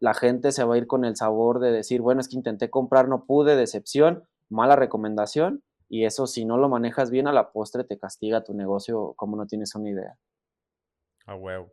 la 0.00 0.14
gente 0.14 0.52
se 0.52 0.64
va 0.64 0.74
a 0.74 0.78
ir 0.78 0.86
con 0.86 1.04
el 1.04 1.16
sabor 1.16 1.58
de 1.58 1.72
decir, 1.72 2.00
bueno, 2.00 2.20
es 2.20 2.28
que 2.28 2.36
intenté 2.36 2.70
comprar, 2.70 3.08
no 3.08 3.24
pude, 3.24 3.56
decepción, 3.56 4.28
mala 4.48 4.76
recomendación, 4.76 5.64
y 5.88 6.04
eso 6.04 6.26
si 6.26 6.44
no 6.44 6.58
lo 6.58 6.68
manejas 6.68 7.10
bien 7.10 7.26
a 7.26 7.32
la 7.32 7.50
postre 7.50 7.84
te 7.84 7.98
castiga 7.98 8.44
tu 8.44 8.54
negocio 8.54 9.14
como 9.16 9.36
no 9.36 9.46
tienes 9.46 9.74
una 9.74 9.90
idea. 9.90 10.18
A 11.26 11.34
huevo. 11.34 11.72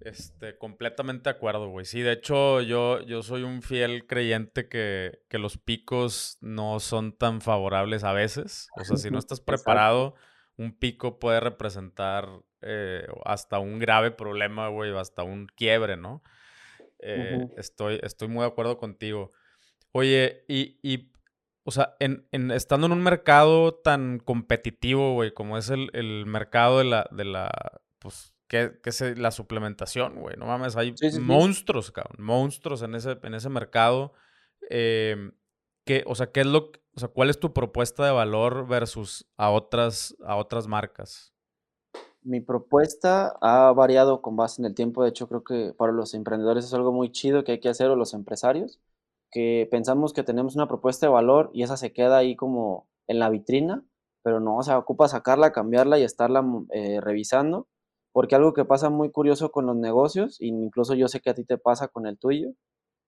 Este, 0.00 0.58
completamente 0.58 1.30
de 1.30 1.36
acuerdo, 1.36 1.70
güey. 1.70 1.86
Sí, 1.86 2.02
de 2.02 2.12
hecho, 2.12 2.60
yo, 2.60 3.00
yo 3.00 3.22
soy 3.22 3.44
un 3.44 3.62
fiel 3.62 4.06
creyente 4.06 4.68
que, 4.68 5.22
los 5.30 5.58
picos 5.58 6.38
no 6.40 6.80
son 6.80 7.16
tan 7.16 7.40
favorables 7.40 8.04
a 8.04 8.12
veces. 8.12 8.68
O 8.76 8.84
sea, 8.84 8.96
si 8.96 9.10
no 9.10 9.18
estás 9.18 9.40
preparado, 9.40 10.14
un 10.56 10.76
pico 10.78 11.18
puede 11.18 11.40
representar 11.40 12.28
eh, 12.60 13.06
hasta 13.24 13.58
un 13.58 13.78
grave 13.78 14.10
problema, 14.10 14.68
güey, 14.68 14.96
hasta 14.96 15.22
un 15.22 15.46
quiebre, 15.46 15.96
¿no? 15.96 16.22
Eh, 16.98 17.46
estoy, 17.56 17.98
estoy 18.02 18.28
muy 18.28 18.42
de 18.42 18.48
acuerdo 18.48 18.78
contigo. 18.78 19.32
Oye, 19.92 20.44
y, 20.46 20.78
y 20.82 21.10
o 21.66 21.72
sea, 21.72 21.96
en, 21.98 22.28
en, 22.30 22.52
estando 22.52 22.86
en 22.86 22.92
un 22.92 23.02
mercado 23.02 23.74
tan 23.74 24.20
competitivo, 24.20 25.14
güey, 25.14 25.34
como 25.34 25.58
es 25.58 25.68
el, 25.68 25.90
el 25.94 26.24
mercado 26.24 26.78
de 26.78 26.84
la, 26.84 27.08
de 27.10 27.24
la, 27.24 27.50
pues, 27.98 28.36
que, 28.46 28.78
es 28.84 29.18
la 29.18 29.32
suplementación, 29.32 30.20
güey. 30.20 30.36
No 30.36 30.46
mames, 30.46 30.76
hay 30.76 30.94
monstruos, 31.20 31.90
cabrón. 31.90 32.24
Monstruos 32.24 32.82
en 32.82 32.94
ese, 32.94 33.18
en 33.20 33.34
ese 33.34 33.48
mercado. 33.48 34.12
Em, 34.70 35.32
o 36.06 36.14
sea, 36.14 36.30
¿qué 36.30 36.42
es 36.42 36.46
lo, 36.46 36.70
o 36.94 37.00
sea, 37.00 37.08
¿cuál 37.08 37.30
es 37.30 37.40
tu 37.40 37.52
propuesta 37.52 38.06
de 38.06 38.12
valor 38.12 38.68
versus 38.68 39.28
a 39.36 39.50
otras, 39.50 40.16
a 40.24 40.36
otras 40.36 40.68
marcas? 40.68 41.34
Mi 42.22 42.40
propuesta 42.40 43.36
ha 43.40 43.72
variado 43.72 44.22
con 44.22 44.36
base 44.36 44.62
en 44.62 44.66
el 44.66 44.74
tiempo. 44.74 45.02
De 45.02 45.08
hecho, 45.08 45.28
creo 45.28 45.42
que 45.42 45.74
para 45.76 45.92
los 45.92 46.14
emprendedores 46.14 46.64
es 46.64 46.74
algo 46.74 46.92
muy 46.92 47.10
chido 47.10 47.42
que 47.42 47.52
hay 47.52 47.60
que 47.60 47.68
hacer, 47.68 47.90
o 47.90 47.96
los 47.96 48.14
empresarios, 48.14 48.78
que 49.30 49.68
pensamos 49.70 50.12
que 50.12 50.22
tenemos 50.22 50.56
una 50.56 50.68
propuesta 50.68 51.06
de 51.06 51.12
valor 51.12 51.50
y 51.52 51.62
esa 51.62 51.76
se 51.76 51.92
queda 51.92 52.18
ahí 52.18 52.36
como 52.36 52.88
en 53.06 53.18
la 53.18 53.30
vitrina, 53.30 53.84
pero 54.22 54.40
no, 54.40 54.56
o 54.56 54.62
sea, 54.62 54.78
ocupa 54.78 55.08
sacarla, 55.08 55.52
cambiarla 55.52 55.98
y 55.98 56.02
estarla 56.02 56.44
eh, 56.72 57.00
revisando 57.00 57.68
porque 58.16 58.34
algo 58.34 58.54
que 58.54 58.64
pasa 58.64 58.88
muy 58.88 59.10
curioso 59.10 59.52
con 59.52 59.66
los 59.66 59.76
negocios, 59.76 60.40
e 60.40 60.46
incluso 60.46 60.94
yo 60.94 61.06
sé 61.06 61.20
que 61.20 61.28
a 61.28 61.34
ti 61.34 61.44
te 61.44 61.58
pasa 61.58 61.88
con 61.88 62.06
el 62.06 62.16
tuyo, 62.16 62.54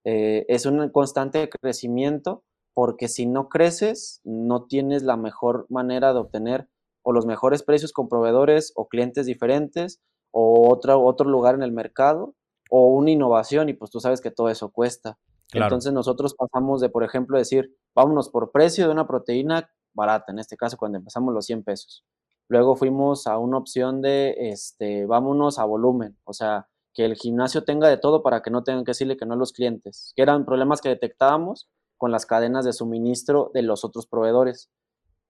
eh, 0.04 0.44
es 0.48 0.66
un 0.66 0.86
constante 0.90 1.48
crecimiento, 1.48 2.44
porque 2.74 3.08
si 3.08 3.24
no 3.24 3.48
creces, 3.48 4.20
no 4.24 4.66
tienes 4.66 5.04
la 5.04 5.16
mejor 5.16 5.64
manera 5.70 6.12
de 6.12 6.18
obtener 6.18 6.68
o 7.02 7.14
los 7.14 7.24
mejores 7.24 7.62
precios 7.62 7.94
con 7.94 8.10
proveedores 8.10 8.74
o 8.76 8.86
clientes 8.86 9.24
diferentes 9.24 10.02
o 10.30 10.70
otro, 10.70 11.02
otro 11.02 11.26
lugar 11.26 11.54
en 11.54 11.62
el 11.62 11.72
mercado 11.72 12.34
o 12.68 12.88
una 12.88 13.10
innovación 13.10 13.70
y 13.70 13.72
pues 13.72 13.90
tú 13.90 14.00
sabes 14.00 14.20
que 14.20 14.30
todo 14.30 14.50
eso 14.50 14.68
cuesta. 14.72 15.16
Entonces 15.52 15.92
nosotros 15.92 16.34
pasamos 16.34 16.80
de, 16.80 16.90
por 16.90 17.04
ejemplo, 17.04 17.38
decir, 17.38 17.74
vámonos 17.94 18.28
por 18.28 18.50
precio 18.50 18.86
de 18.86 18.92
una 18.92 19.06
proteína 19.06 19.70
barata, 19.94 20.32
en 20.32 20.38
este 20.38 20.56
caso 20.56 20.76
cuando 20.76 20.98
empezamos 20.98 21.32
los 21.32 21.46
100 21.46 21.64
pesos. 21.64 22.04
Luego 22.48 22.76
fuimos 22.76 23.26
a 23.26 23.38
una 23.38 23.58
opción 23.58 24.00
de, 24.00 24.34
este, 24.38 25.06
vámonos 25.06 25.58
a 25.58 25.64
volumen, 25.64 26.16
o 26.24 26.32
sea, 26.32 26.68
que 26.94 27.04
el 27.04 27.14
gimnasio 27.14 27.64
tenga 27.64 27.88
de 27.88 27.98
todo 27.98 28.22
para 28.22 28.42
que 28.42 28.50
no 28.50 28.64
tengan 28.64 28.84
que 28.84 28.90
decirle 28.90 29.16
que 29.16 29.26
no 29.26 29.34
a 29.34 29.36
los 29.36 29.52
clientes, 29.52 30.12
que 30.16 30.22
eran 30.22 30.44
problemas 30.44 30.80
que 30.80 30.88
detectábamos 30.88 31.68
con 31.98 32.10
las 32.10 32.26
cadenas 32.26 32.64
de 32.64 32.72
suministro 32.72 33.50
de 33.52 33.62
los 33.62 33.84
otros 33.84 34.06
proveedores. 34.06 34.70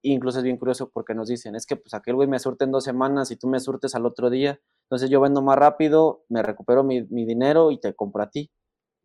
incluso 0.01 0.37
es 0.37 0.45
bien 0.45 0.57
curioso 0.57 0.89
porque 0.93 1.13
nos 1.13 1.27
dicen, 1.27 1.55
es 1.55 1.65
que 1.65 1.75
pues 1.75 1.93
aquel 1.93 2.15
güey 2.15 2.27
me 2.27 2.39
surte 2.39 2.63
en 2.63 2.71
dos 2.71 2.85
semanas 2.85 3.31
y 3.31 3.35
tú 3.35 3.47
me 3.47 3.59
surtes 3.59 3.95
al 3.95 4.05
otro 4.05 4.29
día, 4.29 4.61
entonces 4.83 5.09
yo 5.09 5.19
vendo 5.19 5.41
más 5.41 5.57
rápido, 5.57 6.23
me 6.29 6.41
recupero 6.41 6.83
mi, 6.83 7.01
dinero 7.01 7.69
y 7.71 7.79
te 7.79 7.93
compro 7.93 8.23
a 8.23 8.29
ti. 8.29 8.49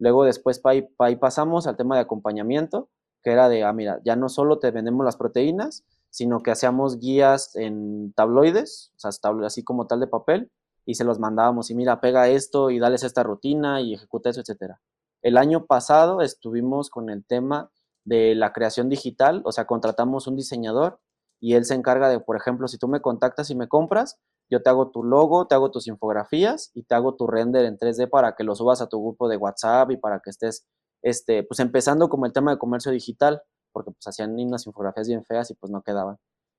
Luego 0.04 0.24
después 0.24 0.60
ahí, 0.64 0.86
ahí 0.98 1.16
pasamos 1.16 1.66
al 1.66 1.78
tema 1.78 1.94
de 1.94 2.02
acompañamiento, 2.02 2.90
que 3.22 3.30
era 3.30 3.48
de, 3.48 3.64
ah, 3.64 3.72
mira, 3.72 4.02
ya 4.04 4.16
no 4.16 4.28
solo 4.28 4.58
te 4.58 4.70
vendemos 4.70 5.02
las 5.02 5.16
proteínas, 5.16 5.82
sino 6.10 6.42
que 6.42 6.50
hacíamos 6.50 6.98
guías 6.98 7.56
en 7.56 8.12
tabloides, 8.12 8.92
o 8.96 8.98
sea, 8.98 9.10
así 9.46 9.64
como 9.64 9.86
tal 9.86 10.00
de 10.00 10.06
papel, 10.06 10.50
y 10.84 10.96
se 10.96 11.04
los 11.04 11.18
mandábamos 11.18 11.70
y 11.70 11.74
mira, 11.74 12.02
pega 12.02 12.28
esto 12.28 12.68
y 12.68 12.78
dales 12.78 13.02
esta 13.02 13.22
rutina 13.22 13.80
y 13.80 13.94
ejecuta 13.94 14.28
eso, 14.28 14.42
etcétera. 14.42 14.82
El 15.22 15.38
año 15.38 15.64
pasado 15.64 16.20
estuvimos 16.20 16.90
con 16.90 17.08
el 17.08 17.24
tema 17.24 17.70
de 18.04 18.34
la 18.34 18.52
creación 18.52 18.90
digital, 18.90 19.40
o 19.46 19.52
sea, 19.52 19.64
contratamos 19.64 20.26
un 20.26 20.36
diseñador 20.36 21.00
y 21.40 21.54
él 21.54 21.64
se 21.64 21.76
encarga 21.76 22.10
de, 22.10 22.20
por 22.20 22.36
ejemplo, 22.36 22.68
si 22.68 22.76
tú 22.76 22.88
me 22.88 23.00
contactas 23.00 23.48
y 23.48 23.54
me 23.54 23.68
compras, 23.68 24.20
yo 24.50 24.62
te 24.62 24.70
hago 24.70 24.90
tu 24.90 25.02
logo, 25.02 25.46
te 25.46 25.54
hago 25.54 25.70
tus 25.70 25.86
infografías 25.86 26.70
y 26.74 26.82
te 26.84 26.94
hago 26.94 27.14
tu 27.16 27.26
render 27.26 27.64
en 27.64 27.78
3D 27.78 28.08
para 28.08 28.34
que 28.34 28.44
lo 28.44 28.54
subas 28.54 28.80
a 28.80 28.88
tu 28.88 29.00
grupo 29.00 29.28
de 29.28 29.36
WhatsApp 29.36 29.90
y 29.90 29.96
para 29.96 30.20
que 30.20 30.30
estés, 30.30 30.66
este, 31.02 31.42
pues 31.42 31.60
empezando 31.60 32.08
como 32.08 32.26
el 32.26 32.32
tema 32.32 32.50
de 32.52 32.58
comercio 32.58 32.92
digital 32.92 33.42
porque 33.74 33.90
pues 33.90 34.06
hacían 34.06 34.38
unas 34.38 34.66
infografías 34.66 35.08
bien 35.08 35.24
feas 35.24 35.50
y 35.50 35.54
pues 35.54 35.70
no 35.70 35.82
quedaban. 35.82 36.16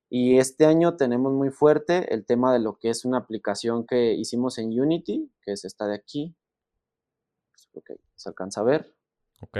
Y 0.09 0.37
este 0.37 0.65
año 0.65 0.97
tenemos 0.97 1.33
muy 1.33 1.49
fuerte 1.49 2.13
el 2.13 2.25
tema 2.25 2.53
de 2.53 2.59
lo 2.59 2.77
que 2.77 2.89
es 2.89 3.05
una 3.05 3.17
aplicación 3.17 3.87
que 3.87 4.13
hicimos 4.13 4.59
en 4.59 4.79
Unity, 4.79 5.31
que 5.41 5.53
es 5.53 5.65
esta 5.65 5.87
de 5.87 5.95
aquí. 5.95 6.35
Ok, 7.73 7.91
se 8.15 8.29
alcanza 8.29 8.61
a 8.61 8.65
ver. 8.65 8.93
Ok. 9.41 9.57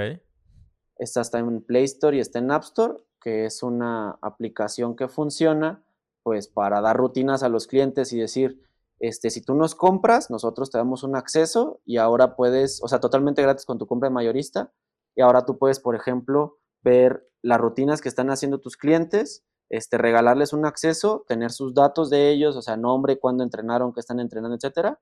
Esta 0.98 1.22
está 1.22 1.38
en 1.38 1.62
Play 1.62 1.84
Store 1.84 2.16
y 2.16 2.20
está 2.20 2.38
en 2.38 2.50
App 2.50 2.62
Store, 2.62 2.94
que 3.20 3.46
es 3.46 3.62
una 3.62 4.18
aplicación 4.22 4.94
que 4.94 5.08
funciona 5.08 5.82
pues 6.26 6.48
para 6.48 6.80
dar 6.80 6.96
rutinas 6.96 7.44
a 7.44 7.48
los 7.48 7.68
clientes 7.68 8.12
y 8.12 8.18
decir, 8.18 8.60
este, 8.98 9.30
si 9.30 9.42
tú 9.42 9.54
nos 9.54 9.76
compras, 9.76 10.28
nosotros 10.28 10.72
te 10.72 10.78
damos 10.78 11.04
un 11.04 11.14
acceso 11.14 11.78
y 11.84 11.98
ahora 11.98 12.34
puedes, 12.34 12.82
o 12.82 12.88
sea, 12.88 12.98
totalmente 12.98 13.42
gratis 13.42 13.64
con 13.64 13.78
tu 13.78 13.86
compra 13.86 14.08
de 14.08 14.14
mayorista, 14.14 14.72
y 15.14 15.20
ahora 15.20 15.46
tú 15.46 15.56
puedes, 15.56 15.78
por 15.78 15.94
ejemplo, 15.94 16.58
ver 16.82 17.30
las 17.42 17.60
rutinas 17.60 18.00
que 18.00 18.08
están 18.08 18.30
haciendo 18.30 18.58
tus 18.58 18.76
clientes, 18.76 19.44
este, 19.68 19.98
regalarles 19.98 20.52
un 20.52 20.66
acceso, 20.66 21.24
tener 21.28 21.52
sus 21.52 21.74
datos 21.74 22.10
de 22.10 22.30
ellos, 22.30 22.56
o 22.56 22.62
sea, 22.62 22.76
nombre, 22.76 23.20
cuándo 23.20 23.44
entrenaron, 23.44 23.92
qué 23.92 24.00
están 24.00 24.18
entrenando, 24.18 24.56
etcétera, 24.56 24.98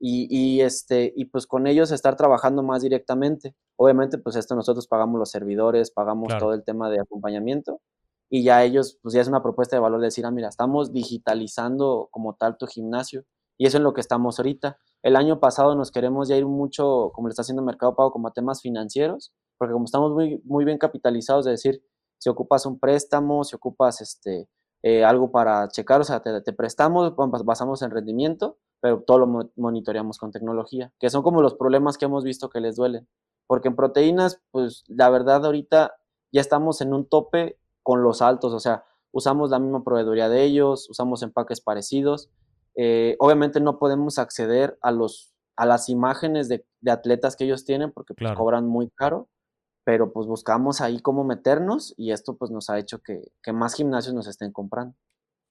y, 0.00 0.60
este, 0.60 1.12
y 1.14 1.26
pues 1.26 1.46
con 1.46 1.68
ellos 1.68 1.92
estar 1.92 2.16
trabajando 2.16 2.64
más 2.64 2.82
directamente. 2.82 3.54
Obviamente, 3.76 4.18
pues 4.18 4.34
esto 4.34 4.56
nosotros 4.56 4.88
pagamos 4.88 5.20
los 5.20 5.30
servidores, 5.30 5.92
pagamos 5.92 6.36
todo 6.36 6.52
el 6.52 6.64
tema 6.64 6.90
de 6.90 6.98
acompañamiento, 6.98 7.80
y 8.34 8.42
ya 8.42 8.64
ellos, 8.64 8.98
pues 9.00 9.14
ya 9.14 9.20
es 9.20 9.28
una 9.28 9.44
propuesta 9.44 9.76
de 9.76 9.80
valor 9.80 10.00
de 10.00 10.06
decir, 10.06 10.26
ah, 10.26 10.32
mira, 10.32 10.48
estamos 10.48 10.92
digitalizando 10.92 12.08
como 12.10 12.34
tal 12.34 12.56
tu 12.58 12.66
gimnasio, 12.66 13.24
y 13.56 13.68
eso 13.68 13.76
es 13.76 13.84
lo 13.84 13.94
que 13.94 14.00
estamos 14.00 14.40
ahorita. 14.40 14.76
El 15.04 15.14
año 15.14 15.38
pasado 15.38 15.76
nos 15.76 15.92
queremos 15.92 16.26
ya 16.26 16.36
ir 16.36 16.44
mucho, 16.44 17.12
como 17.14 17.28
le 17.28 17.30
está 17.30 17.42
haciendo 17.42 17.62
Mercado 17.62 17.94
Pago, 17.94 18.10
como 18.10 18.26
a 18.26 18.32
temas 18.32 18.60
financieros, 18.60 19.32
porque 19.56 19.72
como 19.72 19.84
estamos 19.84 20.10
muy, 20.10 20.42
muy 20.46 20.64
bien 20.64 20.78
capitalizados, 20.78 21.44
de 21.44 21.52
decir, 21.52 21.84
si 22.18 22.28
ocupas 22.28 22.66
un 22.66 22.80
préstamo, 22.80 23.44
si 23.44 23.54
ocupas 23.54 24.00
este, 24.00 24.48
eh, 24.82 25.04
algo 25.04 25.30
para 25.30 25.68
checar, 25.68 26.00
o 26.00 26.04
sea, 26.04 26.20
te, 26.20 26.52
prestamos, 26.54 27.14
basamos 27.44 27.82
en 27.82 27.92
rendimiento, 27.92 28.58
pero 28.80 29.00
todo 29.02 29.20
lo 29.20 29.52
monitoreamos 29.54 30.18
con 30.18 30.32
tecnología, 30.32 30.92
que 30.98 31.08
son 31.08 31.22
como 31.22 31.40
los 31.40 31.54
problemas 31.54 31.98
que 31.98 32.06
hemos 32.06 32.24
visto 32.24 32.50
que 32.50 32.60
les 32.60 32.74
duelen. 32.74 33.06
Porque 33.46 33.68
en 33.68 33.76
proteínas, 33.76 34.42
pues 34.50 34.82
la 34.88 35.08
verdad 35.08 35.46
ahorita 35.46 35.94
ya 36.32 36.40
estamos 36.40 36.80
en 36.80 36.92
un 36.92 37.08
tope 37.08 37.60
con 37.84 38.02
los 38.02 38.20
altos, 38.20 38.52
o 38.52 38.58
sea, 38.58 38.84
usamos 39.12 39.50
la 39.50 39.60
misma 39.60 39.84
proveeduría 39.84 40.28
de 40.28 40.42
ellos, 40.42 40.90
usamos 40.90 41.22
empaques 41.22 41.60
parecidos. 41.60 42.30
Eh, 42.74 43.14
obviamente 43.20 43.60
no 43.60 43.78
podemos 43.78 44.18
acceder 44.18 44.76
a, 44.82 44.90
los, 44.90 45.32
a 45.54 45.66
las 45.66 45.88
imágenes 45.88 46.48
de, 46.48 46.66
atletas 46.90 47.36
que 47.36 47.44
ellos 47.44 47.64
tienen 47.64 47.92
porque 47.92 48.14
pues, 48.14 48.34
cobran 48.34 48.66
muy 48.66 48.90
caro 48.90 49.28
pero 49.84 50.12
pues 50.12 50.26
buscamos 50.26 50.80
ahí 50.80 50.98
cómo 51.00 51.24
meternos 51.24 51.94
y 51.96 52.12
esto 52.12 52.36
pues 52.36 52.50
nos 52.50 52.70
ha 52.70 52.78
hecho 52.78 53.00
que, 53.02 53.22
más 53.52 53.74
gimnasios 53.74 54.14
nos 54.14 54.26
estén 54.26 54.50
comprando. 54.50 54.96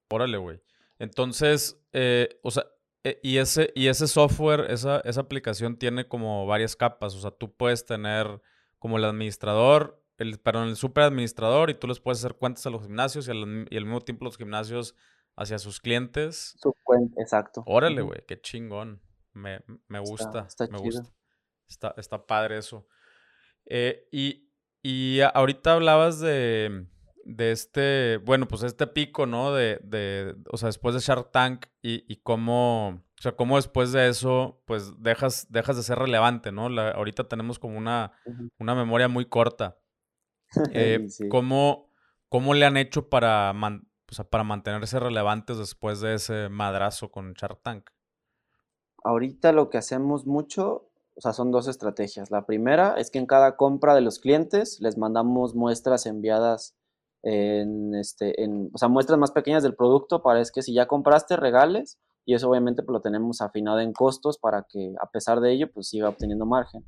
Órale, 0.10 0.38
güey. 0.38 0.62
Entonces, 1.00 1.80
eh, 1.94 2.40
o 2.42 2.52
sea, 2.52 2.66
eh, 3.04 3.20
y, 3.22 3.38
ese, 3.38 3.72
y 3.76 3.88
ese 3.88 4.08
software, 4.08 4.72
esa, 4.72 5.00
esa 5.02 5.22
aplicación 5.22 5.78
tiene 5.78 6.08
como 6.08 6.46
varias 6.48 6.76
capas, 6.76 7.16
o 7.16 7.20
sea, 7.20 7.32
tú 7.32 7.54
puedes 7.56 7.86
tener 7.86 8.42
como 8.80 8.98
el 8.98 9.06
administrador, 9.06 10.03
el, 10.18 10.40
perdón, 10.40 10.70
el 10.70 10.76
super 10.76 11.04
administrador 11.04 11.70
y 11.70 11.76
tú 11.76 11.88
les 11.88 12.00
puedes 12.00 12.20
hacer 12.20 12.36
cuentas 12.36 12.66
a 12.66 12.70
los 12.70 12.84
gimnasios 12.84 13.28
y 13.28 13.32
al, 13.32 13.68
y 13.70 13.78
al 13.78 13.86
mismo 13.86 14.02
tiempo 14.02 14.26
los 14.26 14.38
gimnasios 14.38 14.96
hacia 15.36 15.60
sus 15.60 15.80
clientes. 15.80 16.56
Su 16.62 16.76
cuenta, 16.84 17.22
exacto. 17.22 17.64
Órale, 17.66 18.02
güey, 18.02 18.24
qué 18.28 18.40
chingón. 18.40 19.02
Me, 19.34 19.60
gusta, 20.00 20.46
está, 20.48 20.68
me 20.68 20.78
gusta. 20.78 21.10
Está, 21.68 21.94
está 21.98 22.26
padre 22.26 22.60
eso. 22.60 22.88
Eh, 23.66 24.08
y, 24.12 24.52
y 24.84 25.22
ahorita 25.22 25.74
hablabas 25.74 26.20
de, 26.20 26.86
de 27.26 27.52
este, 27.52 28.18
bueno, 28.18 28.48
pues 28.48 28.64
este 28.64 28.86
pico, 28.86 29.26
¿no? 29.26 29.54
De, 29.54 29.80
de 29.84 30.36
o 30.52 30.58
sea, 30.58 30.68
después 30.68 30.94
de 30.94 31.02
Shark 31.02 31.32
Tank 31.32 31.66
y, 31.82 32.06
y 32.12 32.18
cómo, 32.18 32.90
o 32.90 33.22
sea, 33.22 33.36
cómo 33.36 33.56
después 33.56 33.92
de 33.92 34.10
eso, 34.10 34.62
pues 34.66 35.02
dejas, 35.02 35.52
dejas 35.52 35.78
de 35.78 35.84
ser 35.84 35.98
relevante, 35.98 36.52
¿no? 36.52 36.68
ahorita 36.68 37.28
tenemos 37.28 37.58
como 37.60 37.78
una, 37.78 38.12
una 38.60 38.76
memoria 38.76 39.08
muy 39.08 39.26
corta. 39.26 39.80
Eh, 40.72 41.08
¿cómo, 41.30 41.90
¿cómo, 42.30 42.54
le 42.54 42.66
han 42.66 42.78
hecho 42.78 43.10
para, 43.10 43.52
o 43.52 44.14
sea, 44.14 44.26
para 44.26 44.44
mantenerse 44.44 45.00
relevantes 45.00 45.58
después 45.58 46.02
de 46.02 46.16
ese 46.16 46.50
madrazo 46.50 47.12
con 47.12 47.34
Shark 47.34 47.62
Tank? 47.62 47.90
Ahorita 49.04 49.52
lo 49.52 49.70
que 49.70 49.78
hacemos 49.78 50.26
mucho, 50.26 50.90
o 51.16 51.22
sea, 51.22 51.34
son 51.34 51.52
dos 51.52 51.68
estrategias. 51.68 52.32
La 52.32 52.46
primera 52.46 52.96
es 52.98 53.12
que 53.12 53.20
en 53.20 53.26
cada 53.26 53.58
compra 53.58 53.96
de 53.96 54.02
los 54.02 54.20
clientes 54.20 54.80
les 54.80 54.98
mandamos 54.98 55.56
muestras 55.56 56.06
enviadas 56.06 56.76
en, 57.22 57.96
este, 57.96 58.44
en, 58.44 58.70
o 58.74 58.78
sea, 58.78 58.90
muestras 58.90 59.18
más 59.18 59.32
pequeñas 59.32 59.64
del 59.64 59.76
producto 59.76 60.22
para 60.22 60.42
es 60.42 60.52
que 60.52 60.62
si 60.62 60.74
ya 60.74 60.88
compraste, 60.88 61.38
regales, 61.38 61.98
y 62.26 62.36
eso 62.36 62.50
obviamente 62.50 62.84
pues, 62.84 62.94
lo 62.94 63.02
tenemos 63.02 63.42
afinado 63.42 63.80
en 63.80 63.94
costos 63.94 64.38
para 64.38 64.64
que 64.64 64.94
a 65.02 65.10
pesar 65.10 65.42
de 65.42 65.52
ello, 65.52 65.72
pues 65.72 65.90
siga 65.90 66.10
obteniendo 66.10 66.46
margen. 66.46 66.86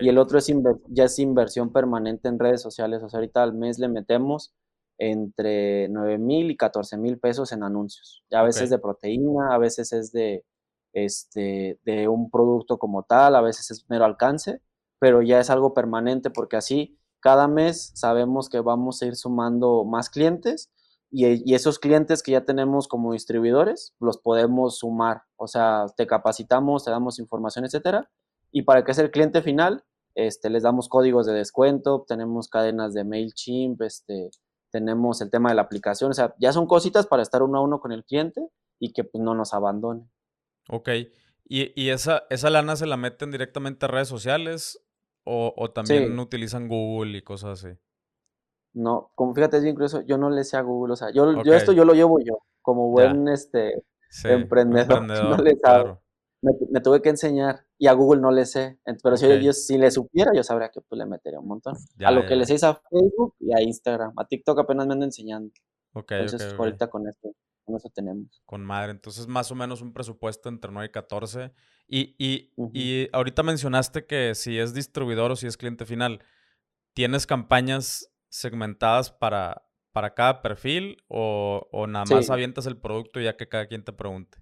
Y 0.00 0.08
el 0.08 0.18
otro 0.18 0.38
es 0.38 0.52
ya 0.88 1.04
es 1.04 1.18
inversión 1.18 1.72
permanente 1.72 2.28
en 2.28 2.38
redes 2.38 2.62
sociales, 2.62 3.02
o 3.02 3.08
sea, 3.08 3.18
ahorita 3.18 3.42
al 3.42 3.54
mes 3.54 3.78
le 3.78 3.88
metemos 3.88 4.54
entre 4.98 5.88
9 5.88 6.18
mil 6.18 6.50
y 6.50 6.56
14 6.56 6.98
mil 6.98 7.18
pesos 7.18 7.52
en 7.52 7.62
anuncios. 7.62 8.24
A 8.32 8.42
veces 8.42 8.70
de 8.70 8.78
proteína, 8.78 9.54
a 9.54 9.58
veces 9.58 9.92
es 9.92 10.12
de, 10.12 10.44
este, 10.92 11.78
de 11.84 12.08
un 12.08 12.30
producto 12.30 12.78
como 12.78 13.02
tal, 13.04 13.34
a 13.34 13.40
veces 13.40 13.70
es 13.70 13.86
mero 13.88 14.04
alcance, 14.04 14.60
pero 14.98 15.22
ya 15.22 15.40
es 15.40 15.50
algo 15.50 15.72
permanente 15.74 16.30
porque 16.30 16.56
así 16.56 16.98
cada 17.20 17.48
mes 17.48 17.92
sabemos 17.94 18.48
que 18.48 18.60
vamos 18.60 19.02
a 19.02 19.06
ir 19.06 19.16
sumando 19.16 19.84
más 19.84 20.10
clientes 20.10 20.70
y, 21.10 21.54
esos 21.54 21.78
clientes 21.78 22.22
que 22.22 22.32
ya 22.32 22.44
tenemos 22.44 22.86
como 22.86 23.12
distribuidores 23.12 23.94
los 23.98 24.18
podemos 24.18 24.78
sumar. 24.78 25.22
O 25.36 25.48
sea, 25.48 25.86
te 25.96 26.06
capacitamos, 26.06 26.84
te 26.84 26.90
damos 26.90 27.18
información, 27.18 27.64
etcétera. 27.64 28.08
Y 28.52 28.62
para 28.62 28.84
que 28.84 28.94
sea 28.94 29.04
el 29.04 29.10
cliente 29.10 29.42
final, 29.42 29.84
este, 30.14 30.50
les 30.50 30.62
damos 30.62 30.88
códigos 30.88 31.26
de 31.26 31.32
descuento, 31.32 32.04
tenemos 32.06 32.48
cadenas 32.48 32.94
de 32.94 33.04
MailChimp, 33.04 33.82
este, 33.82 34.30
tenemos 34.70 35.20
el 35.20 35.30
tema 35.30 35.50
de 35.50 35.56
la 35.56 35.62
aplicación. 35.62 36.10
O 36.10 36.14
sea, 36.14 36.34
ya 36.38 36.52
son 36.52 36.66
cositas 36.66 37.06
para 37.06 37.22
estar 37.22 37.42
uno 37.42 37.58
a 37.58 37.62
uno 37.62 37.80
con 37.80 37.92
el 37.92 38.04
cliente 38.04 38.48
y 38.78 38.92
que 38.92 39.04
pues, 39.04 39.22
no 39.22 39.34
nos 39.34 39.54
abandone. 39.54 40.08
Ok. 40.68 40.88
¿Y, 41.44 41.72
y 41.80 41.90
esa, 41.90 42.24
esa 42.30 42.50
lana 42.50 42.76
se 42.76 42.86
la 42.86 42.96
meten 42.96 43.30
directamente 43.30 43.86
a 43.86 43.88
redes 43.88 44.08
sociales 44.08 44.80
o, 45.24 45.70
también 45.70 46.18
utilizan 46.18 46.68
Google 46.68 47.18
y 47.18 47.22
cosas 47.22 47.62
así. 47.64 47.76
No, 48.72 49.12
como 49.14 49.34
fíjate, 49.34 49.58
es 49.58 49.62
bien 49.62 49.74
curioso, 49.74 50.02
yo 50.02 50.16
no 50.16 50.30
le 50.30 50.44
sé 50.44 50.56
a 50.56 50.62
Google, 50.62 50.92
o 50.92 50.96
sea, 50.96 51.10
yo, 51.12 51.42
yo 51.42 51.54
esto 51.54 51.72
yo 51.72 51.84
lo 51.84 51.92
llevo 51.92 52.20
yo, 52.20 52.38
como 52.62 52.88
buen 52.88 53.28
este 53.28 53.82
emprendedor, 54.24 55.02
no 55.06 55.36
le 55.38 55.56
me, 56.42 56.80
tuve 56.80 57.02
que 57.02 57.10
enseñar 57.10 57.66
y 57.78 57.86
a 57.86 57.92
Google 57.92 58.20
no 58.20 58.30
le 58.30 58.46
sé, 58.46 58.78
pero 59.02 59.16
si, 59.16 59.26
yo, 59.42 59.52
si 59.52 59.78
le 59.78 59.90
supiera, 59.90 60.32
yo 60.34 60.42
sabría 60.42 60.70
que 60.70 60.80
pues, 60.80 60.98
le 60.98 61.06
metería 61.06 61.40
un 61.40 61.48
montón. 61.48 61.74
a 62.04 62.10
lo 62.10 62.26
que 62.26 62.36
le 62.36 62.46
sé 62.46 62.54
es 62.54 62.64
a 62.64 62.80
Facebook 62.90 63.34
y 63.40 63.52
a 63.54 63.62
Instagram, 63.62 64.12
a 64.16 64.26
TikTok 64.26 64.60
apenas 64.60 64.86
me 64.86 64.94
ando 64.94 65.04
enseñando. 65.04 65.52
Ok, 65.92 66.12
Entonces, 66.12 66.54
ahorita 66.56 66.88
con 66.88 67.08
esto 67.08 67.34
eso 67.76 67.90
tenemos. 67.90 68.42
Con 68.46 68.64
madre. 68.64 68.92
Entonces, 68.92 69.26
más 69.26 69.50
o 69.50 69.54
menos 69.54 69.82
un 69.82 69.92
presupuesto 69.92 70.48
entre 70.48 70.70
9 70.70 70.86
y 70.86 70.90
14. 70.90 71.52
Y, 71.88 72.14
y, 72.18 72.52
y 72.72 73.08
ahorita 73.12 73.42
mencionaste 73.42 74.06
que 74.06 74.34
si 74.34 74.58
es 74.58 74.74
distribuidor 74.74 75.32
o 75.32 75.36
si 75.36 75.46
es 75.46 75.56
cliente 75.56 75.84
final, 75.84 76.22
¿tienes 76.94 77.26
campañas 77.26 78.12
segmentadas 78.28 79.10
para, 79.10 79.68
para 79.92 80.14
cada 80.14 80.42
perfil 80.42 80.98
o, 81.08 81.68
o 81.72 81.86
nada 81.86 82.04
más 82.08 82.30
avientas 82.30 82.66
el 82.66 82.76
producto 82.76 83.20
ya 83.20 83.36
que 83.36 83.48
cada 83.48 83.66
quien 83.66 83.84
te 83.84 83.92
pregunte? 83.92 84.38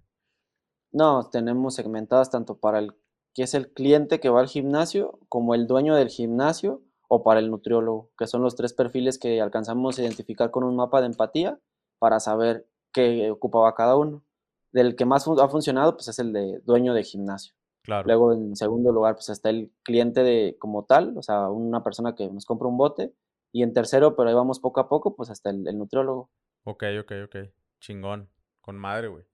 No, 0.98 1.30
tenemos 1.30 1.76
segmentadas 1.76 2.28
tanto 2.28 2.58
para 2.58 2.80
el 2.80 2.92
que 3.32 3.44
es 3.44 3.54
el 3.54 3.72
cliente 3.72 4.18
que 4.18 4.30
va 4.30 4.40
al 4.40 4.48
gimnasio, 4.48 5.20
como 5.28 5.54
el 5.54 5.68
dueño 5.68 5.94
del 5.94 6.08
gimnasio 6.08 6.82
o 7.06 7.22
para 7.22 7.38
el 7.38 7.52
nutriólogo, 7.52 8.10
que 8.18 8.26
son 8.26 8.42
los 8.42 8.56
tres 8.56 8.72
perfiles 8.72 9.16
que 9.16 9.40
alcanzamos 9.40 9.96
a 9.96 10.02
identificar 10.02 10.50
con 10.50 10.64
un 10.64 10.74
mapa 10.74 11.00
de 11.00 11.06
empatía 11.06 11.60
para 12.00 12.18
saber 12.18 12.66
que 12.92 13.30
ocupaba 13.30 13.76
cada 13.76 13.94
uno. 13.94 14.24
Del 14.72 14.96
que 14.96 15.04
más 15.04 15.28
ha 15.28 15.48
funcionado, 15.48 15.94
pues 15.94 16.08
es 16.08 16.18
el 16.18 16.32
de 16.32 16.58
dueño 16.64 16.94
de 16.94 17.04
gimnasio. 17.04 17.54
Claro. 17.84 18.04
Luego, 18.04 18.32
en 18.32 18.56
segundo 18.56 18.90
lugar, 18.90 19.14
pues 19.14 19.28
está 19.28 19.50
el 19.50 19.72
cliente 19.84 20.24
de 20.24 20.56
como 20.58 20.84
tal, 20.84 21.16
o 21.16 21.22
sea, 21.22 21.48
una 21.48 21.84
persona 21.84 22.16
que 22.16 22.28
nos 22.28 22.44
compra 22.44 22.66
un 22.66 22.76
bote. 22.76 23.14
Y 23.52 23.62
en 23.62 23.72
tercero, 23.72 24.16
pero 24.16 24.30
ahí 24.30 24.34
vamos 24.34 24.58
poco 24.58 24.80
a 24.80 24.88
poco, 24.88 25.14
pues 25.14 25.30
hasta 25.30 25.50
el, 25.50 25.62
nutriólogo. 25.78 26.28
Ok, 26.64 26.82
ok, 27.00 27.12
ok. 27.26 27.36
Chingón. 27.78 28.28
Con 28.60 28.76
madre, 28.76 29.06
güey. 29.06 29.24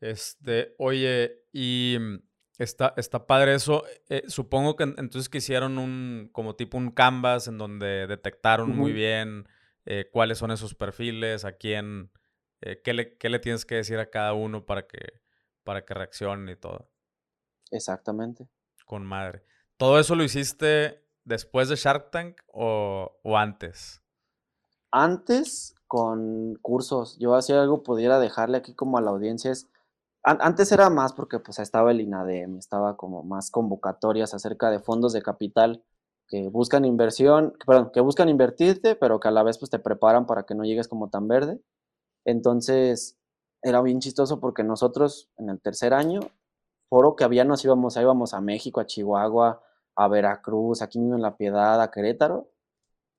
Este, 0.00 0.74
oye, 0.78 1.44
y 1.52 1.96
mm, 1.98 2.18
está, 2.58 2.94
está 2.96 3.26
padre 3.26 3.54
eso. 3.54 3.84
Eh, 4.08 4.24
supongo 4.28 4.76
que 4.76 4.84
entonces 4.84 5.28
que 5.28 5.38
hicieron 5.38 5.78
un, 5.78 6.28
como 6.32 6.56
tipo 6.56 6.78
un 6.78 6.90
canvas 6.90 7.48
en 7.48 7.58
donde 7.58 8.06
detectaron 8.06 8.74
muy 8.76 8.92
bien 8.92 9.48
eh, 9.86 10.08
cuáles 10.12 10.38
son 10.38 10.50
esos 10.50 10.74
perfiles, 10.74 11.44
a 11.44 11.52
quién, 11.52 12.10
eh, 12.60 12.80
¿qué, 12.82 12.94
le, 12.94 13.16
¿qué, 13.16 13.28
le, 13.28 13.38
tienes 13.38 13.66
que 13.66 13.76
decir 13.76 13.98
a 13.98 14.10
cada 14.10 14.32
uno 14.32 14.64
para 14.64 14.86
que, 14.86 15.20
para 15.62 15.84
que 15.84 15.94
reaccione 15.94 16.52
y 16.52 16.56
todo? 16.56 16.90
Exactamente. 17.70 18.48
Con 18.86 19.04
madre. 19.04 19.44
¿Todo 19.76 19.98
eso 19.98 20.14
lo 20.14 20.24
hiciste 20.24 21.04
después 21.24 21.68
de 21.68 21.76
Shark 21.76 22.10
Tank 22.10 22.40
o, 22.46 23.18
o 23.22 23.36
antes? 23.36 24.02
Antes 24.90 25.74
con 25.86 26.54
cursos. 26.62 27.18
Yo 27.18 27.34
hacía 27.34 27.60
algo, 27.60 27.82
pudiera 27.82 28.18
dejarle 28.18 28.58
aquí 28.58 28.74
como 28.74 28.98
a 28.98 29.00
la 29.00 29.10
audiencia. 29.10 29.50
Es, 29.50 29.68
antes 30.24 30.72
era 30.72 30.90
más 30.90 31.12
porque 31.12 31.38
pues 31.38 31.58
estaba 31.58 31.90
el 31.90 32.00
INADEM, 32.00 32.56
estaba 32.58 32.96
como 32.96 33.22
más 33.22 33.50
convocatorias 33.50 34.34
acerca 34.34 34.70
de 34.70 34.80
fondos 34.80 35.12
de 35.12 35.22
capital 35.22 35.84
que 36.28 36.48
buscan 36.48 36.84
inversión, 36.84 37.54
perdón, 37.66 37.90
que 37.92 38.00
buscan 38.00 38.28
invertirte, 38.28 38.96
pero 38.96 39.20
que 39.20 39.28
a 39.28 39.30
la 39.30 39.42
vez 39.42 39.58
pues 39.58 39.70
te 39.70 39.78
preparan 39.78 40.26
para 40.26 40.44
que 40.44 40.54
no 40.54 40.64
llegues 40.64 40.88
como 40.88 41.10
tan 41.10 41.28
verde. 41.28 41.60
Entonces, 42.24 43.18
era 43.62 43.82
bien 43.82 44.00
chistoso 44.00 44.40
porque 44.40 44.64
nosotros 44.64 45.30
en 45.36 45.50
el 45.50 45.60
tercer 45.60 45.94
año, 45.94 46.20
foro 46.88 47.16
que 47.16 47.24
había, 47.24 47.44
nos 47.44 47.64
íbamos, 47.64 47.96
íbamos 47.96 48.34
a 48.34 48.40
México, 48.40 48.80
a 48.80 48.86
Chihuahua, 48.86 49.62
a 49.96 50.08
Veracruz, 50.08 50.82
aquí 50.82 50.98
mismo 50.98 51.16
en 51.16 51.22
La 51.22 51.36
Piedad, 51.36 51.80
a 51.82 51.90
Querétaro, 51.90 52.50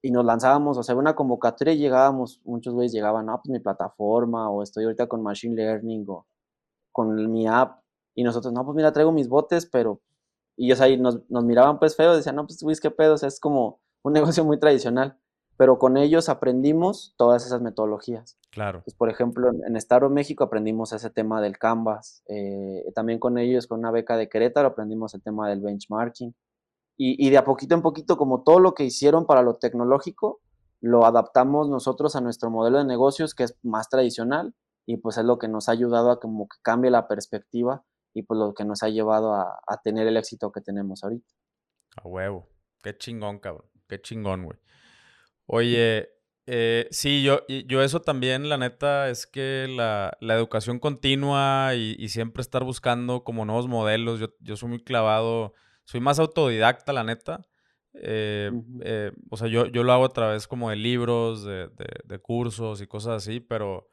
y 0.01 0.11
nos 0.11 0.25
lanzábamos, 0.25 0.77
o 0.77 0.83
sea, 0.83 0.95
una 0.95 1.15
convocatoria 1.15 1.73
y 1.73 1.79
llegábamos, 1.79 2.41
muchos 2.45 2.73
güeyes 2.73 2.93
llegaban, 2.93 3.27
no, 3.27 3.41
pues 3.41 3.51
mi 3.51 3.59
plataforma, 3.59 4.49
o 4.49 4.63
estoy 4.63 4.85
ahorita 4.85 5.07
con 5.07 5.23
Machine 5.23 5.55
Learning, 5.55 6.05
o 6.09 6.27
con 6.95 7.31
mi 7.31 7.47
app, 7.47 7.81
y 8.13 8.23
nosotros, 8.23 8.53
no, 8.53 8.63
pues 8.63 8.75
mira, 8.75 8.93
traigo 8.93 9.11
mis 9.11 9.27
botes, 9.27 9.65
pero, 9.65 9.99
y 10.55 10.67
ellos 10.67 10.79
ahí 10.79 10.97
nos, 10.97 11.29
nos 11.29 11.43
miraban 11.43 11.79
pues 11.79 11.95
feo, 11.95 12.15
decían, 12.15 12.37
no, 12.37 12.47
pues 12.47 12.63
güey, 12.63 12.75
qué 12.81 12.89
pedo, 12.89 13.15
o 13.15 13.17
sea, 13.17 13.27
es 13.27 13.39
como 13.39 13.79
un 14.03 14.13
negocio 14.13 14.45
muy 14.45 14.59
tradicional 14.59 15.19
pero 15.57 15.79
con 15.79 15.97
ellos 15.97 16.27
aprendimos 16.29 17.13
todas 17.17 17.45
esas 17.45 17.61
metodologías. 17.61 18.37
Claro. 18.51 18.81
Pues, 18.83 18.95
por 18.95 19.09
ejemplo, 19.09 19.49
en, 19.49 19.75
Estado 19.75 20.09
México 20.09 20.43
aprendimos 20.43 20.91
ese 20.91 21.09
tema 21.09 21.41
del 21.41 21.57
Canvas. 21.57 22.23
Eh, 22.27 22.83
también 22.93 23.19
con 23.19 23.37
ellos, 23.37 23.67
con 23.67 23.79
una 23.79 23.91
beca 23.91 24.17
de 24.17 24.27
Querétaro, 24.27 24.67
aprendimos 24.67 25.13
el 25.13 25.21
tema 25.21 25.49
del 25.49 25.61
benchmarking. 25.61 26.35
Y, 26.97 27.29
de 27.29 27.37
a 27.37 27.43
poquito 27.43 27.75
en 27.75 27.81
poquito, 27.81 28.15
como 28.15 28.43
todo 28.43 28.61
lo 28.61 28.73
que 28.73 28.85
hicieron 28.85 29.25
para 29.25 29.41
lo 29.41 29.55
tecnológico, 29.55 30.39
lo 30.79 31.05
adaptamos 31.05 31.67
nosotros 31.67 32.15
a 32.15 32.21
nuestro 32.21 32.49
modelo 32.49 32.77
de 32.77 32.85
negocios, 32.85 33.35
que 33.35 33.43
es 33.43 33.57
más 33.63 33.89
tradicional, 33.89 34.53
y 34.85 34.97
pues 34.97 35.17
es 35.17 35.25
lo 35.25 35.37
que 35.37 35.47
nos 35.47 35.69
ha 35.69 35.73
ayudado 35.73 36.11
a 36.11 36.19
como 36.19 36.47
que 36.47 36.57
cambie 36.61 36.91
la 36.91 37.07
perspectiva 37.07 37.83
y 38.13 38.23
pues 38.23 38.37
lo 38.37 38.53
que 38.53 38.65
nos 38.65 38.83
ha 38.83 38.89
llevado 38.89 39.33
a, 39.33 39.59
a 39.67 39.81
tener 39.83 40.07
el 40.07 40.17
éxito 40.17 40.51
que 40.51 40.61
tenemos 40.61 41.03
ahorita. 41.03 41.33
A 41.97 42.07
huevo. 42.07 42.47
Qué 42.81 42.97
chingón, 42.97 43.39
cabrón. 43.39 43.69
Qué 43.87 44.01
chingón, 44.01 44.45
güey. 44.45 44.59
Oye, 45.47 46.09
eh, 46.47 46.87
sí, 46.91 47.23
yo, 47.23 47.41
yo 47.47 47.81
eso 47.81 48.01
también, 48.01 48.49
la 48.49 48.57
neta, 48.57 49.09
es 49.09 49.25
que 49.25 49.67
la, 49.67 50.15
educación 50.21 50.79
continua 50.79 51.73
y, 51.75 52.07
siempre 52.09 52.41
estar 52.41 52.63
buscando 52.63 53.23
como 53.23 53.45
nuevos 53.45 53.67
modelos. 53.67 54.19
Yo, 54.19 54.27
yo 54.39 54.55
soy 54.55 54.69
muy 54.69 54.83
clavado, 54.83 55.53
soy 55.85 56.01
más 56.01 56.19
autodidacta, 56.19 56.93
la 56.93 57.03
neta. 57.03 57.41
Eh, 57.93 58.51
eh, 58.81 59.11
o 59.29 59.37
sea, 59.37 59.47
yo, 59.47 59.67
yo 59.67 59.83
lo 59.83 59.93
hago 59.93 60.05
a 60.05 60.13
través 60.13 60.47
como 60.47 60.69
de 60.69 60.75
libros, 60.75 61.43
de, 61.43 61.69
de, 62.03 62.19
cursos 62.19 62.81
y 62.81 62.87
cosas 62.87 63.23
así, 63.23 63.39
pero, 63.39 63.87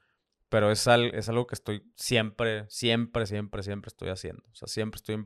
pero 0.52 0.70
es, 0.70 0.86
es 0.86 1.28
algo 1.30 1.46
que 1.46 1.54
estoy 1.54 1.90
siempre, 1.96 2.66
siempre, 2.68 3.24
siempre, 3.24 3.62
siempre 3.62 3.88
estoy 3.88 4.10
haciendo. 4.10 4.42
O 4.52 4.54
sea, 4.54 4.68
siempre 4.68 4.98
estoy 4.98 5.16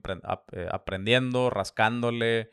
aprendiendo, 0.71 1.51
rascándole, 1.51 2.53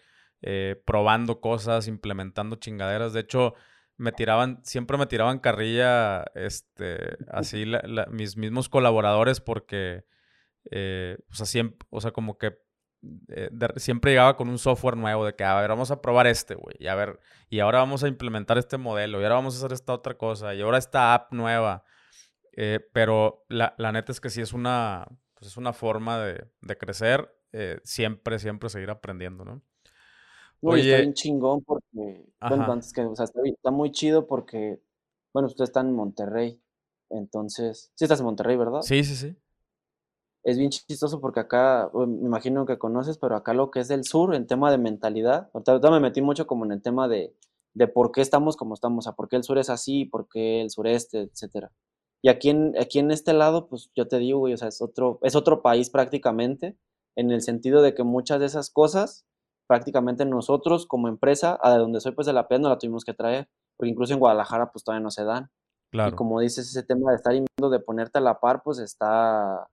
probando 0.84 1.40
cosas, 1.40 1.88
implementando 1.88 2.56
chingaderas. 2.56 3.14
De 3.14 3.20
hecho, 3.20 3.54
me 3.98 4.12
tiraban, 4.12 4.60
siempre 4.64 4.98
me 4.98 5.06
tiraban 5.06 5.38
carrilla, 5.38 6.26
este, 6.34 7.16
así 7.32 7.66
mis 8.10 8.38
mismos 8.38 8.70
colaboradores 8.70 9.40
porque, 9.40 10.06
eh, 10.72 11.18
o 11.30 11.36
sea, 11.36 11.46
siempre, 11.46 11.88
o 11.92 12.02
sea, 12.02 12.10
como 12.10 12.40
que 12.40 12.58
eh, 13.30 13.52
siempre 13.76 14.14
llegaba 14.14 14.36
con 14.36 14.50
un 14.50 14.58
software 14.58 14.98
nuevo 14.98 15.28
de 15.28 15.36
que, 15.36 15.44
a 15.44 15.62
ver, 15.62 15.70
vamos 15.70 15.92
a 15.92 16.02
probar 16.02 16.26
este, 16.26 16.56
güey, 16.56 16.76
y 16.80 16.88
a 16.88 16.96
ver, 16.96 17.20
y 17.52 17.60
ahora 17.60 17.78
vamos 17.78 18.04
a 18.04 18.08
implementar 18.08 18.58
este 18.58 18.80
modelo, 18.80 19.22
y 19.22 19.24
ahora 19.26 19.36
vamos 19.36 19.54
a 19.54 19.58
hacer 19.60 19.74
esta 19.74 19.94
otra 19.94 20.18
cosa, 20.18 20.56
y 20.56 20.62
ahora 20.62 20.80
esta 20.80 21.14
app 21.14 21.32
nueva. 21.34 21.84
Eh, 22.56 22.80
pero 22.94 23.46
la, 23.50 23.74
la, 23.78 23.92
neta 23.92 24.12
es 24.12 24.22
que 24.22 24.30
sí 24.30 24.42
es 24.42 24.54
una, 24.54 25.08
pues 25.34 25.52
es 25.52 25.58
una 25.58 25.74
forma 25.74 26.20
de, 26.20 26.46
de 26.62 26.78
crecer, 26.78 27.36
siempre, 27.84 28.40
siempre 28.40 28.68
seguir 28.70 28.90
aprendiendo, 28.90 29.46
¿no? 29.46 29.62
Oye, 30.64 30.92
está 30.92 31.02
bien 31.02 31.14
chingón 31.14 31.62
porque, 31.62 32.26
bueno, 32.40 32.72
antes 32.72 32.94
que, 32.94 33.02
o 33.02 33.16
sea, 33.16 33.26
está, 33.26 33.72
muy 33.72 33.92
chido 33.92 34.28
porque, 34.28 34.80
bueno, 35.34 35.48
usted 35.48 35.66
está 35.66 35.82
en 35.82 35.94
Monterrey, 35.94 36.62
entonces, 37.10 37.92
sí 37.96 38.06
estás 38.06 38.20
en 38.22 38.26
Monterrey, 38.26 38.56
¿verdad? 38.56 38.82
Sí, 38.82 39.04
sí, 39.04 39.16
sí. 39.16 39.36
Es 40.44 40.58
bien 40.58 40.70
chistoso 40.70 41.20
porque 41.20 41.42
acá, 41.42 41.90
me 41.94 42.26
imagino 42.26 42.66
que 42.66 42.78
conoces, 42.78 43.18
pero 43.18 43.36
acá 43.36 43.54
lo 43.54 43.72
que 43.72 43.82
es 43.82 43.90
del 43.90 44.06
sur, 44.06 44.34
en 44.36 44.48
tema 44.48 44.72
de 44.72 44.78
mentalidad, 44.78 45.50
ahorita 45.54 45.92
me 45.92 46.00
metí 46.00 46.22
mucho 46.22 46.48
como 46.48 46.66
en 46.66 46.72
el 46.72 46.82
tema 46.82 47.08
de, 47.08 47.34
de 47.74 47.88
por 47.88 48.12
qué 48.12 48.22
estamos 48.22 48.56
como 48.56 48.74
estamos, 48.74 49.06
o 49.06 49.10
sea, 49.10 49.16
por 49.16 49.28
qué 49.28 49.36
el 49.36 49.44
sur 49.44 49.58
es 49.58 49.70
así, 49.70 50.06
por 50.06 50.28
qué 50.30 50.62
el 50.62 50.70
sureste, 50.70 51.22
etcétera. 51.22 51.72
Y 52.24 52.30
aquí 52.30 52.50
en, 52.50 52.74
aquí 52.80 53.00
en 53.00 53.12
este 53.12 53.34
lado, 53.34 53.68
pues 53.68 53.92
yo 53.96 54.08
te 54.08 54.18
digo, 54.18 54.40
güey, 54.40 54.54
o 54.54 54.58
sea, 54.58 54.70
es 54.70 54.82
otro, 54.82 55.20
es 55.24 55.36
otro 55.36 55.62
país 55.62 55.90
prácticamente, 55.90 56.78
en 57.18 57.32
el 57.32 57.42
sentido 57.42 57.82
de 57.82 57.94
que 57.94 58.04
muchas 58.04 58.40
de 58.40 58.46
esas 58.46 58.70
cosas 58.72 59.28
prácticamente 59.68 60.26
nosotros 60.26 60.88
como 60.88 61.10
empresa, 61.10 61.60
a 61.62 61.78
donde 61.78 62.00
soy 62.00 62.14
pues 62.14 62.26
de 62.26 62.34
la 62.34 62.48
PED 62.48 62.60
no 62.60 62.70
la 62.70 62.78
tuvimos 62.78 63.04
que 63.04 63.14
traer, 63.14 63.50
porque 63.76 63.92
incluso 63.92 64.14
en 64.14 64.20
Guadalajara 64.20 64.72
pues 64.72 64.84
todavía 64.84 65.04
no 65.04 65.12
se 65.12 65.26
dan. 65.26 65.50
Claro. 65.92 66.14
Y 66.14 66.16
como 66.16 66.40
dices, 66.40 66.68
ese 66.68 66.84
tema 66.84 67.12
de 67.12 67.18
estar 67.18 67.34
inviendo, 67.34 67.70
de 67.70 67.80
ponerte 67.80 68.18
a 68.18 68.22
la 68.22 68.40
par, 68.40 68.64
pues 68.64 68.80
está, 68.80 69.68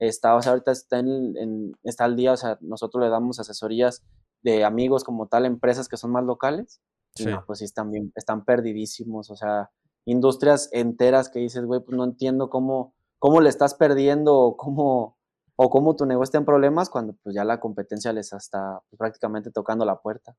está, 0.00 0.34
o 0.34 0.42
sea, 0.42 0.52
ahorita 0.52 0.72
está, 0.72 0.98
en, 0.98 1.72
está 1.84 2.04
al 2.04 2.16
día, 2.16 2.32
o 2.32 2.36
sea, 2.36 2.58
nosotros 2.60 3.04
le 3.04 3.10
damos 3.10 3.38
asesorías 3.38 4.04
de 4.42 4.64
amigos 4.64 5.04
como 5.04 5.28
tal, 5.28 5.46
empresas 5.46 5.88
que 5.88 5.96
son 5.96 6.10
más 6.10 6.24
locales, 6.24 6.80
sí. 7.14 7.26
no, 7.26 7.44
pues 7.46 7.60
sí 7.60 7.64
están 7.64 7.90
bien, 7.90 8.12
están 8.14 8.44
perdidísimos, 8.44 9.30
o 9.30 9.36
sea, 9.36 9.70
industrias 10.04 10.68
enteras 10.72 11.28
que 11.28 11.38
dices, 11.38 11.64
güey, 11.64 11.80
pues 11.80 11.96
no 11.96 12.04
entiendo 12.04 12.50
cómo, 12.50 12.94
cómo 13.18 13.40
le 13.40 13.48
estás 13.48 13.74
perdiendo 13.74 14.36
o 14.36 14.56
cómo, 14.56 15.18
o 15.56 15.70
cómo 15.70 15.96
tu 15.96 16.06
negocio 16.06 16.24
está 16.24 16.38
en 16.38 16.44
problemas 16.44 16.90
cuando 16.90 17.14
pues 17.22 17.34
ya 17.34 17.44
la 17.44 17.60
competencia 17.60 18.12
les 18.12 18.32
está 18.32 18.80
pues, 18.90 18.98
prácticamente 18.98 19.50
tocando 19.50 19.84
la 19.84 20.00
puerta. 20.00 20.36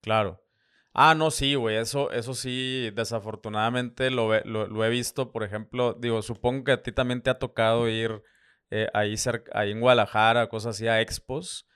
Claro. 0.00 0.40
Ah, 0.94 1.14
no, 1.14 1.30
sí, 1.30 1.54
güey, 1.54 1.76
eso, 1.76 2.10
eso 2.10 2.34
sí, 2.34 2.90
desafortunadamente 2.94 4.10
lo, 4.10 4.38
lo, 4.44 4.84
he 4.84 4.90
visto, 4.90 5.32
por 5.32 5.42
ejemplo, 5.42 5.94
digo, 5.94 6.20
supongo 6.20 6.64
que 6.64 6.72
a 6.72 6.82
ti 6.82 6.92
también 6.92 7.22
te 7.22 7.30
ha 7.30 7.38
tocado 7.38 7.88
ir 7.88 8.22
eh, 8.70 8.88
ahí, 8.92 9.16
cerca, 9.16 9.50
ahí 9.58 9.70
en 9.70 9.80
Guadalajara, 9.80 10.50
cosas 10.50 10.76
así, 10.76 10.88
a 10.88 11.00
expos, 11.00 11.66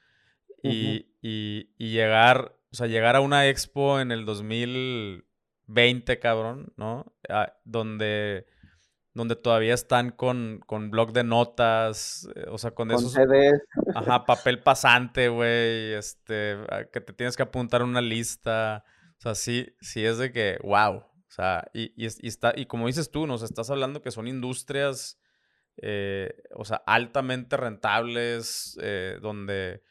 y, 0.62 1.09
y, 1.22 1.70
y, 1.78 1.93
llegar, 1.93 2.59
o 2.70 2.76
sea, 2.76 2.89
llegar 2.89 3.16
a 3.16 3.20
una 3.20 3.49
expo 3.49 4.01
en 4.01 4.12
el 4.12 4.26
2020, 4.26 6.18
cabrón, 6.18 6.74
¿no? 6.76 7.16
Ah, 7.29 7.53
donde 7.64 8.47
donde 9.16 9.35
todavía 9.35 9.72
están 9.72 10.11
con, 10.11 10.61
con 10.66 10.91
blog 10.91 11.14
de 11.14 11.24
notas, 11.24 12.29
eh, 12.37 12.45
o 12.51 12.59
sea, 12.59 12.72
con, 12.72 12.89
con 12.89 12.99
esos... 12.99 13.14
CDs. 13.14 13.62
Ajá, 13.95 14.27
papel 14.27 14.62
pasante, 14.62 15.31
güey, 15.31 15.95
este, 15.95 16.59
ah, 16.68 16.85
que 16.85 17.01
te 17.01 17.14
tienes 17.14 17.35
que 17.35 17.43
apuntar 17.43 17.83
una 17.83 18.03
lista, 18.03 18.85
o 19.18 19.20
sea, 19.22 19.35
sí, 19.35 19.74
sí 19.81 20.05
es 20.05 20.18
de 20.18 20.33
que, 20.33 20.59
wow, 20.62 20.97
o 20.97 21.24
sea, 21.29 21.66
y, 21.72 21.95
y, 21.97 22.07
está, 22.29 22.53
y 22.55 22.66
como 22.66 22.89
dices 22.89 23.11
tú, 23.11 23.27
nos 23.27 23.41
estás 23.41 23.70
hablando 23.70 24.03
que 24.03 24.11
son 24.11 24.29
industrias, 24.29 25.18
eh, 25.79 26.43
o 26.55 26.66
sea, 26.66 26.83
altamente 26.87 27.57
rentables, 27.57 28.79
eh, 28.83 29.18
donde... 29.22 29.83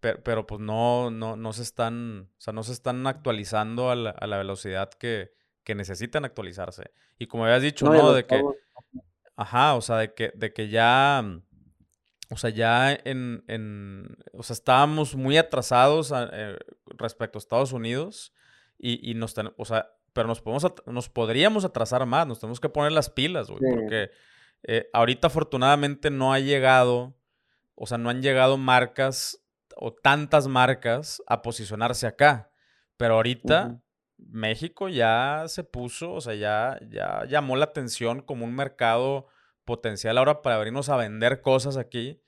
pero, 0.00 0.46
pues 0.46 0.60
no, 0.60 1.10
no, 1.10 1.34
no 1.34 1.52
se 1.52 1.62
están, 1.62 2.30
o 2.30 2.40
sea, 2.40 2.52
no 2.52 2.62
se 2.62 2.74
están 2.74 3.08
actualizando 3.08 3.90
a 3.90 3.96
la, 3.96 4.10
a 4.10 4.28
la 4.28 4.38
velocidad 4.38 4.88
que, 4.90 5.34
que 5.66 5.74
necesitan 5.74 6.24
actualizarse. 6.24 6.92
Y 7.18 7.26
como 7.26 7.44
habías 7.44 7.60
dicho, 7.60 7.86
¿no? 7.86 8.12
De 8.12 8.24
que. 8.24 8.40
Ajá, 9.34 9.74
o 9.74 9.82
sea, 9.82 9.96
de 9.96 10.14
que, 10.14 10.30
de 10.32 10.52
que 10.52 10.68
ya. 10.68 11.20
Mm, 11.22 11.42
o 12.30 12.36
sea, 12.36 12.50
ya 12.50 12.92
en, 12.92 13.42
en. 13.48 14.16
O 14.32 14.44
sea, 14.44 14.54
estábamos 14.54 15.16
muy 15.16 15.36
atrasados 15.36 16.12
eh, 16.14 16.56
respecto 16.96 17.36
a 17.36 17.40
Estados 17.40 17.72
Unidos. 17.72 18.32
Y, 18.78 19.10
y 19.10 19.14
nos 19.14 19.34
o 19.56 19.64
sea, 19.64 19.90
pero 20.12 20.28
nos 20.28 20.40
podemos 20.40 20.64
nos 20.86 21.08
podríamos 21.08 21.64
atrasar 21.64 22.06
más. 22.06 22.28
Nos 22.28 22.38
tenemos 22.38 22.60
que 22.60 22.68
poner 22.68 22.92
las 22.92 23.10
pilas, 23.10 23.50
güey. 23.50 23.60
Porque 23.74 24.10
eh, 24.62 24.88
ahorita 24.92 25.26
afortunadamente 25.26 26.10
no 26.10 26.32
ha 26.32 26.38
llegado. 26.38 27.18
O 27.74 27.88
sea, 27.88 27.98
no 27.98 28.08
han 28.08 28.22
llegado 28.22 28.56
marcas 28.56 29.44
o 29.74 29.92
tantas 29.92 30.46
marcas 30.46 31.20
a 31.26 31.42
posicionarse 31.42 32.06
acá. 32.06 32.52
Pero 32.96 33.14
ahorita 33.14 33.80
México 34.18 34.88
ya 34.88 35.44
se 35.48 35.64
puso, 35.64 36.12
o 36.12 36.20
sea, 36.20 36.34
ya, 36.34 36.78
ya 36.90 37.24
llamó 37.26 37.56
la 37.56 37.66
atención 37.66 38.22
como 38.22 38.44
un 38.44 38.54
mercado 38.54 39.26
potencial 39.64 40.18
ahora 40.18 40.42
para 40.42 40.56
abrirnos 40.56 40.88
a 40.88 40.96
vender 40.96 41.42
cosas 41.42 41.76
aquí. 41.76 42.22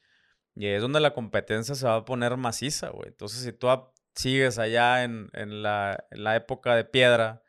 Y 0.55 0.67
es 0.67 0.83
donde 0.83 1.01
la 1.01 1.15
competencia 1.15 1.75
se 1.75 1.87
va 1.87 1.97
a 1.97 2.05
poner 2.05 2.37
maciza, 2.37 2.91
güey. 2.91 3.09
Entonces, 3.09 3.41
si 3.43 3.53
tú 3.53 3.69
sigues 4.15 4.59
allá 4.59 5.05
en, 5.05 5.31
la, 5.63 6.05
época 6.35 6.75
de 6.75 6.85
piedra 6.85 7.43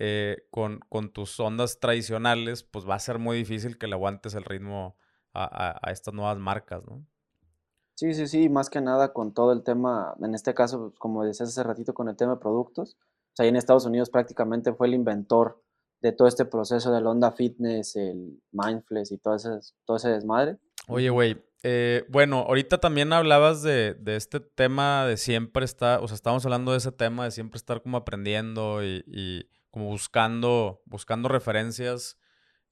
eh, 0.00 0.46
con, 0.50 0.80
con, 0.88 1.12
tus 1.12 1.38
ondas 1.38 1.78
tradicionales, 1.78 2.64
pues 2.64 2.88
va 2.88 2.96
a 2.96 2.98
ser 2.98 3.18
muy 3.18 3.36
difícil 3.36 3.78
que 3.78 3.86
le 3.86 3.94
aguantes 3.94 4.34
el 4.34 4.44
ritmo 4.44 4.96
a, 5.32 5.78
a 5.80 5.92
estas 5.92 6.12
nuevas 6.14 6.38
marcas, 6.38 6.82
¿no? 6.84 7.06
Sí, 7.94 8.12
sí, 8.12 8.26
sí, 8.26 8.48
más 8.48 8.70
que 8.70 8.80
nada 8.80 9.12
con 9.12 9.32
todo 9.32 9.52
el 9.52 9.62
tema, 9.62 10.16
en 10.20 10.34
este 10.34 10.52
caso, 10.52 10.92
como 10.98 11.24
decías 11.24 11.50
hace 11.50 11.62
ratito, 11.62 11.94
con 11.94 12.08
el 12.08 12.16
tema 12.16 12.34
de 12.34 12.40
productos, 12.40 12.96
o 13.34 13.36
sea, 13.36 13.46
en 13.46 13.56
Estados 13.56 13.84
Unidos 13.84 14.10
prácticamente 14.10 14.72
fue 14.72 14.86
el 14.86 14.94
inventor 14.94 15.60
de 16.00 16.12
todo 16.12 16.28
este 16.28 16.44
proceso 16.44 16.92
del 16.92 17.04
Onda 17.04 17.32
Fitness, 17.32 17.96
el 17.96 18.40
Mindfulness 18.52 19.10
y 19.10 19.18
todo 19.18 19.34
ese, 19.34 19.48
todo 19.84 19.96
ese 19.96 20.10
desmadre. 20.10 20.58
Oye, 20.86 21.10
güey, 21.10 21.42
eh, 21.64 22.04
bueno, 22.10 22.44
ahorita 22.46 22.78
también 22.78 23.12
hablabas 23.12 23.62
de, 23.62 23.96
este 24.06 24.38
tema 24.38 25.04
de 25.06 25.16
siempre 25.16 25.64
estar, 25.64 26.00
o 26.00 26.06
sea, 26.06 26.14
estábamos 26.14 26.44
hablando 26.44 26.70
de 26.70 26.78
ese 26.78 26.92
tema 26.92 27.24
de 27.24 27.32
siempre 27.32 27.56
estar 27.56 27.82
como 27.82 27.96
aprendiendo 27.96 28.84
y, 28.84 29.48
como 29.72 29.86
buscando, 29.86 30.82
buscando 30.84 31.28
referencias. 31.28 32.16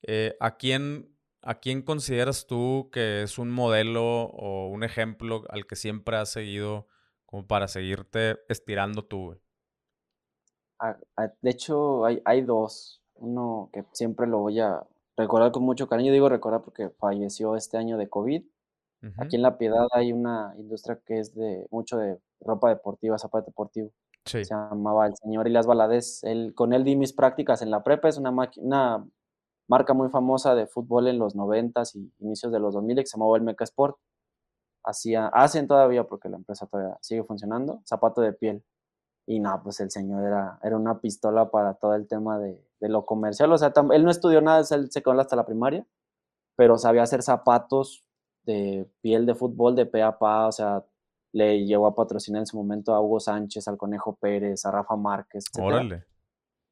Eh, 0.03 0.37
¿a, 0.39 0.59
quién, 0.59 1.13
¿A 1.41 1.59
quién 1.59 1.83
consideras 1.83 2.47
tú 2.47 2.89
que 2.93 3.23
es 3.23 3.37
un 3.39 3.51
modelo 3.51 4.05
o 4.05 4.69
un 4.69 4.85
ejemplo 4.85 5.43
al 5.49 5.67
que 5.67 5.75
siempre 5.75 6.19
has 6.19 6.31
seguido 6.31 6.87
como 7.27 7.49
para 7.49 7.67
seguirte 7.67 8.39
estirando 8.49 9.05
tú, 9.05 9.25
güey? 9.25 9.43
De 11.41 11.51
hecho, 11.51 12.05
hay, 12.05 12.21
hay 12.25 12.43
dos. 12.43 13.01
Uno 13.15 13.71
que 13.73 13.85
siempre 13.93 14.27
lo 14.27 14.39
voy 14.39 14.59
a 14.61 14.83
recordar 15.17 15.53
con 15.53 15.63
mucho 15.63 15.89
cariño. 15.89 16.13
Digo 16.13 16.29
recordar 16.29 16.63
porque 16.63 16.91
falleció 16.91 17.57
este 17.57 17.77
año 17.77 17.97
de 17.99 18.09
COVID. 18.09 18.45
Aquí 19.19 19.35
en 19.35 19.43
La 19.43 19.59
Piedad 19.59 19.89
hay 19.91 20.13
una 20.13 20.55
industria 20.57 21.01
que 21.05 21.19
es 21.19 21.35
de 21.35 21.67
mucho 21.73 21.97
de 21.97 22.21
ropa 22.41 22.69
deportiva, 22.69 23.19
zapato 23.19 23.47
deportivo. 23.47 23.91
Se 24.25 24.45
llamaba 24.45 25.09
el 25.09 25.17
señor 25.17 25.49
Elias 25.49 25.67
Valadez. 25.67 26.23
Él, 26.23 26.53
con 26.55 26.73
él 26.73 26.85
di 26.85 26.95
mis 26.95 27.13
prácticas 27.13 27.63
en 27.63 27.71
la 27.73 27.83
prepa. 27.83 28.09
Es 28.09 28.17
una, 28.17 28.31
una 28.59 29.05
marca 29.69 29.93
muy 29.95 30.09
famosa 30.09 30.55
de 30.55 30.67
fútbol 30.67 31.09
en 31.09 31.19
los 31.19 31.35
90 31.35 31.83
y 31.95 32.13
inicios 32.21 32.53
de 32.53 32.61
los 32.61 32.75
2000 32.75 32.97
que 32.99 33.07
se 33.07 33.17
llamaba 33.17 33.37
el 33.37 33.43
Meca 33.43 33.65
Sport. 33.65 33.97
Hacía, 34.85 35.29
hacen 35.29 35.67
todavía 35.67 36.05
porque 36.05 36.29
la 36.29 36.37
empresa 36.37 36.67
todavía 36.67 36.99
sigue 37.01 37.25
funcionando, 37.25 37.83
zapato 37.85 38.21
de 38.21 38.33
piel. 38.33 38.65
Y 39.27 39.41
no, 39.41 39.61
pues 39.63 39.81
el 39.81 39.91
señor 39.91 40.25
era, 40.25 40.59
era 40.63 40.77
una 40.77 41.01
pistola 41.01 41.51
para 41.51 41.75
todo 41.75 41.95
el 41.95 42.09
tema 42.09 42.39
de, 42.39 42.61
lo 42.81 43.07
comercial. 43.07 43.53
O 43.53 43.59
sea, 43.59 43.73
él 43.93 44.05
no 44.05 44.11
estudió 44.11 44.41
nada, 44.41 44.65
él 44.71 44.91
se 44.91 45.03
quedó 45.03 45.21
hasta 45.21 45.37
la 45.37 45.47
primaria, 45.47 45.87
pero 46.57 46.79
sabía 46.79 47.03
hacer 47.03 47.23
zapatos 47.23 48.05
de 48.45 48.91
piel 49.01 49.25
de 49.25 49.35
fútbol, 49.35 49.77
de 49.77 49.87
pe 49.87 50.03
a 50.03 50.19
pa, 50.19 50.49
o 50.49 50.53
sea, 50.53 50.85
le 51.33 51.65
llegó 51.65 51.87
a 51.87 51.95
patrocinar 51.95 52.41
en 52.41 52.47
su 52.47 52.57
momento 52.57 52.95
a 52.95 53.01
Hugo 53.01 53.21
Sánchez, 53.21 53.69
al 53.69 53.79
Conejo 53.79 54.17
Pérez, 54.17 54.67
a 54.67 54.73
Rafa 54.73 54.97
Márquez, 54.97 55.45
etc. 55.53 55.65
Órale. 55.65 56.05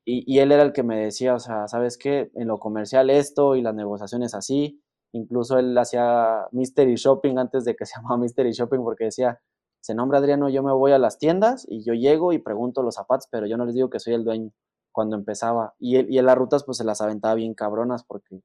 Y, 0.04 0.24
y, 0.34 0.40
él 0.40 0.50
era 0.50 0.62
el 0.62 0.72
que 0.72 0.82
me 0.82 0.98
decía, 0.98 1.34
o 1.34 1.38
sea, 1.38 1.68
¿sabes 1.68 1.96
qué? 1.96 2.32
En 2.34 2.48
lo 2.48 2.58
comercial 2.58 3.10
esto 3.10 3.54
y 3.54 3.62
las 3.62 3.74
negociaciones 3.74 4.34
así. 4.34 4.82
Incluso 5.12 5.58
él 5.58 5.76
hacía 5.76 6.46
Mystery 6.52 6.96
Shopping 6.96 7.38
antes 7.38 7.64
de 7.64 7.76
que 7.76 7.86
se 7.86 7.96
llamaba 7.96 8.16
Mystery 8.16 8.52
Shopping 8.52 8.80
porque 8.80 9.04
decía, 9.04 9.40
se 9.80 9.94
nombra 9.94 10.18
Adriano, 10.18 10.48
yo 10.48 10.62
me 10.62 10.72
voy 10.72 10.92
a 10.92 10.98
las 10.98 11.18
tiendas 11.18 11.66
y 11.68 11.82
yo 11.84 11.94
llego 11.94 12.32
y 12.32 12.38
pregunto 12.38 12.82
los 12.82 12.94
zapatos, 12.94 13.28
pero 13.30 13.46
yo 13.46 13.56
no 13.56 13.64
les 13.64 13.74
digo 13.74 13.90
que 13.90 14.00
soy 14.00 14.14
el 14.14 14.24
dueño 14.24 14.52
cuando 14.92 15.16
empezaba. 15.16 15.74
Y, 15.78 15.96
él, 15.96 16.06
y 16.10 16.20
las 16.20 16.36
rutas 16.36 16.64
pues 16.64 16.78
se 16.78 16.84
las 16.84 17.00
aventaba 17.00 17.34
bien 17.34 17.54
cabronas 17.54 18.04
porque 18.04 18.42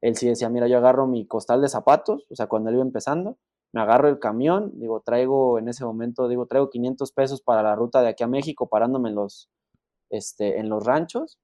él 0.00 0.16
sí 0.16 0.28
decía, 0.28 0.48
mira, 0.48 0.68
yo 0.68 0.78
agarro 0.78 1.06
mi 1.06 1.26
costal 1.26 1.60
de 1.60 1.68
zapatos, 1.68 2.26
o 2.30 2.36
sea, 2.36 2.46
cuando 2.46 2.70
él 2.70 2.76
iba 2.76 2.84
empezando, 2.84 3.36
me 3.72 3.82
agarro 3.82 4.08
el 4.08 4.18
camión, 4.18 4.72
digo, 4.74 5.00
traigo 5.00 5.58
en 5.58 5.68
ese 5.68 5.84
momento, 5.84 6.28
digo, 6.28 6.46
traigo 6.46 6.70
500 6.70 7.12
pesos 7.12 7.42
para 7.42 7.62
la 7.62 7.74
ruta 7.74 8.00
de 8.00 8.08
aquí 8.08 8.24
a 8.24 8.28
México, 8.28 8.68
parándome 8.68 9.10
en 9.10 9.16
los, 9.16 9.50
este, 10.10 10.58
en 10.58 10.68
los 10.68 10.84
ranchos 10.84 11.38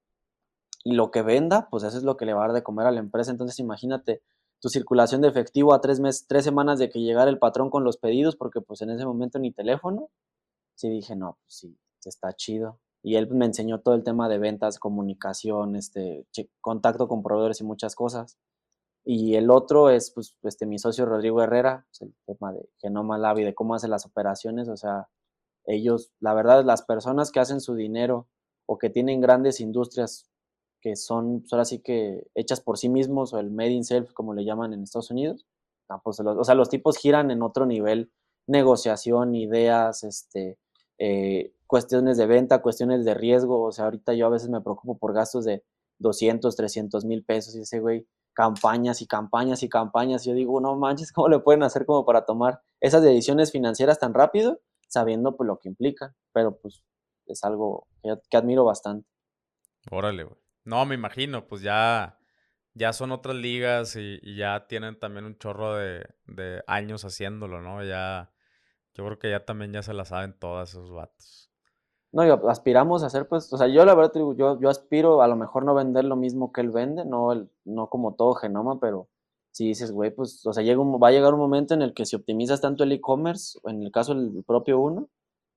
y 0.83 0.93
lo 0.93 1.11
que 1.11 1.21
venda, 1.21 1.67
pues 1.69 1.83
eso 1.83 1.97
es 1.97 2.03
lo 2.03 2.17
que 2.17 2.25
le 2.25 2.33
va 2.33 2.45
a 2.45 2.47
dar 2.47 2.55
de 2.55 2.63
comer 2.63 2.87
a 2.87 2.91
la 2.91 2.99
empresa. 2.99 3.31
Entonces 3.31 3.59
imagínate 3.59 4.21
tu 4.59 4.69
circulación 4.69 5.21
de 5.21 5.27
efectivo 5.27 5.73
a 5.73 5.81
tres, 5.81 5.99
meses, 5.99 6.25
tres 6.27 6.43
semanas 6.43 6.79
de 6.79 6.89
que 6.89 6.99
llegara 6.99 7.29
el 7.29 7.39
patrón 7.39 7.69
con 7.69 7.83
los 7.83 7.97
pedidos, 7.97 8.35
porque 8.35 8.61
pues 8.61 8.81
en 8.81 8.89
ese 8.89 9.05
momento 9.05 9.39
ni 9.39 9.51
teléfono. 9.51 10.09
Sí 10.75 10.89
dije, 10.89 11.15
no, 11.15 11.37
pues 11.43 11.55
sí, 11.55 11.77
está 12.03 12.33
chido. 12.33 12.79
Y 13.01 13.15
él 13.15 13.29
me 13.29 13.45
enseñó 13.45 13.81
todo 13.81 13.95
el 13.95 14.03
tema 14.03 14.27
de 14.29 14.39
ventas, 14.39 14.79
comunicación, 14.79 15.75
este, 15.75 16.25
contacto 16.59 17.07
con 17.07 17.21
proveedores 17.21 17.61
y 17.61 17.63
muchas 17.63 17.95
cosas. 17.95 18.37
Y 19.03 19.35
el 19.35 19.51
otro 19.51 19.91
es 19.91 20.09
pues, 20.09 20.35
este, 20.41 20.65
mi 20.65 20.79
socio 20.79 21.05
Rodrigo 21.05 21.41
Herrera, 21.41 21.85
el 22.01 22.15
tema 22.25 22.51
de 22.51 22.67
Genoma 22.79 23.19
Lab 23.19 23.37
y 23.37 23.43
de 23.43 23.53
cómo 23.53 23.75
hace 23.75 23.87
las 23.87 24.07
operaciones. 24.07 24.67
O 24.67 24.75
sea, 24.75 25.09
ellos, 25.65 26.11
la 26.19 26.33
verdad, 26.33 26.65
las 26.65 26.81
personas 26.81 27.31
que 27.31 27.39
hacen 27.39 27.61
su 27.61 27.75
dinero 27.75 28.27
o 28.65 28.79
que 28.79 28.89
tienen 28.89 29.21
grandes 29.21 29.59
industrias 29.59 30.27
que 30.85 30.95
son, 30.95 31.39
pues, 31.39 31.51
ahora 31.51 31.65
sí 31.65 31.79
que 31.79 32.27
hechas 32.35 32.61
por 32.61 32.77
sí 32.77 32.89
mismos 32.89 33.33
o 33.33 33.39
el 33.39 33.49
made 33.49 33.71
in 33.71 33.83
self, 33.83 34.13
como 34.13 34.35
le 34.35 34.45
llaman 34.45 34.71
en 34.71 34.83
Estados 34.83 35.09
Unidos, 35.09 35.47
pues, 36.03 36.19
o 36.19 36.43
sea, 36.43 36.53
los 36.53 36.69
tipos 36.69 36.97
giran 36.97 37.31
en 37.31 37.41
otro 37.41 37.65
nivel, 37.65 38.11
negociación, 38.45 39.33
ideas, 39.33 40.03
este, 40.03 40.59
eh, 40.99 41.53
cuestiones 41.65 42.17
de 42.17 42.27
venta, 42.27 42.61
cuestiones 42.61 43.03
de 43.03 43.15
riesgo, 43.15 43.63
o 43.63 43.71
sea, 43.71 43.85
ahorita 43.85 44.13
yo 44.13 44.27
a 44.27 44.29
veces 44.29 44.49
me 44.49 44.61
preocupo 44.61 44.95
por 44.99 45.11
gastos 45.13 45.43
de 45.43 45.63
200, 45.97 46.55
300 46.55 47.03
mil 47.03 47.23
pesos 47.25 47.55
y 47.55 47.61
ese 47.61 47.79
güey, 47.79 48.05
campañas 48.33 49.01
y 49.01 49.07
campañas 49.07 49.63
y 49.63 49.69
campañas, 49.69 50.23
y 50.27 50.29
yo 50.29 50.35
digo, 50.35 50.61
no 50.61 50.75
manches, 50.75 51.11
¿cómo 51.11 51.29
le 51.29 51.39
pueden 51.39 51.63
hacer 51.63 51.87
como 51.87 52.05
para 52.05 52.25
tomar 52.25 52.61
esas 52.79 53.01
decisiones 53.01 53.51
financieras 53.51 53.97
tan 53.97 54.13
rápido, 54.13 54.59
sabiendo 54.87 55.35
pues 55.35 55.47
lo 55.47 55.57
que 55.57 55.67
implica? 55.67 56.13
Pero 56.31 56.55
pues 56.57 56.83
es 57.25 57.43
algo 57.43 57.87
que, 58.03 58.37
admiro 58.37 58.65
bastante. 58.65 59.09
Órale, 59.89 60.25
güey. 60.25 60.44
No, 60.65 60.83
me 60.85 60.95
imagino, 60.95 61.47
pues 61.47 61.61
ya, 61.61 62.17
ya 62.73 62.91
son 62.91 63.11
otras 63.11 63.35
ligas 63.35 63.95
y, 63.95 64.19
ya 64.35 64.67
tienen 64.67 64.99
también 64.99 65.25
un 65.25 65.37
chorro 65.37 65.75
de, 65.75 66.05
años 66.67 67.05
haciéndolo, 67.05 67.61
¿no? 67.61 67.83
Ya, 67.83 68.31
yo 68.93 69.05
creo 69.05 69.19
que 69.19 69.29
ya 69.29 69.45
también 69.45 69.71
ya 69.71 69.83
se 69.83 69.93
la 69.93 70.05
saben 70.05 70.37
todas 70.37 70.71
esos 70.71 70.91
vatos. 70.91 71.51
No, 72.11 72.23
aspiramos 72.49 73.03
a 73.03 73.07
hacer, 73.07 73.27
pues, 73.27 73.51
o 73.53 73.57
sea, 73.57 73.67
yo 73.67 73.85
la 73.85 73.93
verdad 73.93 74.13
yo, 74.37 74.59
yo 74.59 74.69
aspiro 74.69 75.21
a 75.21 75.27
lo 75.27 75.35
mejor 75.35 75.65
no 75.65 75.75
vender 75.75 76.05
lo 76.05 76.15
mismo 76.15 76.51
que 76.51 76.61
él 76.61 76.71
vende, 76.71 77.05
no, 77.05 77.31
el, 77.33 77.49
no 77.65 77.89
como 77.89 78.15
todo 78.15 78.33
genoma, 78.35 78.79
pero 78.79 79.09
si 79.51 79.67
dices, 79.67 79.91
güey, 79.91 80.11
pues, 80.15 80.45
o 80.45 80.53
sea, 80.53 80.63
llega 80.63 80.81
va 80.81 81.09
a 81.09 81.11
llegar 81.11 81.33
un 81.33 81.41
momento 81.41 81.73
en 81.73 81.81
el 81.81 81.93
que 81.93 82.05
si 82.05 82.15
optimizas 82.15 82.61
tanto 82.61 82.83
el 82.83 82.91
e-commerce, 82.93 83.59
en 83.65 83.83
el 83.83 83.91
caso 83.91 84.15
del 84.15 84.43
propio 84.45 84.79
uno, 84.79 85.09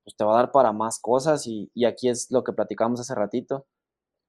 pues 0.05 0.17
te 0.17 0.25
va 0.25 0.35
a 0.35 0.37
dar 0.37 0.53
para 0.53 0.73
más 0.73 1.01
cosas 1.01 1.47
y, 1.47 1.71
y 1.75 1.85
aquí 1.85 2.09
es 2.09 2.31
lo 2.31 2.45
que 2.45 2.53
platicamos 2.53 3.01
hace 3.01 3.15
ratito. 3.15 3.67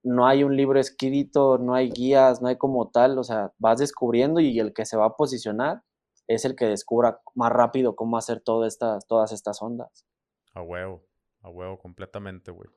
No 0.03 0.27
hay 0.27 0.43
un 0.43 0.55
libro 0.55 0.79
escrito, 0.79 1.57
no 1.57 1.73
hay 1.73 1.89
guías, 1.89 2.41
no 2.41 2.47
hay 2.47 2.57
como 2.57 2.89
tal, 2.89 3.17
o 3.17 3.23
sea, 3.23 3.51
vas 3.57 3.79
descubriendo 3.79 4.39
y 4.39 4.59
el 4.59 4.73
que 4.73 4.85
se 4.85 4.97
va 4.97 5.07
a 5.07 5.15
posicionar 5.15 5.81
es 6.27 6.45
el 6.45 6.55
que 6.55 6.65
descubra 6.65 7.19
más 7.35 7.51
rápido 7.51 7.95
cómo 7.95 8.17
hacer 8.17 8.39
todas 8.39 8.71
estas, 8.71 9.07
todas 9.07 9.31
estas 9.31 9.61
ondas. 9.61 10.05
A 10.53 10.61
huevo, 10.61 11.03
a 11.41 11.49
huevo, 11.49 11.79
completamente, 11.79 12.51
güey. 12.51 12.69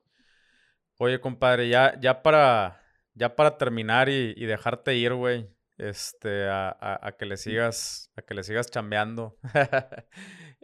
Oye, 0.97 1.21
compadre, 1.21 1.69
ya, 1.69 1.99
ya 1.99 2.23
para, 2.23 2.81
ya 3.13 3.35
para 3.35 3.57
terminar 3.57 4.09
y, 4.09 4.33
dejarte 4.45 4.95
ir, 4.95 5.13
güey, 5.13 5.49
este, 5.77 6.49
a, 6.49 7.15
que 7.17 7.25
le 7.25 7.37
sigas, 7.37 8.11
a 8.15 8.23
que 8.23 8.33
le 8.33 8.43
sigas 8.43 8.69
chambeando. 8.69 9.37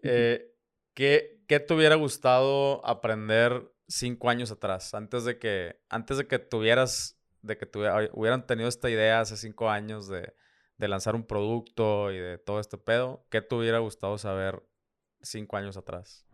Eh, 0.01 0.53
¿qué, 0.93 1.41
¿Qué 1.45 1.59
te 1.59 1.73
hubiera 1.73 1.95
gustado 1.95 2.85
aprender 2.85 3.69
cinco 3.89 4.29
años 4.29 4.51
atrás? 4.51 4.93
Antes 4.93 5.25
de 5.25 5.37
que, 5.37 5.81
antes 5.89 6.17
de 6.17 6.27
que 6.27 6.39
tuvieras, 6.39 7.19
de 7.41 7.57
que 7.57 7.67
hubieran 8.13 8.45
tenido 8.47 8.69
esta 8.69 8.89
idea 8.89 9.19
hace 9.19 9.35
cinco 9.35 9.69
años 9.69 10.07
de, 10.07 10.33
de 10.77 10.87
lanzar 10.87 11.15
un 11.15 11.25
producto 11.25 12.11
y 12.11 12.17
de 12.17 12.37
todo 12.37 12.59
este 12.59 12.77
pedo, 12.77 13.25
¿qué 13.29 13.41
te 13.41 13.55
hubiera 13.55 13.79
gustado 13.79 14.17
saber 14.17 14.63
cinco 15.21 15.57
años 15.57 15.75
atrás? 15.75 16.25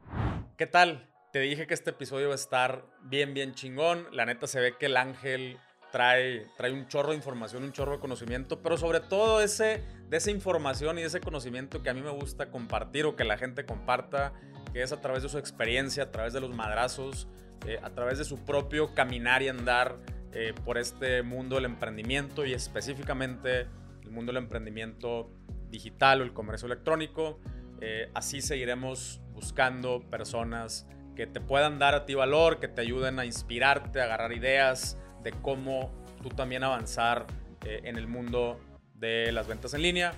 ¿Qué 0.57 0.67
tal? 0.67 1.09
Te 1.31 1.39
dije 1.39 1.67
que 1.67 1.73
este 1.73 1.89
episodio 1.89 2.27
va 2.27 2.33
a 2.33 2.35
estar 2.35 2.85
bien, 3.01 3.33
bien 3.33 3.55
chingón. 3.55 4.07
La 4.11 4.25
neta 4.25 4.47
se 4.47 4.59
ve 4.59 4.77
que 4.77 4.85
el 4.85 4.95
ángel 4.95 5.57
trae, 5.91 6.45
trae 6.57 6.71
un 6.71 6.87
chorro 6.87 7.09
de 7.09 7.15
información, 7.15 7.63
un 7.63 7.71
chorro 7.71 7.93
de 7.93 7.99
conocimiento, 7.99 8.61
pero 8.61 8.77
sobre 8.77 8.99
todo 8.99 9.41
ese, 9.41 9.81
de 10.09 10.17
esa 10.17 10.31
información 10.31 10.99
y 10.99 11.03
ese 11.03 11.19
conocimiento 11.21 11.81
que 11.81 11.89
a 11.89 11.93
mí 11.93 12.01
me 12.01 12.11
gusta 12.11 12.51
compartir 12.51 13.05
o 13.05 13.15
que 13.15 13.23
la 13.23 13.37
gente 13.37 13.65
comparta, 13.65 14.33
que 14.71 14.81
es 14.81 14.91
a 14.91 15.01
través 15.01 15.23
de 15.23 15.29
su 15.29 15.37
experiencia, 15.37 16.03
a 16.03 16.11
través 16.11 16.33
de 16.33 16.41
los 16.41 16.55
madrazos, 16.55 17.27
eh, 17.65 17.79
a 17.81 17.89
través 17.89 18.17
de 18.17 18.25
su 18.25 18.43
propio 18.45 18.93
caminar 18.93 19.41
y 19.41 19.47
andar 19.47 19.97
eh, 20.33 20.53
por 20.63 20.77
este 20.77 21.23
mundo 21.23 21.55
del 21.55 21.65
emprendimiento 21.65 22.45
y 22.45 22.53
específicamente 22.53 23.67
el 24.03 24.11
mundo 24.11 24.31
del 24.31 24.43
emprendimiento 24.43 25.31
digital 25.69 26.21
o 26.21 26.23
el 26.23 26.33
comercio 26.33 26.67
electrónico. 26.67 27.39
Eh, 27.81 28.09
así 28.13 28.41
seguiremos 28.41 29.21
buscando 29.33 30.01
personas 30.09 30.87
que 31.15 31.27
te 31.27 31.41
puedan 31.41 31.79
dar 31.79 31.95
a 31.95 32.05
ti 32.05 32.13
valor, 32.13 32.59
que 32.59 32.67
te 32.67 32.81
ayuden 32.81 33.19
a 33.19 33.25
inspirarte, 33.25 34.01
a 34.01 34.03
agarrar 34.03 34.33
ideas 34.33 34.97
de 35.23 35.31
cómo 35.31 35.91
tú 36.21 36.29
también 36.29 36.63
avanzar 36.63 37.25
en 37.63 37.97
el 37.97 38.07
mundo 38.07 38.59
de 38.93 39.31
las 39.31 39.47
ventas 39.47 39.73
en 39.73 39.81
línea. 39.81 40.13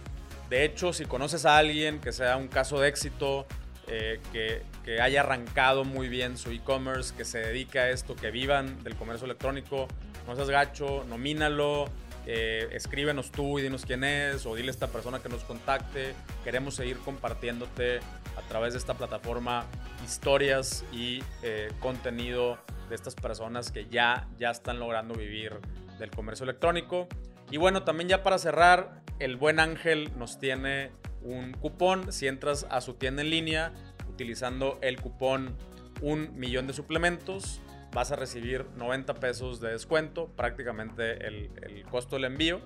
De 0.50 0.64
hecho, 0.66 0.94
si 0.94 1.06
conoces 1.06 1.46
a 1.46 1.58
alguien 1.58 2.00
que 2.00 2.12
sea 2.12 2.36
un 2.38 2.48
caso 2.48 2.80
de 2.80 2.90
éxito, 2.90 3.46
eh, 3.88 4.20
que, 4.32 4.64
que, 4.84 5.02
haya 5.02 5.22
arrancado 5.22 5.84
muy 5.84 6.10
bien 6.10 6.38
su 6.38 6.52
e-commerce, 6.52 7.14
que 7.16 7.26
se 7.26 7.40
dedica 7.40 7.82
a 7.82 7.90
esto, 7.90 8.16
que 8.16 8.32
vivan 8.32 8.84
del 8.84 8.96
comercio 8.96 9.26
electrónico, 9.26 9.88
no 10.28 10.36
seas 10.36 10.50
gacho, 10.50 11.06
nomínalo, 11.08 11.90
eh, 12.30 12.68
escríbenos 12.74 13.32
tú 13.32 13.58
y 13.58 13.62
dinos 13.62 13.86
quién 13.86 14.04
es, 14.04 14.46
o 14.46 14.54
dile 14.54 14.68
a 14.68 14.72
esta 14.72 14.88
persona 14.88 15.20
que 15.20 15.30
nos 15.30 15.46
contacte. 15.46 16.14
Queremos 16.44 16.76
seguir 16.76 16.98
compartiéndote 16.98 18.00
a 18.36 18.42
través 18.50 18.74
de 18.74 18.80
esta 18.80 18.96
plataforma 18.96 19.66
historias 20.04 20.84
y 20.92 21.24
eh, 21.42 21.72
contenido 21.80 22.58
de 22.90 22.96
estas 22.96 23.16
personas 23.16 23.72
que 23.72 23.88
ya, 23.88 24.28
ya 24.38 24.52
están 24.52 24.78
logrando 24.78 25.16
vivir 25.16 25.54
del 26.00 26.12
comercio 26.12 26.44
electrónico. 26.44 27.08
Y 27.50 27.56
bueno, 27.56 27.84
también 27.84 28.10
ya 28.10 28.24
para 28.24 28.38
cerrar, 28.38 29.04
el 29.20 29.38
buen 29.38 29.62
Ángel 29.62 30.12
nos 30.18 30.38
tiene 30.38 30.92
un 31.28 31.54
cupón. 31.54 32.12
Si 32.12 32.28
entras 32.28 32.66
a 32.70 32.82
su 32.82 32.96
tienda 32.96 33.22
en 33.22 33.30
línea 33.30 33.74
utilizando 34.10 34.80
el 34.82 35.00
cupón 35.00 35.56
un 36.02 36.38
millón 36.38 36.68
de 36.68 36.74
suplementos, 36.74 37.62
vas 37.94 38.12
a 38.12 38.16
recibir 38.16 38.66
90 38.78 39.16
pesos 39.16 39.60
de 39.60 39.72
descuento, 39.72 40.28
prácticamente 40.36 41.28
el, 41.28 41.84
costo 41.90 42.16
del 42.16 42.26
envío. 42.26 42.62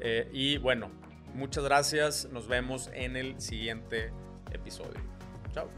Eh, 0.00 0.28
y 0.32 0.58
bueno, 0.58 0.90
muchas 1.34 1.64
gracias, 1.64 2.28
nos 2.32 2.48
vemos 2.48 2.90
en 2.94 3.16
el 3.16 3.40
siguiente 3.40 4.12
episodio. 4.52 5.00
Chao. 5.52 5.68